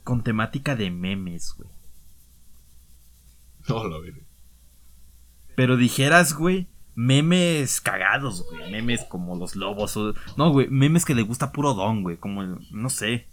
con 0.03 0.23
temática 0.23 0.75
de 0.75 0.91
memes, 0.91 1.53
güey. 1.57 1.69
No, 3.67 3.87
la 3.87 3.97
verga. 3.99 4.21
Pero 5.55 5.77
dijeras, 5.77 6.33
güey, 6.33 6.67
memes 6.93 7.81
cagados, 7.81 8.45
güey, 8.49 8.71
memes 8.71 9.03
como 9.05 9.35
los 9.35 9.55
lobos, 9.55 9.97
o... 9.97 10.13
no, 10.37 10.51
güey, 10.51 10.67
memes 10.69 11.05
que 11.05 11.15
le 11.15 11.23
gusta 11.23 11.51
puro 11.51 11.73
don, 11.73 12.03
güey, 12.03 12.17
como, 12.17 12.41
el- 12.43 12.59
no 12.71 12.89
sé. 12.89 13.27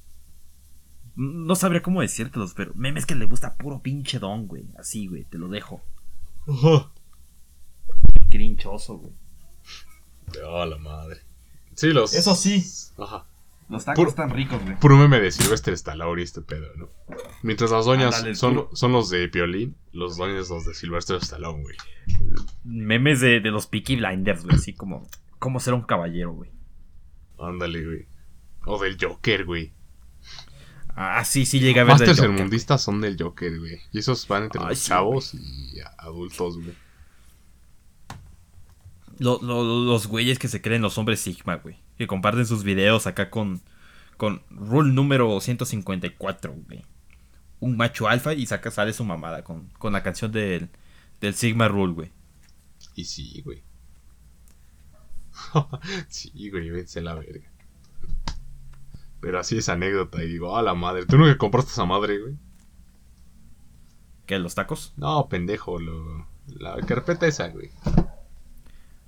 No 1.15 1.55
sabría 1.57 1.83
cómo 1.83 2.01
decírtelos, 2.01 2.55
pero 2.55 2.73
memes 2.75 3.05
que 3.05 3.15
le 3.15 3.27
gusta 3.27 3.57
puro 3.57 3.83
pinche 3.83 4.19
don, 4.19 4.47
güey, 4.47 4.65
así, 4.79 5.07
güey, 5.09 5.25
te 5.25 5.37
lo 5.37 5.49
dejo. 5.49 5.83
Crinchoso, 8.31 8.97
güey. 8.97 9.13
Oh, 10.47 10.65
la 10.65 10.79
madre. 10.79 11.21
Sí, 11.75 11.89
los. 11.89 12.15
Eso 12.15 12.35
sí. 12.35 12.65
Ajá. 12.97 13.27
Los 13.73 13.85
tacos 13.85 13.97
Puro- 13.97 14.11
están 14.11 14.31
ricos, 14.31 14.63
güey. 14.63 14.79
Puro 14.79 14.97
meme 14.97 15.19
de 15.21 15.31
Silvestre 15.33 15.73
Stallone 15.75 16.21
y 16.21 16.25
este 16.25 16.43
pedo, 16.43 16.67
¿no? 16.77 16.89
Mientras 17.43 17.71
las 17.71 17.87
doñas 17.87 18.15
Ándale, 18.17 18.35
son, 18.35 18.69
son 18.73 18.93
los 18.93 19.09
de 19.11 19.27
Piolín, 19.29 19.77
los 19.93 20.17
doñas 20.19 20.51
los 20.51 20.65
de 20.67 20.75
Silvestre 20.75 21.17
Stallone, 21.17 21.63
güey. 21.63 21.77
memes 22.65 23.21
de, 23.21 23.41
de 23.41 23.51
los 23.51 23.67
Peaky 23.67 23.97
Blinders, 23.97 24.45
güey. 24.45 24.57
Así 24.57 24.75
como, 24.75 25.09
cómo 25.39 25.59
ser 25.59 25.75
un 25.75 25.83
caballero, 25.83 26.33
güey. 26.33 26.51
Ándale, 27.39 27.85
güey. 27.85 28.07
O 28.67 28.79
del 28.81 28.97
Joker, 29.01 29.45
güey. 29.45 29.73
Ah, 30.95 31.25
sí, 31.25 31.47
sí, 31.47 31.59
llega 31.59 31.81
a 31.81 31.85
ver. 31.85 31.95
Joker. 31.95 32.07
tercermundistas 32.09 32.83
son 32.83 33.01
del 33.01 33.17
Joker, 33.21 33.59
güey. 33.59 33.81
Y 33.93 33.99
esos 34.01 34.29
van 34.29 34.45
entre 34.45 34.61
Ay, 34.63 34.69
los 34.69 34.79
sí, 34.79 34.89
chavos 34.89 35.35
y 35.35 35.81
adultos, 35.99 36.59
güey. 36.59 36.75
Lo- 39.19 39.41
lo- 39.43 39.85
los 39.85 40.07
güeyes 40.07 40.39
que 40.39 40.49
se 40.49 40.61
creen 40.61 40.83
los 40.83 40.99
hombres 40.99 41.21
Sigma, 41.21 41.57
güey. 41.57 41.77
Que 41.99 42.07
comparten 42.07 42.47
sus 42.47 42.65
videos 42.65 43.07
acá 43.07 43.31
con, 43.31 43.63
con 44.17 44.43
rule 44.51 44.93
número 44.93 45.41
154, 45.41 46.55
güey. 46.67 46.85
Un 47.61 47.77
macho 47.77 48.09
alfa 48.09 48.35
y 48.35 48.47
saca, 48.47 48.71
sale 48.71 48.93
su 48.93 49.05
mamada 49.05 49.45
con, 49.45 49.69
con 49.79 49.93
la 49.93 50.03
canción 50.03 50.33
del, 50.33 50.71
del 51.21 51.35
Sigma 51.35 51.69
Rule, 51.69 51.93
güey. 51.93 52.13
Y 52.95 53.05
sí, 53.05 53.43
güey. 53.43 53.63
sí, 56.09 56.51
güey, 56.51 56.71
vence 56.71 57.01
la 57.01 57.15
verga. 57.15 57.49
Pero 59.21 59.39
así 59.39 59.59
es 59.59 59.69
anécdota 59.69 60.23
y 60.23 60.27
digo, 60.27 60.57
a 60.57 60.63
la 60.63 60.75
madre. 60.75 61.07
¿Tú 61.07 61.17
nunca 61.17 61.39
compraste 61.39 61.71
esa 61.71 61.85
madre, 61.85 62.19
güey? 62.21 62.37
¿Qué? 64.27 64.39
¿Los 64.39 64.55
tacos? 64.55 64.95
No, 64.97 65.29
pendejo, 65.29 65.79
lo... 65.79 66.27
la 66.47 66.77
carpeta 66.81 67.27
esa, 67.27 67.49
güey. 67.49 67.71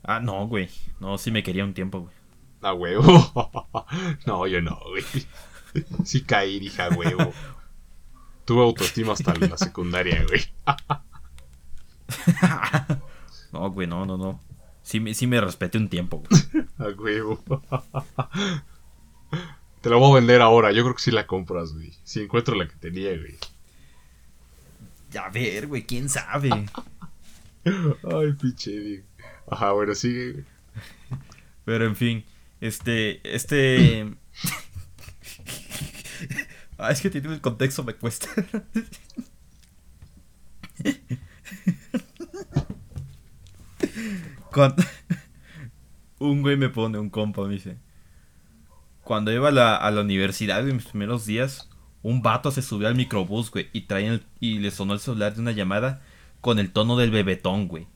Ah, 0.03 0.21
no, 0.21 0.47
güey. 0.47 0.69
No, 1.01 1.19
sí 1.19 1.31
me 1.31 1.43
quería 1.43 1.65
un 1.65 1.75
tiempo, 1.75 2.01
güey. 2.01 2.15
A 2.65 2.73
huevo. 2.73 3.05
no, 4.27 4.47
yo 4.47 4.61
no, 4.63 4.79
güey. 4.91 5.05
Sí 6.05 6.23
caí, 6.23 6.59
hija, 6.59 6.89
huevo. 6.91 7.33
Tuve 8.45 8.63
autoestima 8.63 9.15
hasta 9.15 9.35
la 9.35 9.59
secundaria, 9.59 10.25
güey. 10.25 10.45
no, 13.53 13.71
güey, 13.71 13.87
no, 13.89 14.07
no, 14.07 14.17
no. 14.17 14.41
Sí, 14.83 15.01
me- 15.01 15.15
sí 15.15 15.27
me 15.27 15.41
respeté 15.41 15.79
un 15.79 15.89
tiempo, 15.89 16.23
güey. 16.29 16.65
A 16.79 16.89
huevo. 16.97 17.43
Te 19.81 19.91
la 19.91 19.97
voy 19.97 20.13
a 20.13 20.15
vender 20.15 20.41
ahora. 20.43 20.71
Yo 20.73 20.83
creo 20.85 20.95
que 20.95 21.03
sí 21.03 21.11
la 21.11 21.27
compras, 21.27 21.73
güey. 21.73 21.93
Si 22.05 22.21
encuentro 22.23 22.55
la 22.55 22.69
que 22.69 22.77
tenía, 22.77 23.11
güey. 23.11 23.37
A 25.21 25.29
ver, 25.31 25.67
güey, 25.67 25.83
quién 25.85 26.09
sabe. 26.09 26.51
Ay, 27.65 28.33
pinche. 28.41 29.03
Ajá, 29.51 29.73
bueno, 29.73 29.95
sigue, 29.95 30.33
güey. 30.33 30.45
Pero 31.65 31.87
en 31.87 31.97
fin, 31.97 32.25
este, 32.67 33.35
este... 33.35 34.15
ah, 36.79 36.91
es 36.91 37.01
que 37.01 37.11
tiene 37.11 37.33
el 37.33 37.41
contexto, 37.41 37.85
me 37.85 37.95
cuesta. 37.95 38.29
Un 46.19 46.43
güey 46.43 46.57
me 46.57 46.69
pone, 46.69 46.99
un 46.99 47.11
compa, 47.11 47.43
me 47.43 47.55
dice. 47.55 47.77
Cuando 49.03 49.33
iba 49.33 49.49
a 49.49 49.53
la, 49.53 49.77
a 49.77 49.91
la 49.91 50.01
universidad 50.01 50.67
en 50.67 50.77
mis 50.77 50.87
primeros 50.87 51.27
días, 51.27 51.69
un 52.03 52.23
vato 52.23 52.51
se 52.51 52.63
subió 52.63 52.89
al 52.89 52.95
microbús, 52.95 53.51
güey, 53.51 53.69
y, 53.73 53.83
traía 53.83 54.13
el- 54.13 54.27
y 54.41 54.59
le 54.59 54.71
sonó 54.71 54.95
el 54.95 55.01
celular 55.01 55.35
de 55.35 55.41
una 55.41 55.53
llamada 55.53 56.03
con 56.41 56.59
el 56.59 56.73
tono 56.73 56.97
del 56.97 57.11
bebetón, 57.11 57.69
güey. 57.69 57.87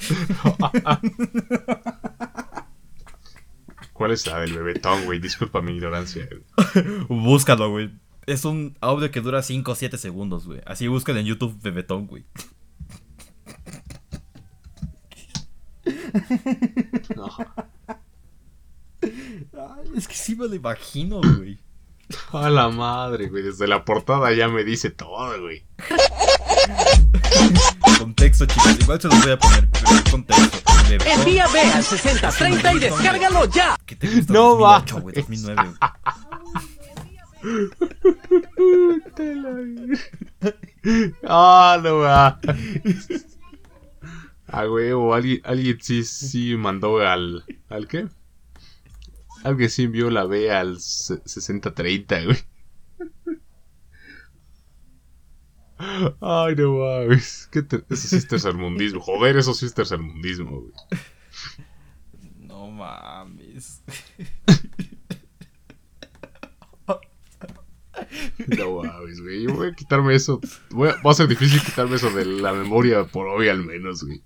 ¿Cuál 3.98 4.12
es 4.12 4.24
la 4.28 4.38
del 4.38 4.52
bebetón, 4.52 5.06
güey? 5.06 5.18
Disculpa 5.18 5.60
mi 5.60 5.72
ignorancia, 5.72 6.28
güey. 6.30 6.44
Búscalo, 7.08 7.68
güey. 7.68 7.90
Es 8.26 8.44
un 8.44 8.78
audio 8.80 9.10
que 9.10 9.20
dura 9.20 9.42
5 9.42 9.72
o 9.72 9.74
7 9.74 9.98
segundos, 9.98 10.46
güey. 10.46 10.60
Así 10.66 10.86
búscalo 10.86 11.18
en 11.18 11.26
YouTube 11.26 11.60
Bebetón, 11.60 12.06
güey. 12.06 12.24
Ajá. 17.26 17.70
Ay, 19.02 19.90
es 19.96 20.06
que 20.06 20.14
sí 20.14 20.36
me 20.36 20.46
lo 20.46 20.54
imagino, 20.54 21.20
güey. 21.20 21.58
A 22.30 22.50
la 22.50 22.68
madre, 22.68 23.26
güey. 23.26 23.42
Desde 23.42 23.66
la 23.66 23.84
portada 23.84 24.32
ya 24.32 24.46
me 24.46 24.62
dice 24.62 24.90
todo, 24.90 25.42
güey. 25.42 25.66
Contexto, 27.98 28.46
chicos. 28.46 28.78
Igual 28.80 29.00
se 29.00 29.08
los 29.08 29.22
voy 29.22 29.32
a 29.32 29.38
poner, 29.38 29.68
pero 29.70 29.90
el 29.96 30.04
contexto. 30.10 30.58
Bebetón. 30.88 31.18
Envía 31.20 31.46
B 31.48 31.60
al 31.60 31.84
6030 31.84 32.74
y 32.74 32.78
descárgalo 32.78 33.44
ya. 33.46 33.76
¿Qué 33.84 33.96
te 33.96 34.08
gusta? 34.08 34.32
No 34.32 34.56
2008, 34.56 34.94
va. 34.96 35.00
güey. 35.02 35.14
2009, 35.16 35.62
güey. 35.64 35.76
Ah, 41.24 41.78
no 41.82 41.98
va. 41.98 42.40
Ah, 44.46 44.64
güey, 44.64 44.92
o 44.92 45.12
alguien, 45.12 45.40
alguien 45.44 45.78
sí, 45.80 46.04
sí 46.04 46.56
mandó 46.56 47.00
al. 47.00 47.44
¿Al 47.68 47.86
qué? 47.86 48.08
Alguien 49.44 49.70
sí 49.70 49.84
envió 49.84 50.10
la 50.10 50.24
B 50.24 50.50
al 50.50 50.80
se- 50.80 51.20
6030, 51.24 52.24
güey. 52.24 52.36
Ay, 56.20 56.56
no 56.56 56.78
mames. 56.78 57.48
Te... 57.52 57.84
Eso 57.88 58.08
sí 58.08 58.16
es 58.16 58.26
tercermundismo. 58.26 59.00
Joder, 59.00 59.36
eso 59.36 59.54
sí 59.54 59.66
es 59.66 59.74
tercermundismo, 59.74 60.60
güey. 60.60 60.72
No 62.38 62.68
mames. 62.70 63.82
No 68.56 68.82
mames, 68.82 69.20
güey. 69.20 69.46
Voy 69.46 69.68
a 69.68 69.74
quitarme 69.74 70.14
eso. 70.14 70.40
Voy 70.70 70.88
a... 70.88 70.96
Va 71.02 71.12
a 71.12 71.14
ser 71.14 71.28
difícil 71.28 71.62
quitarme 71.62 71.96
eso 71.96 72.10
de 72.10 72.24
la 72.24 72.52
memoria 72.52 73.04
por 73.04 73.28
hoy, 73.28 73.48
al 73.48 73.64
menos, 73.64 74.04
güey. 74.04 74.22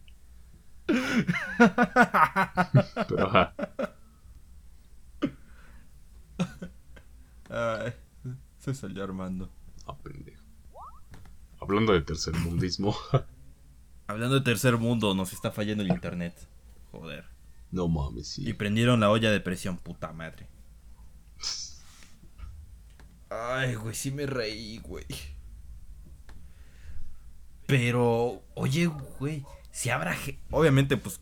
Pero 3.09 3.27
ajá. 3.27 3.55
Ay, 7.49 7.93
se 8.59 8.75
salió 8.75 9.05
armando. 9.05 9.51
Hablando 11.63 11.93
de 11.93 12.03
tercermundismo. 12.03 12.97
Hablando 14.09 14.35
de 14.37 14.41
tercer 14.43 14.77
mundo, 14.77 15.15
nos 15.15 15.33
está 15.33 15.51
fallando 15.53 15.83
el 15.83 15.91
internet. 15.91 16.35
Joder. 16.91 17.25
no 17.71 17.89
mames, 17.89 18.39
Y 18.39 18.45
sí. 18.45 18.53
prendieron 18.53 19.01
la 19.01 19.11
olla 19.11 19.31
de 19.31 19.41
presión, 19.41 19.79
puta 19.79 20.13
madre. 20.13 20.47
Ay, 23.31 23.75
güey, 23.77 23.95
sí 23.95 24.11
me 24.11 24.27
reí, 24.27 24.79
güey. 24.79 25.07
Pero, 27.67 28.43
oye, 28.55 28.87
güey, 28.87 29.45
si 29.71 29.89
habrá... 29.91 30.15
Obviamente, 30.51 30.97
pues, 30.99 31.21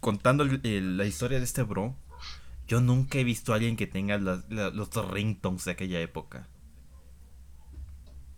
contando 0.00 0.42
el- 0.42 0.60
el- 0.64 0.96
la 0.96 1.04
historia 1.04 1.38
de 1.38 1.44
este 1.44 1.62
bro, 1.62 1.94
yo 2.66 2.80
nunca 2.80 3.18
he 3.18 3.24
visto 3.24 3.52
a 3.52 3.56
alguien 3.56 3.76
que 3.76 3.86
tenga 3.86 4.18
la- 4.18 4.42
los 4.48 4.90
ringtones 5.10 5.64
de 5.66 5.70
aquella 5.72 6.00
época. 6.00 6.48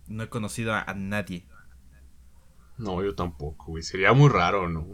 No 0.08 0.22
he 0.24 0.28
conocido 0.28 0.72
a, 0.74 0.82
a 0.82 0.94
nadie. 0.94 1.46
No, 2.78 3.02
yo 3.02 3.14
tampoco, 3.14 3.66
güey. 3.72 3.82
Sería 3.82 4.12
muy 4.12 4.28
raro, 4.28 4.68
¿no? 4.68 4.86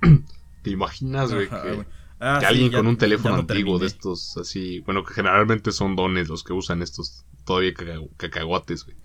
¿Te 0.62 0.70
imaginas, 0.70 1.32
güey, 1.32 1.46
Ajá, 1.46 1.62
que, 1.62 1.72
güey. 1.74 1.86
Ah, 2.20 2.38
que 2.40 2.46
sí, 2.46 2.52
alguien 2.52 2.70
ya- 2.70 2.78
con 2.78 2.86
un 2.88 2.96
teléfono 2.96 3.34
antiguo 3.36 3.78
de 3.78 3.86
estos 3.86 4.36
así, 4.38 4.80
bueno, 4.80 5.04
que 5.04 5.14
generalmente 5.14 5.70
son 5.72 5.94
dones 5.96 6.28
los 6.28 6.42
que 6.42 6.52
usan 6.52 6.82
estos 6.82 7.24
todavía 7.44 7.74
caca- 7.74 8.08
cacahuates, 8.16 8.84
güey. 8.84 8.96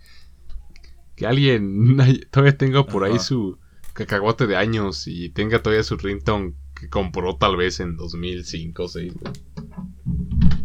Que 1.15 1.27
alguien 1.27 1.97
todavía 2.31 2.57
tenga 2.57 2.85
por 2.85 3.03
ahí 3.03 3.19
su 3.19 3.59
cacahuate 3.93 4.47
de 4.47 4.55
años 4.57 5.05
y 5.07 5.29
tenga 5.29 5.61
todavía 5.61 5.83
su 5.83 5.97
ringtone 5.97 6.53
que 6.73 6.89
compró 6.89 7.35
tal 7.37 7.55
vez 7.55 7.79
en 7.79 7.95
2005 7.97 8.81
o 8.81 8.85
2006, 8.87 9.13
güey. 9.13 10.62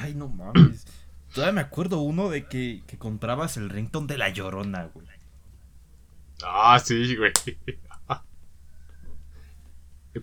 Ay, 0.00 0.14
no 0.14 0.28
mames. 0.28 0.86
Todavía 1.34 1.52
me 1.52 1.60
acuerdo 1.62 1.98
uno 2.00 2.28
de 2.30 2.46
que, 2.46 2.82
que 2.86 2.96
comprabas 2.98 3.56
el 3.56 3.68
ringtone 3.70 4.06
de 4.06 4.18
la 4.18 4.28
llorona, 4.28 4.84
güey. 4.94 5.06
Ah, 6.44 6.78
sí, 6.84 7.16
güey. 7.16 7.32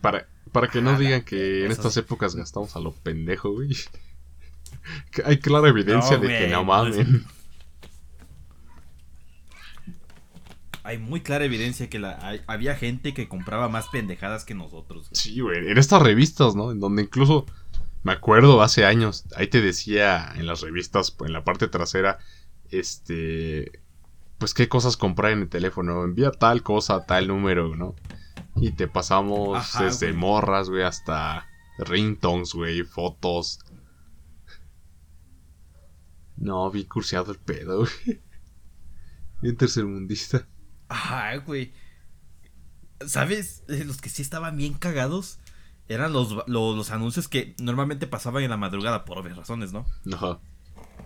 Para, 0.01 0.25
para 0.53 0.67
que 0.69 0.81
no 0.81 0.91
Ah, 0.91 0.97
digan 0.99 1.23
que 1.23 1.65
en 1.65 1.71
estas 1.71 1.97
épocas 1.97 2.35
gastamos 2.35 2.75
a 2.75 2.79
lo 2.79 2.93
pendejo, 2.93 3.51
güey. 3.51 3.69
Hay 5.25 5.39
clara 5.39 5.67
evidencia 5.69 6.15
No, 6.17 6.23
de 6.23 6.27
que 6.29 6.47
no 6.47 6.65
pues- 6.65 6.95
mamen. 6.95 7.25
Hay 10.83 10.97
muy 10.97 11.21
clara 11.21 11.45
evidencia 11.45 11.89
que 11.89 11.99
la, 11.99 12.17
hay- 12.25 12.41
había 12.47 12.75
gente 12.75 13.13
que 13.13 13.27
compraba 13.27 13.69
más 13.69 13.87
pendejadas 13.89 14.45
que 14.45 14.55
nosotros. 14.55 15.09
güey. 15.09 15.15
Sí, 15.21 15.39
güey. 15.39 15.69
En 15.69 15.77
estas 15.77 16.01
revistas, 16.01 16.55
¿no? 16.55 16.71
En 16.71 16.79
donde 16.79 17.03
incluso 17.03 17.45
me 18.03 18.13
acuerdo 18.13 18.61
hace 18.61 18.85
años, 18.85 19.25
ahí 19.35 19.47
te 19.47 19.61
decía 19.61 20.31
en 20.35 20.45
las 20.47 20.61
revistas, 20.61 21.15
en 21.25 21.33
la 21.33 21.43
parte 21.43 21.67
trasera, 21.67 22.19
este. 22.69 23.81
Pues 24.37 24.55
qué 24.55 24.67
cosas 24.67 24.97
comprar 24.97 25.33
en 25.33 25.41
el 25.41 25.49
teléfono. 25.49 26.03
Envía 26.03 26.31
tal 26.31 26.63
cosa, 26.63 27.05
tal 27.05 27.27
número, 27.27 27.75
¿no? 27.75 27.95
Y 28.55 28.71
te 28.71 28.87
pasamos 28.87 29.55
Ajá, 29.57 29.83
desde 29.85 30.07
güey. 30.07 30.17
morras, 30.19 30.69
güey, 30.69 30.81
hasta 30.83 31.45
ringtones, 31.77 32.53
güey, 32.53 32.81
fotos. 32.83 33.59
No, 36.37 36.71
bien 36.71 36.87
curseado 36.87 37.31
el 37.31 37.37
pedo, 37.37 37.79
güey. 37.79 38.21
Bien 39.41 39.55
tercermundista. 39.57 40.47
Ajá, 40.87 41.35
güey. 41.37 41.73
¿Sabes? 43.05 43.63
Eh, 43.69 43.83
Los 43.85 44.01
que 44.01 44.09
sí 44.09 44.21
estaban 44.21 44.57
bien 44.57 44.73
cagados 44.73 45.39
eran 45.87 46.13
los, 46.13 46.31
lo- 46.47 46.75
los 46.75 46.91
anuncios 46.91 47.27
que 47.27 47.55
normalmente 47.59 48.07
pasaban 48.07 48.43
en 48.43 48.49
la 48.49 48.57
madrugada 48.57 49.05
por 49.05 49.17
obvias 49.17 49.37
razones, 49.37 49.73
¿no? 49.73 49.85
Ajá. 50.13 50.39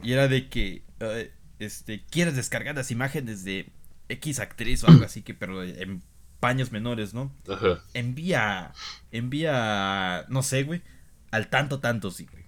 Y 0.04 0.12
era 0.14 0.28
de 0.28 0.50
que, 0.50 0.84
eh, 1.00 1.34
este, 1.60 2.04
quieres 2.06 2.36
descargar 2.36 2.76
las 2.76 2.92
imágenes 2.92 3.44
de 3.44 3.72
X 4.10 4.40
actriz 4.40 4.84
o 4.84 4.88
algo 4.88 5.06
así, 5.06 5.22
que 5.24 5.34
pero 5.34 5.64
en 5.64 6.04
paños 6.40 6.72
menores, 6.72 7.14
¿no? 7.14 7.34
Ajá. 7.50 7.82
envía, 7.94 8.74
envía, 9.12 10.26
no 10.30 10.44
sé, 10.44 10.64
güey, 10.64 10.84
al 11.32 11.50
tanto 11.50 11.80
tanto, 11.80 12.12
sí, 12.12 12.28
güey. 12.32 12.44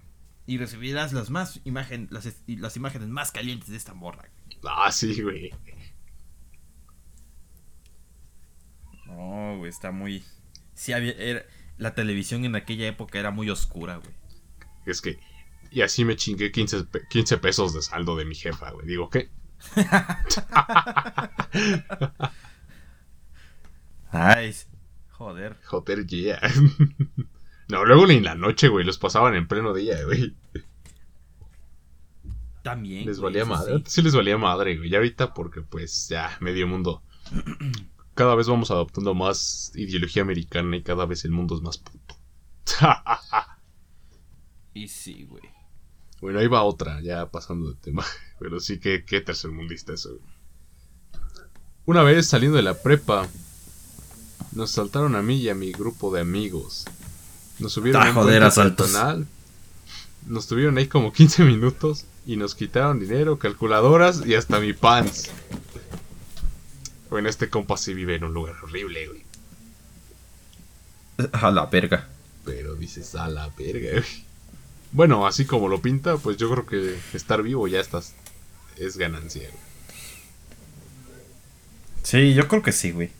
Y 0.46 0.56
recibirás 0.58 1.12
las 1.12 1.30
más 1.30 1.60
imagen, 1.64 2.06
las, 2.10 2.28
las 2.46 2.76
imágenes 2.76 3.08
más 3.08 3.32
calientes 3.32 3.68
de 3.70 3.76
esta 3.76 3.92
morra. 3.94 4.28
güey. 4.46 4.58
Ah, 4.66 4.90
sí, 4.92 5.20
güey. 5.20 5.50
No, 9.06 9.56
güey, 9.58 9.70
está 9.70 9.90
muy... 9.90 10.24
Sí, 10.74 10.92
había, 10.92 11.12
era- 11.12 11.44
la 11.78 11.94
televisión 11.94 12.44
en 12.44 12.56
aquella 12.56 12.86
época 12.86 13.18
era 13.18 13.30
muy 13.30 13.48
oscura, 13.50 13.96
güey. 13.96 14.12
Es 14.86 15.00
que. 15.00 15.18
Y 15.70 15.82
así 15.82 16.04
me 16.04 16.16
chingué 16.16 16.50
15, 16.50 16.84
pe- 16.84 17.02
15 17.10 17.38
pesos 17.38 17.74
de 17.74 17.82
saldo 17.82 18.16
de 18.16 18.24
mi 18.24 18.34
jefa, 18.34 18.70
güey. 18.70 18.86
Digo, 18.86 19.10
¿qué? 19.10 19.30
Ay, 24.10 24.54
joder. 25.10 25.56
Joder, 25.64 26.06
yeah. 26.06 26.40
no, 27.68 27.84
luego 27.84 28.06
ni 28.06 28.14
en 28.14 28.24
la 28.24 28.34
noche, 28.34 28.68
güey. 28.68 28.84
Los 28.84 28.98
pasaban 28.98 29.34
en 29.34 29.46
pleno 29.46 29.74
día, 29.74 30.02
güey. 30.04 30.34
También. 32.62 33.06
Les 33.06 33.18
güey, 33.20 33.32
valía 33.34 33.44
madre. 33.44 33.78
sí. 33.78 33.82
Sí 33.86 34.02
les 34.02 34.14
valía 34.14 34.38
madre, 34.38 34.76
güey. 34.76 34.88
Ya 34.90 34.98
ahorita 34.98 35.34
porque, 35.34 35.60
pues, 35.62 36.08
ya, 36.08 36.36
medio 36.40 36.66
mundo. 36.66 37.02
Cada 38.18 38.34
vez 38.34 38.48
vamos 38.48 38.72
adoptando 38.72 39.14
más 39.14 39.70
ideología 39.76 40.22
americana 40.22 40.76
y 40.76 40.82
cada 40.82 41.06
vez 41.06 41.24
el 41.24 41.30
mundo 41.30 41.54
es 41.54 41.62
más 41.62 41.78
puto. 41.78 42.16
Y 44.74 44.88
sí, 44.88 45.24
güey. 45.28 45.42
bueno, 46.20 46.40
ahí 46.40 46.48
va 46.48 46.64
otra, 46.64 47.00
ya 47.00 47.30
pasando 47.30 47.70
de 47.70 47.76
tema. 47.76 48.04
Pero 48.40 48.58
sí 48.58 48.80
que, 48.80 49.04
qué 49.04 49.20
tercermundista 49.20 49.92
eso, 49.94 50.10
güey. 50.10 51.22
Una 51.86 52.02
vez 52.02 52.26
saliendo 52.26 52.56
de 52.56 52.64
la 52.64 52.74
prepa, 52.74 53.28
nos 54.50 54.72
saltaron 54.72 55.14
a 55.14 55.22
mí 55.22 55.36
y 55.36 55.48
a 55.48 55.54
mi 55.54 55.70
grupo 55.70 56.12
de 56.12 56.20
amigos. 56.20 56.86
Nos 57.60 57.72
subieron 57.72 58.02
Ah, 58.02 58.08
a 58.08 58.14
joder, 58.14 58.42
asaltos. 58.42 58.92
Nos 60.26 60.48
tuvieron 60.48 60.76
ahí 60.76 60.88
como 60.88 61.12
15 61.12 61.44
minutos 61.44 62.04
y 62.26 62.36
nos 62.36 62.56
quitaron 62.56 62.98
dinero, 62.98 63.38
calculadoras 63.38 64.26
y 64.26 64.34
hasta 64.34 64.58
mi 64.58 64.72
pants. 64.72 65.30
Bueno, 67.10 67.28
este 67.28 67.48
compa 67.48 67.76
sí 67.76 67.94
vive 67.94 68.16
en 68.16 68.24
un 68.24 68.34
lugar 68.34 68.56
horrible, 68.62 69.06
güey. 69.08 69.24
A 71.32 71.50
la 71.50 71.66
verga. 71.66 72.08
Pero 72.44 72.74
dices, 72.74 73.14
a 73.14 73.28
la 73.28 73.48
verga, 73.56 73.92
güey. 73.92 74.24
Bueno, 74.92 75.26
así 75.26 75.44
como 75.44 75.68
lo 75.68 75.82
pinta, 75.82 76.16
pues 76.16 76.36
yo 76.36 76.50
creo 76.50 76.66
que 76.66 76.96
estar 77.14 77.42
vivo 77.42 77.66
ya 77.68 77.80
estás. 77.80 78.14
Es 78.76 78.96
ganancia, 78.96 79.42
güey. 79.48 79.62
Sí, 82.02 82.34
yo 82.34 82.48
creo 82.48 82.62
que 82.62 82.72
sí, 82.72 82.92
güey. 82.92 83.10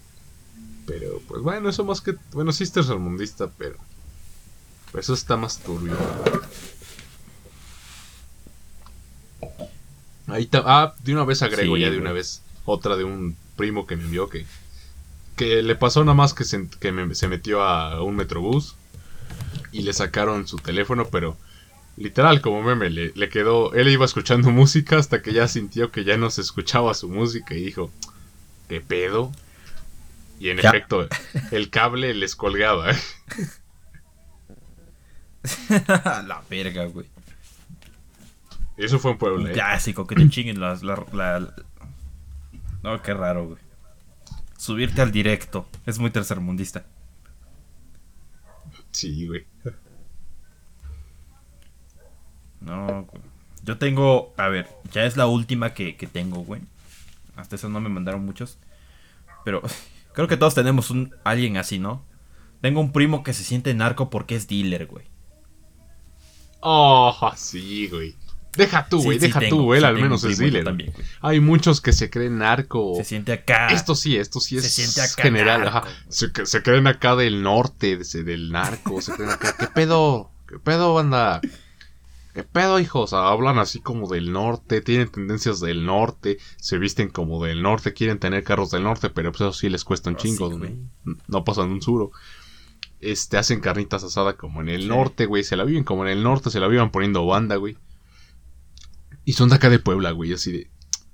Pero, 0.87 1.21
pues 1.29 1.43
bueno, 1.43 1.69
eso 1.69 1.85
más 1.85 2.01
que. 2.01 2.15
Bueno, 2.33 2.53
sí 2.53 2.65
es 2.65 2.73
tercermundista, 2.73 3.51
pero. 3.59 3.77
Pues 4.93 5.05
eso 5.07 5.15
está 5.15 5.37
más 5.37 5.59
turbio. 5.59 5.95
Ahí 10.27 10.45
está. 10.45 10.63
Ah, 10.65 10.95
de 11.03 11.13
una 11.13 11.25
vez 11.25 11.43
agrego 11.43 11.77
Sí, 11.77 11.83
ya 11.83 11.87
de 11.89 11.97
güey. 11.97 12.03
una 12.03 12.13
vez. 12.13 12.43
Otra 12.65 12.97
de 12.97 13.05
un 13.05 13.37
primo 13.59 13.87
que 13.87 13.97
me 13.97 14.05
envió 14.05 14.31
que. 14.31 14.47
Que 15.37 15.63
le 15.63 15.75
pasó 15.77 16.03
nada 16.03 16.15
más 16.15 16.33
que, 16.33 16.45
se, 16.45 16.67
que 16.81 16.91
me- 16.93 17.15
se 17.15 17.29
metió 17.29 17.63
a 17.63 18.03
un 18.03 18.17
metrobús. 18.17 18.75
Y 19.71 19.83
le 19.83 19.93
sacaron 19.93 20.49
su 20.49 20.57
teléfono, 20.57 21.09
pero. 21.11 21.37
Literal, 21.99 22.41
como 22.41 22.63
meme, 22.63 22.89
le, 22.91 23.13
le 23.15 23.29
quedó. 23.29 23.75
Él 23.75 23.89
iba 23.89 24.05
escuchando 24.07 24.51
música 24.63 24.97
hasta 24.97 25.21
que 25.21 25.33
ya 25.35 25.47
sintió 25.49 25.91
que 25.91 26.05
ya 26.05 26.17
no 26.17 26.31
se 26.31 26.41
escuchaba 26.41 26.95
su 26.95 27.09
música 27.11 27.55
y 27.55 27.63
dijo: 27.65 27.91
¿Qué 28.69 28.81
pedo? 28.81 29.31
Y 30.41 30.51
en 30.51 30.59
Ya. 30.59 30.69
efecto, 30.71 31.09
el 31.51 31.69
cable 31.71 32.15
les 32.15 32.37
colgaba. 32.37 32.93
¿eh? 32.93 32.97
La 36.27 36.43
verga, 36.49 36.85
güey. 36.87 37.07
Eso 38.77 38.99
fue 39.01 39.11
en 39.13 39.19
Un 39.33 39.49
¿eh? 39.49 39.53
clásico, 39.53 40.07
que 40.07 40.15
te 40.15 40.29
chinguen 40.29 40.61
las, 40.61 40.85
la, 40.85 41.05
la- 41.13 41.41
la- 41.41 41.55
No, 42.83 43.01
qué 43.03 43.15
raro, 43.15 43.47
güey. 43.47 43.59
Subirte 44.57 45.03
al 45.03 45.13
directo. 45.13 45.67
Es 45.87 45.99
muy 45.99 46.11
tercermundista. 46.11 46.85
Sí, 48.91 49.27
güey. 49.27 49.47
No, 52.61 53.05
güey. 53.05 53.23
Yo 53.63 53.79
tengo... 53.79 54.35
A 54.37 54.49
ver, 54.49 54.69
ya 54.93 55.05
es 55.05 55.17
la 55.17 55.27
última 55.27 55.75
que, 55.75 55.97
que 55.97 56.07
tengo, 56.07 56.39
güey. 56.39 56.63
Hasta 57.37 57.57
eso 57.57 57.69
no 57.69 57.81
me 57.81 57.89
mandaron 57.89 58.25
muchos. 58.25 58.59
Pero 59.45 59.63
creo 60.13 60.29
que 60.29 60.37
todos 60.37 60.55
tenemos 60.55 60.91
un 60.91 61.15
alguien 61.25 61.57
así, 61.57 61.79
¿no? 61.79 62.05
Tengo 62.61 62.81
un 62.81 62.93
primo 62.93 63.23
que 63.23 63.33
se 63.33 63.45
siente 63.45 63.73
narco 63.75 64.11
porque 64.11 64.35
es 64.35 64.49
dealer, 64.49 64.87
güey. 64.87 65.07
Oh, 66.61 67.15
sí, 67.37 67.89
güey. 67.89 68.17
Deja 68.59 68.87
tú, 68.89 69.03
güey, 69.03 69.19
sí 69.19 69.27
deja 69.29 69.41
tú, 69.49 69.73
él 69.73 69.81
sí 69.81 69.87
al 69.87 69.95
tengo 69.95 70.05
menos 70.05 70.25
es 70.25 70.37
dealer. 70.39 70.65
también. 70.65 70.93
Hay 71.23 71.41
muchos 71.41 71.81
que 71.81 71.93
se 71.93 72.11
creen 72.11 72.39
narco. 72.39 72.95
Se 72.97 73.05
siente 73.05 73.33
acá. 73.33 73.69
Esto 73.69 73.95
sí, 73.95 74.17
esto 74.17 74.41
sí 74.41 74.57
es 74.59 74.65
Se 74.65 74.69
siente 74.71 75.01
acá 75.01 75.23
general. 75.23 75.61
narco, 75.63 75.79
ajá. 75.79 75.89
Se, 76.09 76.63
creen 76.63 76.87
acá 76.87 77.17
del 77.17 77.43
norte, 77.43 77.97
de- 77.97 78.25
del 78.25 78.51
narco. 78.53 79.01
Se 79.01 79.13
creen 79.13 79.31
acá. 79.31 79.55
¿Qué 79.59 79.69
pedo? 79.69 80.31
¿Qué 80.47 80.59
pedo, 80.59 80.93
banda? 80.95 81.41
¿Qué 82.35 82.43
pedo, 82.45 82.79
hijos? 82.79 83.15
Hablan 83.15 83.59
así 83.59 83.81
como 83.81 84.09
del 84.09 84.31
norte, 84.33 84.81
tienen 84.81 85.09
tendencias 85.09 85.59
del 85.61 85.85
norte, 85.87 86.39
se 86.57 86.79
visten 86.79 87.09
como 87.09 87.43
del 87.45 87.63
norte, 87.63 87.95
quieren 87.95 88.19
tener 88.21 88.45
carros 88.45 88.71
del 88.71 88.85
norte, 88.85 89.11
pero 89.11 89.33
pues 89.33 89.41
eso 89.41 89.53
sí 89.53 89.69
les 89.69 89.83
cuesta 89.83 90.11
un 90.11 90.17
Ah, 90.17 90.19
chingo. 90.21 90.51
sí, 90.53 90.57
¿no? 91.05 91.17
no 91.27 91.45
pasan 91.45 91.71
un 91.71 91.83
suro. 91.83 92.13
Este, 93.01 93.39
hacen 93.39 93.61
carnitas 93.61 94.03
asadas 94.05 94.35
como 94.35 94.61
en 94.61 94.69
el 94.69 94.83
Sí. 94.83 94.89
norte, 94.89 95.27
güey. 95.27 95.43
Se 95.45 95.57
la 95.57 95.65
viven 95.65 95.85
como 95.85 96.05
en 96.05 96.11
el 96.11 96.23
norte, 96.23 96.51
se 96.51 96.61
la 96.61 96.69
vivan 96.69 96.91
poniendo 96.91 97.25
banda, 97.27 97.57
güey. 97.57 97.77
Y 99.29 99.35
son 99.35 99.51
de 99.51 99.57
acá 99.57 99.69
de 99.69 99.79
Puebla, 99.79 100.13
güey, 100.13 100.33
así 100.33 100.51
de. 100.53 100.71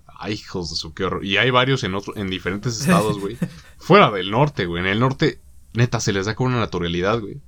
Ay, 0.07 0.35
hijos 0.35 0.71
de 0.71 0.77
su 0.77 0.95
qué 0.95 1.03
horror. 1.03 1.25
Y 1.25 1.37
hay 1.37 1.51
varios 1.51 1.83
en 1.83 1.97
otro, 1.97 2.17
en 2.17 2.31
diferentes 2.31 2.79
estados, 2.81 3.19
güey. 3.19 3.37
fuera 3.79 4.09
del 4.13 4.31
norte, 4.31 4.67
güey. 4.67 4.83
En 4.83 4.87
el 4.87 5.01
norte, 5.01 5.41
neta, 5.73 5.99
se 5.99 6.13
les 6.13 6.27
da 6.27 6.37
con 6.37 6.47
una 6.47 6.61
naturalidad, 6.61 7.19
güey. 7.19 7.41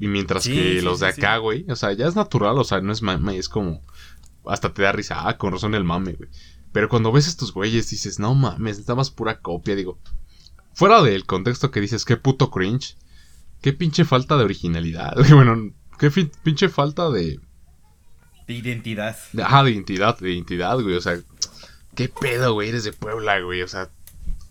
Y 0.00 0.08
mientras 0.08 0.42
Sí, 0.42 0.52
que 0.52 0.80
sí, 0.80 0.80
los 0.80 0.98
de 0.98 1.12
sí, 1.12 1.20
acá, 1.20 1.36
güey, 1.36 1.64
o 1.70 1.76
sea, 1.76 1.92
ya 1.92 2.08
es 2.08 2.16
natural, 2.16 2.58
o 2.58 2.64
sea, 2.64 2.80
no 2.80 2.92
es 2.92 3.02
mame, 3.02 3.38
es 3.38 3.48
como. 3.48 3.82
Hasta 4.46 4.74
te 4.74 4.82
da 4.82 4.90
risa, 4.90 5.28
ah, 5.28 5.38
con 5.38 5.52
razón 5.52 5.76
el 5.76 5.84
mame, 5.84 6.14
güey. 6.14 6.28
Pero 6.72 6.88
cuando 6.88 7.12
ves 7.12 7.28
estos 7.28 7.52
güeyes 7.52 7.88
dices, 7.88 8.18
no 8.18 8.34
mames, 8.34 8.80
nada 8.80 8.96
más 8.96 9.12
pura 9.12 9.38
copia, 9.38 9.76
digo. 9.76 10.00
Fuera 10.74 11.02
del 11.02 11.24
contexto 11.24 11.70
que 11.70 11.80
dices, 11.80 12.04
qué 12.04 12.16
puto 12.16 12.50
cringe. 12.50 12.96
Qué 13.62 13.72
pinche 13.72 14.04
falta 14.04 14.36
de 14.36 14.42
originalidad, 14.42 15.14
güey. 15.16 15.34
Bueno, 15.34 15.72
qué 16.00 16.10
pinche 16.42 16.68
falta 16.68 17.10
de. 17.10 17.38
De 18.46 18.54
identidad. 18.54 19.16
de- 19.32 19.42
Ajá, 19.42 19.64
de 19.64 19.70
identidad, 19.72 20.18
de 20.18 20.32
identidad, 20.32 20.78
güey. 20.80 20.94
O 20.94 21.00
sea, 21.00 21.18
qué 21.94 22.08
pedo, 22.08 22.52
güey. 22.54 22.68
Eres 22.68 22.84
de 22.84 22.92
Puebla, 22.92 23.40
güey. 23.40 23.62
O 23.62 23.68
sea, 23.68 23.90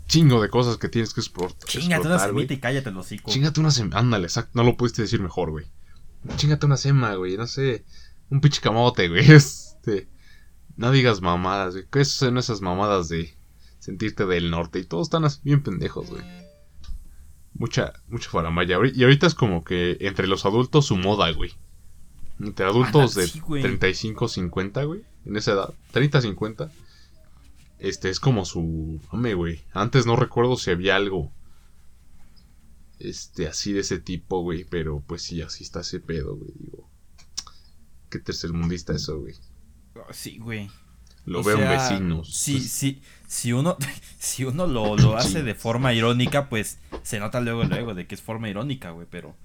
chingo 0.07 0.41
de 0.41 0.49
cosas 0.49 0.77
que 0.77 0.89
tienes 0.89 1.13
que 1.13 1.21
export- 1.21 1.55
Chingate 1.65 2.05
una 2.07 2.19
semita 2.19 2.53
y 2.53 2.59
cállate 2.59 2.89
el 2.89 2.97
hocico. 2.97 3.31
Chingate 3.31 3.59
una 3.59 3.71
sema. 3.71 3.97
Ándale, 3.97 4.25
exacto. 4.27 4.51
No 4.53 4.63
lo 4.63 4.75
pudiste 4.77 5.01
decir 5.01 5.21
mejor, 5.21 5.51
güey. 5.51 5.65
Chingate 6.37 6.65
una 6.65 6.77
sema, 6.77 7.15
güey. 7.15 7.37
No 7.37 7.47
sé. 7.47 7.85
Un 8.29 8.41
pinche 8.41 8.61
camote, 8.61 9.07
güey. 9.07 9.25
Este. 9.31 10.07
No 10.77 10.91
digas 10.91 11.21
mamadas, 11.21 11.73
güey. 11.73 11.85
¿Qué 11.91 12.03
son 12.03 12.37
esas 12.37 12.59
mamadas 12.61 13.07
de 13.07 13.33
sentirte 13.79 14.25
del 14.25 14.51
norte? 14.51 14.79
Y 14.79 14.83
todos 14.83 15.07
están 15.07 15.23
así 15.23 15.39
bien 15.43 15.63
pendejos, 15.63 16.09
güey. 16.09 16.23
Mucha, 17.53 17.93
mucha 18.09 18.29
faramaya. 18.29 18.77
Y 18.93 19.03
ahorita 19.03 19.27
es 19.27 19.35
como 19.35 19.63
que 19.63 19.97
entre 20.01 20.27
los 20.27 20.45
adultos 20.45 20.87
su 20.87 20.97
moda, 20.97 21.31
güey. 21.31 21.53
Entre 22.39 22.65
adultos 22.65 23.15
de 23.15 23.27
sí, 23.27 23.39
güey. 23.39 23.61
35, 23.61 24.27
50, 24.27 24.83
güey. 24.83 25.03
En 25.25 25.35
esa 25.37 25.53
edad. 25.53 25.73
30, 25.91 26.21
50. 26.21 26.71
Este 27.79 28.09
es 28.09 28.19
como 28.19 28.45
su. 28.45 28.99
Hombre, 29.11 29.33
güey. 29.33 29.63
Antes 29.73 30.05
no 30.05 30.15
recuerdo 30.15 30.57
si 30.57 30.71
había 30.71 30.95
algo. 30.95 31.31
Este, 32.99 33.47
así 33.47 33.73
de 33.73 33.81
ese 33.81 33.99
tipo, 33.99 34.41
güey. 34.41 34.65
Pero 34.65 35.01
pues 35.05 35.21
sí, 35.21 35.41
así 35.41 35.63
está 35.63 35.81
ese 35.81 35.99
pedo, 35.99 36.35
güey. 36.35 36.51
Digo. 36.57 36.89
Qué 38.09 38.19
tercermundista 38.19 38.93
eso, 38.93 39.19
güey. 39.19 39.35
Oh, 39.95 40.13
Sí, 40.13 40.37
güey. 40.37 40.69
Lo 41.25 41.39
O 41.39 41.43
veo 41.43 41.57
en 41.57 41.69
vecinos. 41.69 42.33
Sí, 42.33 42.59
sí. 42.59 43.01
Si 43.27 43.51
uno, 43.51 43.77
si 44.19 44.45
uno 44.45 44.67
lo, 44.67 44.95
lo 44.95 45.17
hace 45.17 45.41
de 45.41 45.55
forma 45.55 45.93
irónica, 45.93 46.49
pues 46.49 46.79
se 47.03 47.19
nota 47.19 47.39
luego, 47.39 47.63
luego 47.63 47.93
de 47.95 48.05
que 48.07 48.15
es 48.15 48.21
forma 48.21 48.49
irónica, 48.49 48.91
güey. 48.91 49.07
Pero 49.09 49.35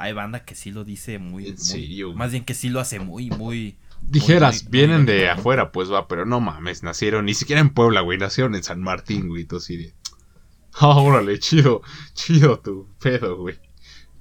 hay 0.00 0.12
banda 0.12 0.44
que 0.44 0.54
sí 0.54 0.70
lo 0.70 0.84
dice 0.84 1.18
muy. 1.18 1.44
¿En 1.46 1.54
muy- 1.54 1.58
serio, 1.58 2.06
güey? 2.08 2.18
Más 2.18 2.32
bien 2.32 2.44
que 2.44 2.54
sí 2.54 2.68
lo 2.68 2.80
hace 2.80 2.98
muy, 3.00 3.30
muy. 3.30 3.76
Dijeras, 4.02 4.62
muy- 4.64 4.64
muy 4.64 4.72
vienen 4.72 5.06
de 5.06 5.28
afuera, 5.28 5.72
pues 5.72 5.92
va, 5.92 6.08
pero 6.08 6.24
no 6.26 6.40
mames, 6.40 6.82
nacieron 6.82 7.26
ni 7.26 7.34
siquiera 7.34 7.60
en 7.60 7.70
Puebla, 7.70 8.00
güey, 8.00 8.18
nacieron 8.18 8.54
en 8.54 8.62
San 8.62 8.80
Martín, 8.82 9.28
güey, 9.28 9.44
todo 9.44 9.58
así 9.58 9.76
de. 9.76 9.94
Ah, 10.80 10.96
órale, 11.00 11.38
chido, 11.38 11.82
chido 12.14 12.60
tu 12.60 12.88
pedo, 13.02 13.36
güey. 13.38 13.58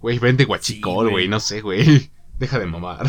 Güey, 0.02 0.18
vende 0.20 0.46
guachicol, 0.46 1.08
Sí, 1.08 1.12
güey, 1.12 1.12
güey. 1.12 1.28
no 1.28 1.40
sé, 1.40 1.62
güey. 1.62 2.12
Deja 2.40 2.58
de 2.60 2.66
mamar. 2.66 3.08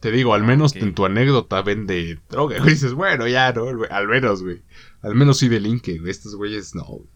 Te 0.00 0.12
digo, 0.12 0.34
al 0.34 0.44
menos 0.44 0.72
Ok. 0.76 0.82
en 0.82 0.94
tu 0.94 1.04
anécdota 1.04 1.60
vende 1.62 2.20
droga, 2.30 2.58
güey. 2.60 2.70
Dices, 2.70 2.94
bueno, 2.94 3.26
ya, 3.26 3.52
¿no? 3.52 3.64
Al 3.90 4.06
menos, 4.08 4.42
güey. 4.42 4.62
Al 5.02 5.14
menos 5.14 5.38
sí 5.38 5.48
delinque, 5.48 5.98
güey. 5.98 6.10
Estos 6.10 6.36
güeyes 6.36 6.74
no, 6.74 6.84
güey. 6.84 7.08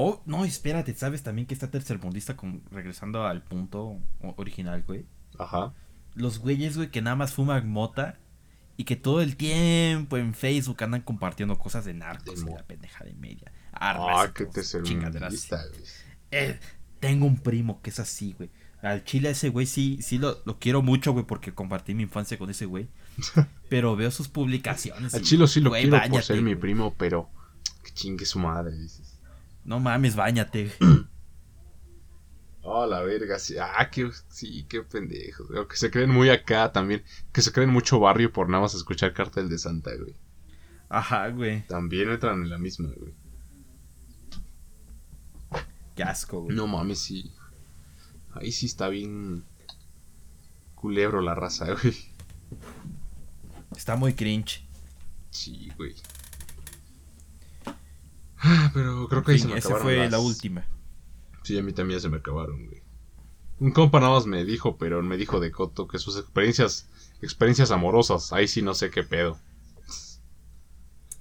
Oh, 0.00 0.22
no, 0.26 0.44
espérate, 0.44 0.94
¿sabes 0.94 1.24
también 1.24 1.48
que 1.48 1.54
está 1.54 1.72
tercermundista 1.72 2.36
con, 2.36 2.62
regresando 2.70 3.26
al 3.26 3.42
punto 3.42 3.98
original, 4.36 4.84
güey? 4.86 5.06
Ajá. 5.36 5.74
Los 6.14 6.38
güeyes, 6.38 6.76
güey, 6.76 6.92
que 6.92 7.02
nada 7.02 7.16
más 7.16 7.32
fuman 7.32 7.68
mota 7.68 8.16
y 8.76 8.84
que 8.84 8.94
todo 8.94 9.22
el 9.22 9.36
tiempo 9.36 10.16
en 10.16 10.34
Facebook 10.34 10.84
andan 10.84 11.00
compartiendo 11.00 11.58
cosas 11.58 11.84
de 11.84 11.94
narcos 11.94 12.44
De 12.44 12.50
y 12.52 12.54
la 12.54 12.62
pendeja 12.62 13.04
de 13.04 13.12
media. 13.14 13.50
Armas 13.72 14.28
Ah, 14.28 14.32
qué 14.32 14.46
tercermundista, 14.46 15.64
güey. 15.66 15.82
Eh, 16.30 16.60
tengo 17.00 17.26
un 17.26 17.38
primo 17.38 17.82
que 17.82 17.90
es 17.90 17.98
así, 17.98 18.34
güey. 18.34 18.50
Al 18.82 19.02
chile 19.02 19.30
ese 19.30 19.48
güey 19.48 19.66
sí, 19.66 19.98
sí 20.00 20.18
lo, 20.18 20.40
lo 20.44 20.60
quiero 20.60 20.80
mucho, 20.80 21.12
güey, 21.12 21.26
porque 21.26 21.52
compartí 21.52 21.94
mi 21.94 22.04
infancia 22.04 22.38
con 22.38 22.50
ese 22.50 22.66
güey. 22.66 22.88
Pero 23.68 23.96
veo 23.96 24.12
sus 24.12 24.28
publicaciones. 24.28 25.12
Al 25.12 25.22
chilo 25.22 25.48
sí 25.48 25.60
lo 25.60 25.70
güey, 25.70 25.88
quiero 25.88 26.00
por 26.08 26.22
ser 26.22 26.40
mi 26.40 26.54
primo, 26.54 26.94
pero 26.96 27.28
que 27.82 27.90
chingue 27.92 28.24
su 28.24 28.38
madre, 28.38 28.76
dices. 28.76 29.07
No 29.68 29.78
mames, 29.80 30.16
bañate. 30.16 30.72
Oh, 32.70 32.84
la 32.84 33.00
verga, 33.00 33.38
sí. 33.38 33.54
Ah, 33.58 33.88
que, 33.90 34.10
sí, 34.28 34.66
qué 34.68 34.82
pendejos. 34.82 35.48
güey. 35.48 35.66
Que 35.66 35.76
se 35.76 35.90
creen 35.90 36.10
muy 36.10 36.28
acá 36.28 36.70
también. 36.70 37.02
Que 37.32 37.40
se 37.40 37.50
creen 37.50 37.70
mucho 37.70 37.98
barrio 37.98 38.30
por 38.30 38.50
nada 38.50 38.60
más 38.60 38.74
escuchar 38.74 39.14
Cartel 39.14 39.48
de 39.48 39.56
Santa, 39.56 39.90
güey. 39.96 40.14
Ajá, 40.90 41.28
güey. 41.28 41.66
También 41.66 42.10
entran 42.10 42.42
en 42.42 42.50
la 42.50 42.58
misma, 42.58 42.90
güey. 42.94 43.14
Qué 45.96 46.02
asco, 46.02 46.42
güey. 46.42 46.54
No 46.54 46.66
mames, 46.66 46.98
sí. 46.98 47.32
Ahí 48.34 48.52
sí 48.52 48.66
está 48.66 48.88
bien. 48.90 49.44
Culebro 50.74 51.22
la 51.22 51.34
raza, 51.34 51.72
güey. 51.82 51.96
Está 53.74 53.96
muy 53.96 54.12
cringe. 54.12 54.62
Sí, 55.30 55.72
güey. 55.78 55.94
Ah, 58.40 58.70
Pero 58.74 59.08
creo 59.08 59.22
que 59.24 59.32
ahí 59.32 59.36
En 59.38 59.42
se 59.42 59.48
me 59.48 59.58
esa 59.58 59.68
acabaron 59.68 59.86
fue 59.86 59.96
las- 59.96 60.10
la 60.12 60.18
última. 60.20 60.64
Sí, 61.42 61.58
a 61.58 61.62
mí 61.62 61.72
también 61.72 61.98
ya 61.98 62.02
se 62.02 62.08
me 62.08 62.18
acabaron, 62.18 62.66
güey. 62.66 62.82
Un 63.60 63.72
compa 63.72 63.98
nada 64.00 64.12
más 64.12 64.26
me 64.26 64.44
dijo, 64.44 64.76
pero 64.78 65.02
me 65.02 65.16
dijo 65.16 65.40
de 65.40 65.50
Coto 65.50 65.88
que 65.88 65.98
sus 65.98 66.16
experiencias, 66.18 66.88
experiencias 67.22 67.70
amorosas, 67.72 68.32
ahí 68.32 68.46
sí 68.46 68.62
no 68.62 68.74
sé 68.74 68.90
qué 68.90 69.02
pedo. 69.02 69.38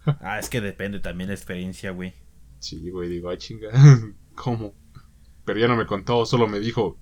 Ah, 0.05 0.39
es 0.39 0.49
que 0.49 0.61
depende 0.61 0.99
también 0.99 1.29
la 1.29 1.35
experiencia, 1.35 1.91
güey. 1.91 2.13
Sí, 2.59 2.89
güey, 2.89 3.09
digo, 3.09 3.29
ay 3.29 3.37
chinga, 3.37 3.69
¿cómo? 4.35 4.73
Pero 5.45 5.59
ya 5.59 5.67
no 5.67 5.75
me 5.75 5.85
contó, 5.85 6.25
solo 6.25 6.47
me 6.47 6.59
dijo, 6.59 6.97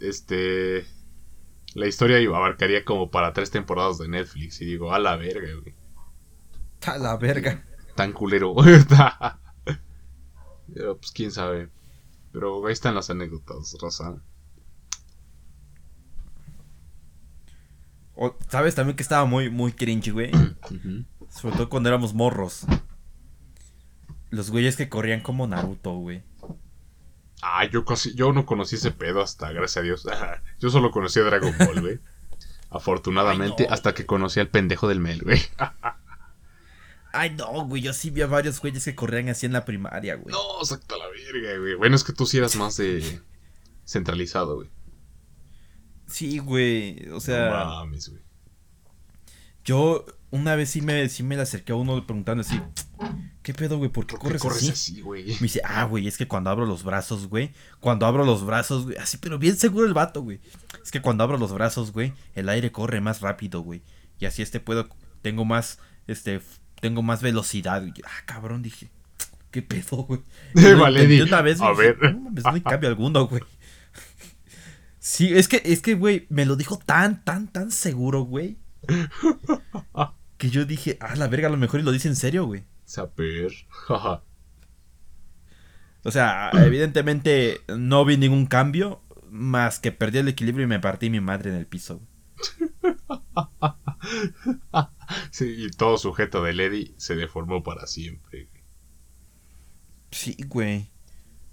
este, 0.00 0.86
la 1.74 1.86
historia 1.86 2.20
iba- 2.20 2.36
abarcaría 2.36 2.84
como 2.84 3.10
para 3.10 3.32
tres 3.32 3.50
temporadas 3.50 3.98
de 3.98 4.08
Netflix 4.08 4.60
y 4.60 4.64
digo, 4.66 4.92
a 4.92 4.98
la 4.98 5.16
verga, 5.16 5.48
güey, 5.60 5.74
A 6.86 6.98
la 6.98 7.16
verga. 7.16 7.64
Tan 7.98 8.12
culero. 8.12 8.54
Pero 10.72 10.98
pues 10.98 11.10
quién 11.10 11.32
sabe. 11.32 11.68
Pero 12.32 12.64
ahí 12.64 12.72
están 12.72 12.94
las 12.94 13.10
anécdotas, 13.10 13.76
raza. 13.82 14.22
O, 18.14 18.36
¿Sabes 18.48 18.76
también 18.76 18.96
que 18.96 19.02
estaba 19.02 19.24
muy, 19.24 19.50
muy 19.50 19.72
cringe, 19.72 20.12
güey? 20.12 20.30
Sobre 21.28 21.56
todo 21.56 21.68
cuando 21.68 21.88
éramos 21.88 22.14
morros. 22.14 22.66
Los 24.30 24.52
güeyes 24.52 24.76
que 24.76 24.88
corrían 24.88 25.20
como 25.20 25.48
Naruto, 25.48 25.94
güey. 25.94 26.22
Ah, 27.42 27.64
yo 27.64 27.84
casi, 27.84 28.14
yo 28.14 28.32
no 28.32 28.46
conocí 28.46 28.76
ese 28.76 28.92
pedo 28.92 29.22
hasta, 29.22 29.50
gracias 29.50 29.76
a 29.78 29.82
Dios. 29.82 30.06
Yo 30.60 30.70
solo 30.70 30.90
conocí 30.90 31.18
a 31.18 31.24
Dragon 31.24 31.54
Ball, 31.58 31.80
güey. 31.80 32.00
Afortunadamente, 32.70 33.64
Ay, 33.64 33.68
no. 33.68 33.74
hasta 33.74 33.94
que 33.94 34.06
conocí 34.06 34.38
al 34.38 34.48
pendejo 34.48 34.86
del 34.88 35.00
Mel, 35.00 35.22
güey. 35.22 35.40
Ay, 37.12 37.30
no, 37.30 37.66
güey. 37.66 37.82
Yo 37.82 37.92
sí 37.92 38.10
vi 38.10 38.22
a 38.22 38.26
varios 38.26 38.60
güeyes 38.60 38.84
que 38.84 38.94
corrían 38.94 39.28
así 39.28 39.46
en 39.46 39.52
la 39.52 39.64
primaria, 39.64 40.16
güey. 40.16 40.32
No, 40.32 40.60
exacto 40.60 40.96
la 40.98 41.06
verga, 41.08 41.58
güey. 41.58 41.74
Bueno, 41.74 41.96
es 41.96 42.04
que 42.04 42.12
tú 42.12 42.26
sí 42.26 42.38
eras 42.38 42.56
más 42.56 42.76
de 42.76 43.20
centralizado, 43.86 44.56
güey. 44.56 44.70
Sí, 46.06 46.38
güey. 46.38 47.08
O 47.10 47.20
sea, 47.20 47.50
no 47.50 47.66
mames, 47.66 48.08
güey. 48.08 48.22
yo 49.64 50.04
una 50.30 50.56
vez 50.56 50.70
sí 50.70 50.82
me, 50.82 51.08
sí 51.08 51.22
me 51.22 51.36
le 51.36 51.42
acerqué 51.42 51.72
a 51.72 51.76
uno 51.76 52.04
preguntando 52.06 52.42
así: 52.42 52.60
¿Qué 53.42 53.54
pedo, 53.54 53.78
güey? 53.78 53.90
¿Por 53.90 54.06
qué 54.06 54.12
¿Por 54.12 54.20
qué 54.20 54.26
corres, 54.26 54.42
corres 54.42 54.58
así? 54.58 54.70
así, 54.70 55.00
güey? 55.00 55.24
Me 55.26 55.38
dice, 55.40 55.60
ah, 55.64 55.84
güey, 55.84 56.06
es 56.06 56.18
que 56.18 56.28
cuando 56.28 56.50
abro 56.50 56.66
los 56.66 56.82
brazos, 56.84 57.28
güey. 57.28 57.52
Cuando 57.80 58.04
abro 58.06 58.24
los 58.24 58.44
brazos, 58.44 58.84
güey. 58.84 58.96
Así, 58.98 59.16
pero 59.16 59.38
bien 59.38 59.56
seguro 59.56 59.86
el 59.86 59.94
vato, 59.94 60.22
güey. 60.22 60.40
Es 60.82 60.90
que 60.90 61.00
cuando 61.00 61.24
abro 61.24 61.38
los 61.38 61.52
brazos, 61.52 61.92
güey, 61.92 62.12
el 62.34 62.48
aire 62.48 62.72
corre 62.72 63.00
más 63.00 63.20
rápido, 63.20 63.62
güey. 63.62 63.82
Y 64.18 64.26
así 64.26 64.42
este 64.42 64.60
puedo. 64.60 64.88
Tengo 65.22 65.44
más. 65.44 65.78
Este. 66.06 66.40
Tengo 66.80 67.02
más 67.02 67.22
velocidad. 67.22 67.82
Y 67.84 67.92
yo, 67.92 68.04
ah, 68.06 68.22
cabrón, 68.26 68.62
dije. 68.62 68.90
¿Qué 69.50 69.62
pedo, 69.62 70.04
güey? 70.04 70.20
Vale, 70.78 71.06
di- 71.06 71.22
una 71.22 71.40
vez, 71.42 71.60
a 71.60 71.72
güey, 71.72 71.88
dije, 71.88 72.00
ver. 72.00 72.14
No 72.14 72.50
hay 72.50 72.60
cambio 72.60 72.88
alguno, 72.88 73.26
güey. 73.26 73.42
Sí, 75.00 75.32
es 75.32 75.48
que, 75.48 75.62
es 75.64 75.80
que, 75.80 75.94
güey, 75.94 76.26
me 76.28 76.44
lo 76.44 76.54
dijo 76.54 76.78
tan, 76.84 77.24
tan, 77.24 77.48
tan 77.48 77.70
seguro, 77.70 78.22
güey. 78.22 78.58
Que 80.36 80.50
yo 80.50 80.64
dije, 80.66 80.98
ah, 81.00 81.16
la 81.16 81.26
verga, 81.28 81.48
a 81.48 81.50
lo 81.50 81.56
mejor 81.56 81.80
y 81.80 81.82
lo 81.82 81.90
dice 81.92 82.06
en 82.08 82.14
serio, 82.16 82.44
güey. 82.46 82.64
Jaja. 83.86 84.22
O 86.04 86.10
sea, 86.12 86.50
evidentemente 86.54 87.62
no 87.76 88.04
vi 88.04 88.16
ningún 88.18 88.46
cambio, 88.46 89.02
más 89.30 89.80
que 89.80 89.90
perdí 89.92 90.18
el 90.18 90.28
equilibrio 90.28 90.64
y 90.64 90.68
me 90.68 90.78
partí 90.78 91.10
mi 91.10 91.20
madre 91.20 91.50
en 91.50 91.56
el 91.56 91.66
piso. 91.66 92.00
güey. 92.82 92.94
sí, 95.30 95.54
y 95.56 95.70
todo 95.70 95.98
sujeto 95.98 96.42
de 96.42 96.54
Lady 96.54 96.94
se 96.96 97.16
deformó 97.16 97.62
para 97.62 97.86
siempre. 97.86 98.48
Sí, 100.10 100.36
güey. 100.46 100.90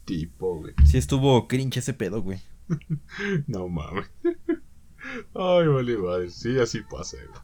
Tipo, 0.05 0.59
güey. 0.59 0.73
Sí 0.85 0.97
estuvo 0.97 1.47
cringe 1.47 1.77
ese 1.77 1.93
pedo, 1.93 2.21
güey. 2.21 2.41
No 3.47 3.67
mames. 3.67 4.09
Ay, 5.35 5.67
vale, 5.67 5.97
madre. 5.97 6.29
Sí, 6.29 6.59
así 6.59 6.81
pasa, 6.81 7.17
güey. 7.17 7.39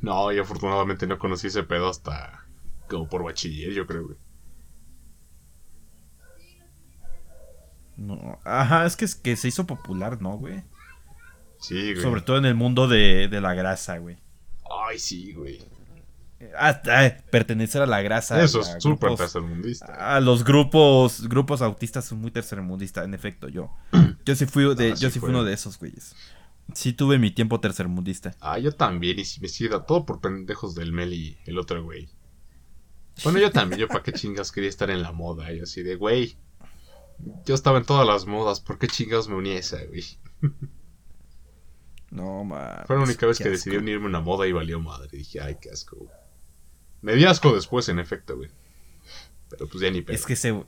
No, 0.00 0.32
y 0.32 0.38
afortunadamente 0.38 1.06
no 1.06 1.18
conocí 1.18 1.48
ese 1.48 1.62
pedo 1.62 1.90
hasta 1.90 2.46
como 2.88 3.08
por 3.08 3.22
bachiller, 3.22 3.72
yo 3.72 3.86
creo, 3.86 4.06
güey. 4.06 4.18
No, 7.96 8.38
ajá, 8.44 8.86
es 8.86 8.96
que, 8.96 9.04
es 9.04 9.14
que 9.14 9.36
se 9.36 9.48
hizo 9.48 9.66
popular, 9.66 10.22
¿no, 10.22 10.38
güey? 10.38 10.64
Sí, 11.60 11.92
güey. 11.92 12.02
Sobre 12.02 12.22
todo 12.22 12.38
en 12.38 12.46
el 12.46 12.54
mundo 12.54 12.88
de, 12.88 13.28
de 13.28 13.40
la 13.40 13.54
grasa, 13.54 13.98
güey. 13.98 14.16
Ay, 14.88 14.98
sí, 14.98 15.32
güey. 15.32 15.60
Ah, 16.58 16.80
ah, 16.86 17.10
pertenecer 17.30 17.82
a 17.82 17.86
la 17.86 18.00
grasa. 18.00 18.42
Eso 18.42 18.60
es 18.60 18.76
súper 18.82 19.14
tercermundista. 19.14 20.16
A 20.16 20.20
los 20.20 20.42
grupos 20.42 21.28
grupos 21.28 21.60
autistas 21.60 22.06
son 22.06 22.20
muy 22.20 22.30
tercermundistas, 22.30 23.04
en 23.04 23.12
efecto, 23.12 23.48
yo. 23.48 23.70
Yo 24.24 24.34
sí 24.34 24.46
fui 24.46 24.74
de, 24.74 24.92
Ah, 24.92 24.94
yo 24.94 25.10
sí 25.10 25.18
fui 25.18 25.30
uno 25.30 25.44
de 25.44 25.52
esos 25.54 25.78
güeyes. 25.78 26.14
Sí 26.74 26.92
tuve 26.92 27.18
mi 27.18 27.30
tiempo 27.30 27.58
tercermundista. 27.58 28.34
Ah, 28.40 28.58
yo 28.58 28.72
también, 28.72 29.18
y 29.18 29.24
si 29.24 29.40
me 29.40 29.48
sigue 29.48 29.70
todo 29.88 30.04
por 30.06 30.20
pendejos 30.20 30.74
del 30.74 30.92
Mel 30.92 31.12
y 31.12 31.38
el 31.46 31.58
otro 31.58 31.82
güey. 31.82 32.08
Bueno, 33.24 33.38
yo 33.38 33.50
también, 33.50 33.80
yo 33.80 33.88
para 33.88 34.02
qué 34.02 34.12
chingas 34.12 34.50
quería 34.50 34.70
estar 34.70 34.88
en 34.88 35.02
la 35.02 35.12
moda, 35.12 35.52
y 35.52 35.60
así 35.60 35.82
de, 35.82 35.96
güey. 35.96 36.38
Yo 37.44 37.54
estaba 37.54 37.76
en 37.78 37.84
todas 37.84 38.06
las 38.06 38.24
modas, 38.24 38.60
¿por 38.60 38.78
qué 38.78 38.86
chingados 38.86 39.28
me 39.28 39.34
uní 39.34 39.50
a 39.50 39.58
esa, 39.58 39.78
güey? 39.84 40.04
No, 42.10 42.44
man. 42.44 42.84
Fue 42.86 42.96
la 42.96 43.02
única 43.02 43.26
vez 43.26 43.38
que 43.38 43.48
decidí 43.48 43.76
unirme 43.76 44.06
a 44.06 44.08
una 44.08 44.20
moda 44.20 44.46
y 44.46 44.52
valió 44.52 44.80
madre. 44.80 45.08
Dije, 45.12 45.40
ay, 45.40 45.56
qué 45.60 45.70
asco, 45.70 45.96
güey. 45.96 46.10
Me 47.02 47.14
di 47.14 47.24
asco 47.24 47.54
después, 47.54 47.88
en 47.88 47.98
efecto, 47.98 48.36
güey. 48.36 48.50
Pero 49.48 49.68
pues 49.68 49.82
ya 49.82 49.90
ni 49.90 50.02
pedo. 50.02 50.14
Es 50.14 50.26
que 50.26 50.36
se 50.36 50.64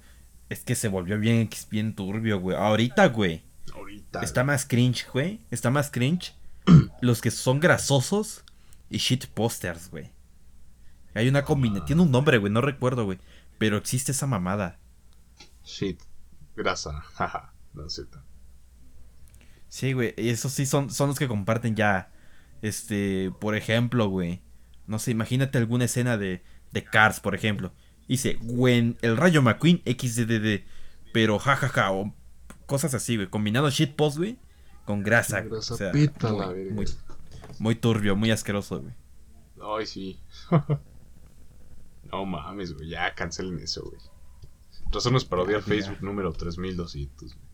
es 0.48 0.60
que 0.64 0.74
se 0.74 0.88
volvió 0.88 1.18
bien 1.18 1.48
bien 1.70 1.94
turbio, 1.94 2.38
güey. 2.38 2.56
Ahorita, 2.56 3.08
güey, 3.08 3.42
Ahorita. 3.74 4.20
está 4.20 4.44
más 4.44 4.66
cringe, 4.66 5.06
güey. 5.12 5.40
Está 5.50 5.70
más 5.70 5.90
cringe 5.90 6.34
los 7.00 7.20
que 7.20 7.30
son 7.30 7.60
grasosos 7.60 8.44
y 8.90 8.98
shit 8.98 9.26
posters, 9.26 9.90
güey. 9.90 10.10
Hay 11.14 11.28
una 11.28 11.44
combinación, 11.44 11.86
tiene 11.86 12.02
un 12.02 12.10
nombre, 12.10 12.38
güey, 12.38 12.52
no 12.52 12.60
recuerdo, 12.60 13.04
güey, 13.04 13.18
pero 13.58 13.76
existe 13.76 14.12
esa 14.12 14.26
mamada. 14.26 14.78
Shit. 15.64 16.00
Grasa. 16.56 17.00
Jaja. 17.14 17.52
No 17.74 17.88
sé. 17.88 18.04
Sí, 19.72 19.94
güey, 19.94 20.12
esos 20.18 20.52
sí 20.52 20.66
son, 20.66 20.90
son 20.90 21.08
los 21.08 21.18
que 21.18 21.26
comparten 21.26 21.74
ya. 21.74 22.12
Este, 22.60 23.32
por 23.40 23.54
ejemplo, 23.56 24.06
güey. 24.06 24.42
No 24.86 24.98
sé, 24.98 25.12
imagínate 25.12 25.56
alguna 25.56 25.86
escena 25.86 26.18
de, 26.18 26.42
de 26.72 26.84
Cars, 26.84 27.20
por 27.20 27.34
ejemplo. 27.34 27.72
Dice, 28.06 28.36
Gwen, 28.42 28.98
el 29.00 29.16
rayo 29.16 29.40
McQueen 29.40 29.80
XDD. 29.86 30.66
Pero 31.14 31.38
jajaja, 31.38 31.90
o 31.90 32.14
cosas 32.66 32.92
así, 32.92 33.16
güey. 33.16 33.30
Combinado 33.30 33.70
shitpost, 33.70 34.18
güey, 34.18 34.38
con 34.84 35.02
grasa. 35.02 35.38
güey. 35.40 35.52
Grasa 35.52 35.72
O 35.72 35.76
sea, 35.78 35.90
pita 35.90 36.34
muy, 37.58 37.74
turbio, 37.74 38.14
muy 38.14 38.30
asqueroso, 38.30 38.82
güey. 38.82 38.92
Ay, 39.58 39.86
sí. 39.86 40.20
no 42.12 42.26
mames, 42.26 42.74
güey. 42.74 42.90
Ya 42.90 43.14
cancelen 43.14 43.58
eso, 43.58 43.84
güey. 43.84 44.02
Razones 44.92 45.24
para 45.24 45.44
odiar 45.44 45.60
ya. 45.62 45.66
Facebook 45.66 46.02
número 46.02 46.30
3200. 46.30 47.32
güey. 47.32 47.51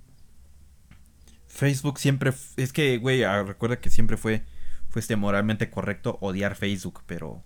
Facebook 1.48 1.98
siempre. 1.98 2.32
Es 2.56 2.72
que, 2.72 2.98
güey, 2.98 3.24
ah, 3.24 3.42
recuerda 3.42 3.80
que 3.80 3.90
siempre 3.90 4.16
fue, 4.16 4.44
fue 4.88 5.00
este 5.00 5.16
moralmente 5.16 5.70
correcto 5.70 6.18
odiar 6.20 6.54
Facebook, 6.54 7.02
pero 7.06 7.42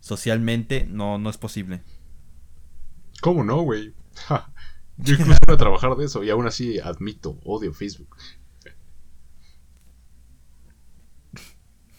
socialmente 0.00 0.86
no, 0.88 1.18
no 1.18 1.30
es 1.30 1.38
posible. 1.38 1.82
¿Cómo 3.20 3.44
no, 3.44 3.62
güey? 3.62 3.94
Ja. 4.26 4.52
Yo 4.98 5.14
incluso 5.14 5.38
voy 5.46 5.54
a 5.54 5.58
trabajar 5.58 5.96
de 5.96 6.04
eso 6.04 6.22
y 6.22 6.30
aún 6.30 6.46
así 6.46 6.78
admito, 6.78 7.38
odio 7.44 7.72
Facebook. 7.72 8.16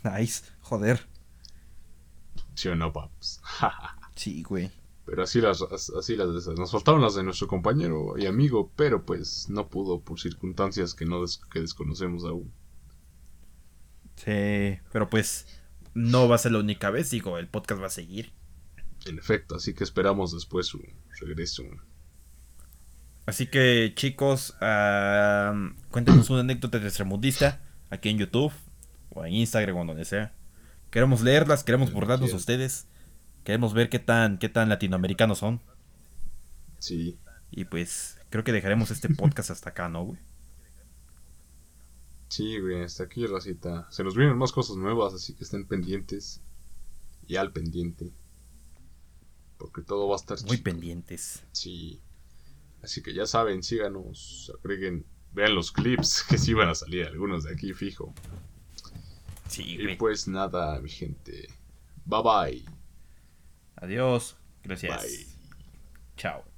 Nice, 0.04 0.44
joder. 0.62 1.08
¿Sí 2.56 2.68
o 2.68 2.76
no, 2.76 2.92
paps? 2.92 3.42
Sí, 4.16 4.44
güey. 4.44 4.72
Pero 5.06 5.24
así 5.24 5.42
las, 5.42 5.62
así 5.62 6.16
las 6.16 6.46
de. 6.46 6.56
Nos 6.56 6.72
faltaron 6.72 7.02
las 7.02 7.16
de 7.16 7.24
nuestro 7.24 7.48
compañero 7.48 8.18
y 8.18 8.26
amigo, 8.26 8.72
pero 8.76 9.06
pues 9.06 9.50
no 9.50 9.68
pudo 9.68 10.00
por 10.00 10.20
circunstancias 10.20 10.94
que 10.94 11.06
no 11.06 11.22
des- 11.22 11.42
que 11.52 11.60
desconocemos 11.60 12.24
aún. 12.24 12.52
Sí, 14.16 14.80
pero 14.92 15.10
pues 15.10 15.46
no 15.94 16.28
va 16.30 16.36
a 16.36 16.40
ser 16.40 16.54
la 16.54 16.60
única 16.60 16.90
vez, 16.90 17.10
digo, 17.12 17.38
el 17.38 17.48
podcast 17.48 17.82
va 17.82 17.88
a 17.88 17.92
seguir. 17.92 18.32
En 19.06 19.18
efecto, 19.20 19.56
así 19.56 19.74
que 19.74 19.84
esperamos 19.84 20.32
después 20.34 20.68
su 20.68 20.82
regreso. 21.20 21.64
Así 23.26 23.48
que 23.48 23.92
chicos, 23.96 24.56
cuéntenos 25.90 26.30
una 26.30 26.42
anécdota 26.42 26.80
tercermundista 26.80 27.62
aquí 27.90 28.10
en 28.10 28.18
YouTube 28.20 28.54
o 29.10 29.26
en 29.26 29.34
Instagram 29.34 29.78
o 29.78 29.86
donde 29.86 30.06
sea. 30.06 30.34
Queremos 30.92 31.22
leerlas, 31.22 31.64
queremos 31.64 31.92
burlarnos 31.92 32.28
de 32.32 32.38
quieran. 32.38 32.40
ustedes, 32.40 32.88
queremos 33.44 33.74
ver 33.74 33.90
qué 33.90 34.00
tan, 34.00 34.38
qué 34.40 34.50
tan 34.50 34.70
latinoamericanos 34.70 35.40
son. 35.40 35.62
Sí, 36.80 37.18
Y 37.52 37.66
pues 37.66 38.20
creo 38.30 38.44
que 38.44 38.52
dejaremos 38.52 38.92
este 38.92 39.10
podcast 39.10 39.52
hasta 39.52 39.70
acá, 39.72 39.90
¿no, 39.90 40.04
güey? 40.06 40.20
sí, 42.30 42.60
güey, 42.60 42.82
hasta 42.84 43.04
aquí, 43.04 43.26
racita. 43.28 43.88
Se 43.92 44.04
nos 44.04 44.16
vienen 44.16 44.38
más 44.38 44.52
cosas 44.52 44.76
nuevas, 44.76 45.14
así 45.14 45.36
que 45.36 45.44
estén 45.44 45.68
pendientes. 45.68 46.42
Y 47.28 47.36
al 47.38 47.52
pendiente. 47.54 48.12
Porque 49.58 49.82
todo 49.82 50.08
va 50.08 50.16
a 50.16 50.18
estar 50.18 50.38
Muy 50.46 50.58
pendientes. 50.58 51.44
Sí. 51.52 52.02
Así 52.82 53.02
que 53.02 53.14
ya 53.14 53.26
saben, 53.28 53.64
síganos, 53.64 54.52
agreguen, 54.60 55.06
vean 55.32 55.56
los 55.56 55.72
clips 55.72 56.24
que 56.30 56.38
sí 56.38 56.54
van 56.54 56.70
a 56.70 56.76
salir 56.76 57.06
algunos 57.06 57.44
de 57.44 57.54
aquí 57.54 57.74
fijo. 57.74 58.14
Sí, 59.48 59.78
Y 59.78 59.84
güey. 59.84 59.98
pues 59.98 60.28
nada, 60.28 60.80
mi 60.82 60.90
gente. 60.90 61.48
Bye 62.06 62.22
bye. 62.24 62.66
Adiós. 63.78 64.36
Gracias. 64.64 65.04
Bye. 65.04 65.28
Chao. 66.18 66.53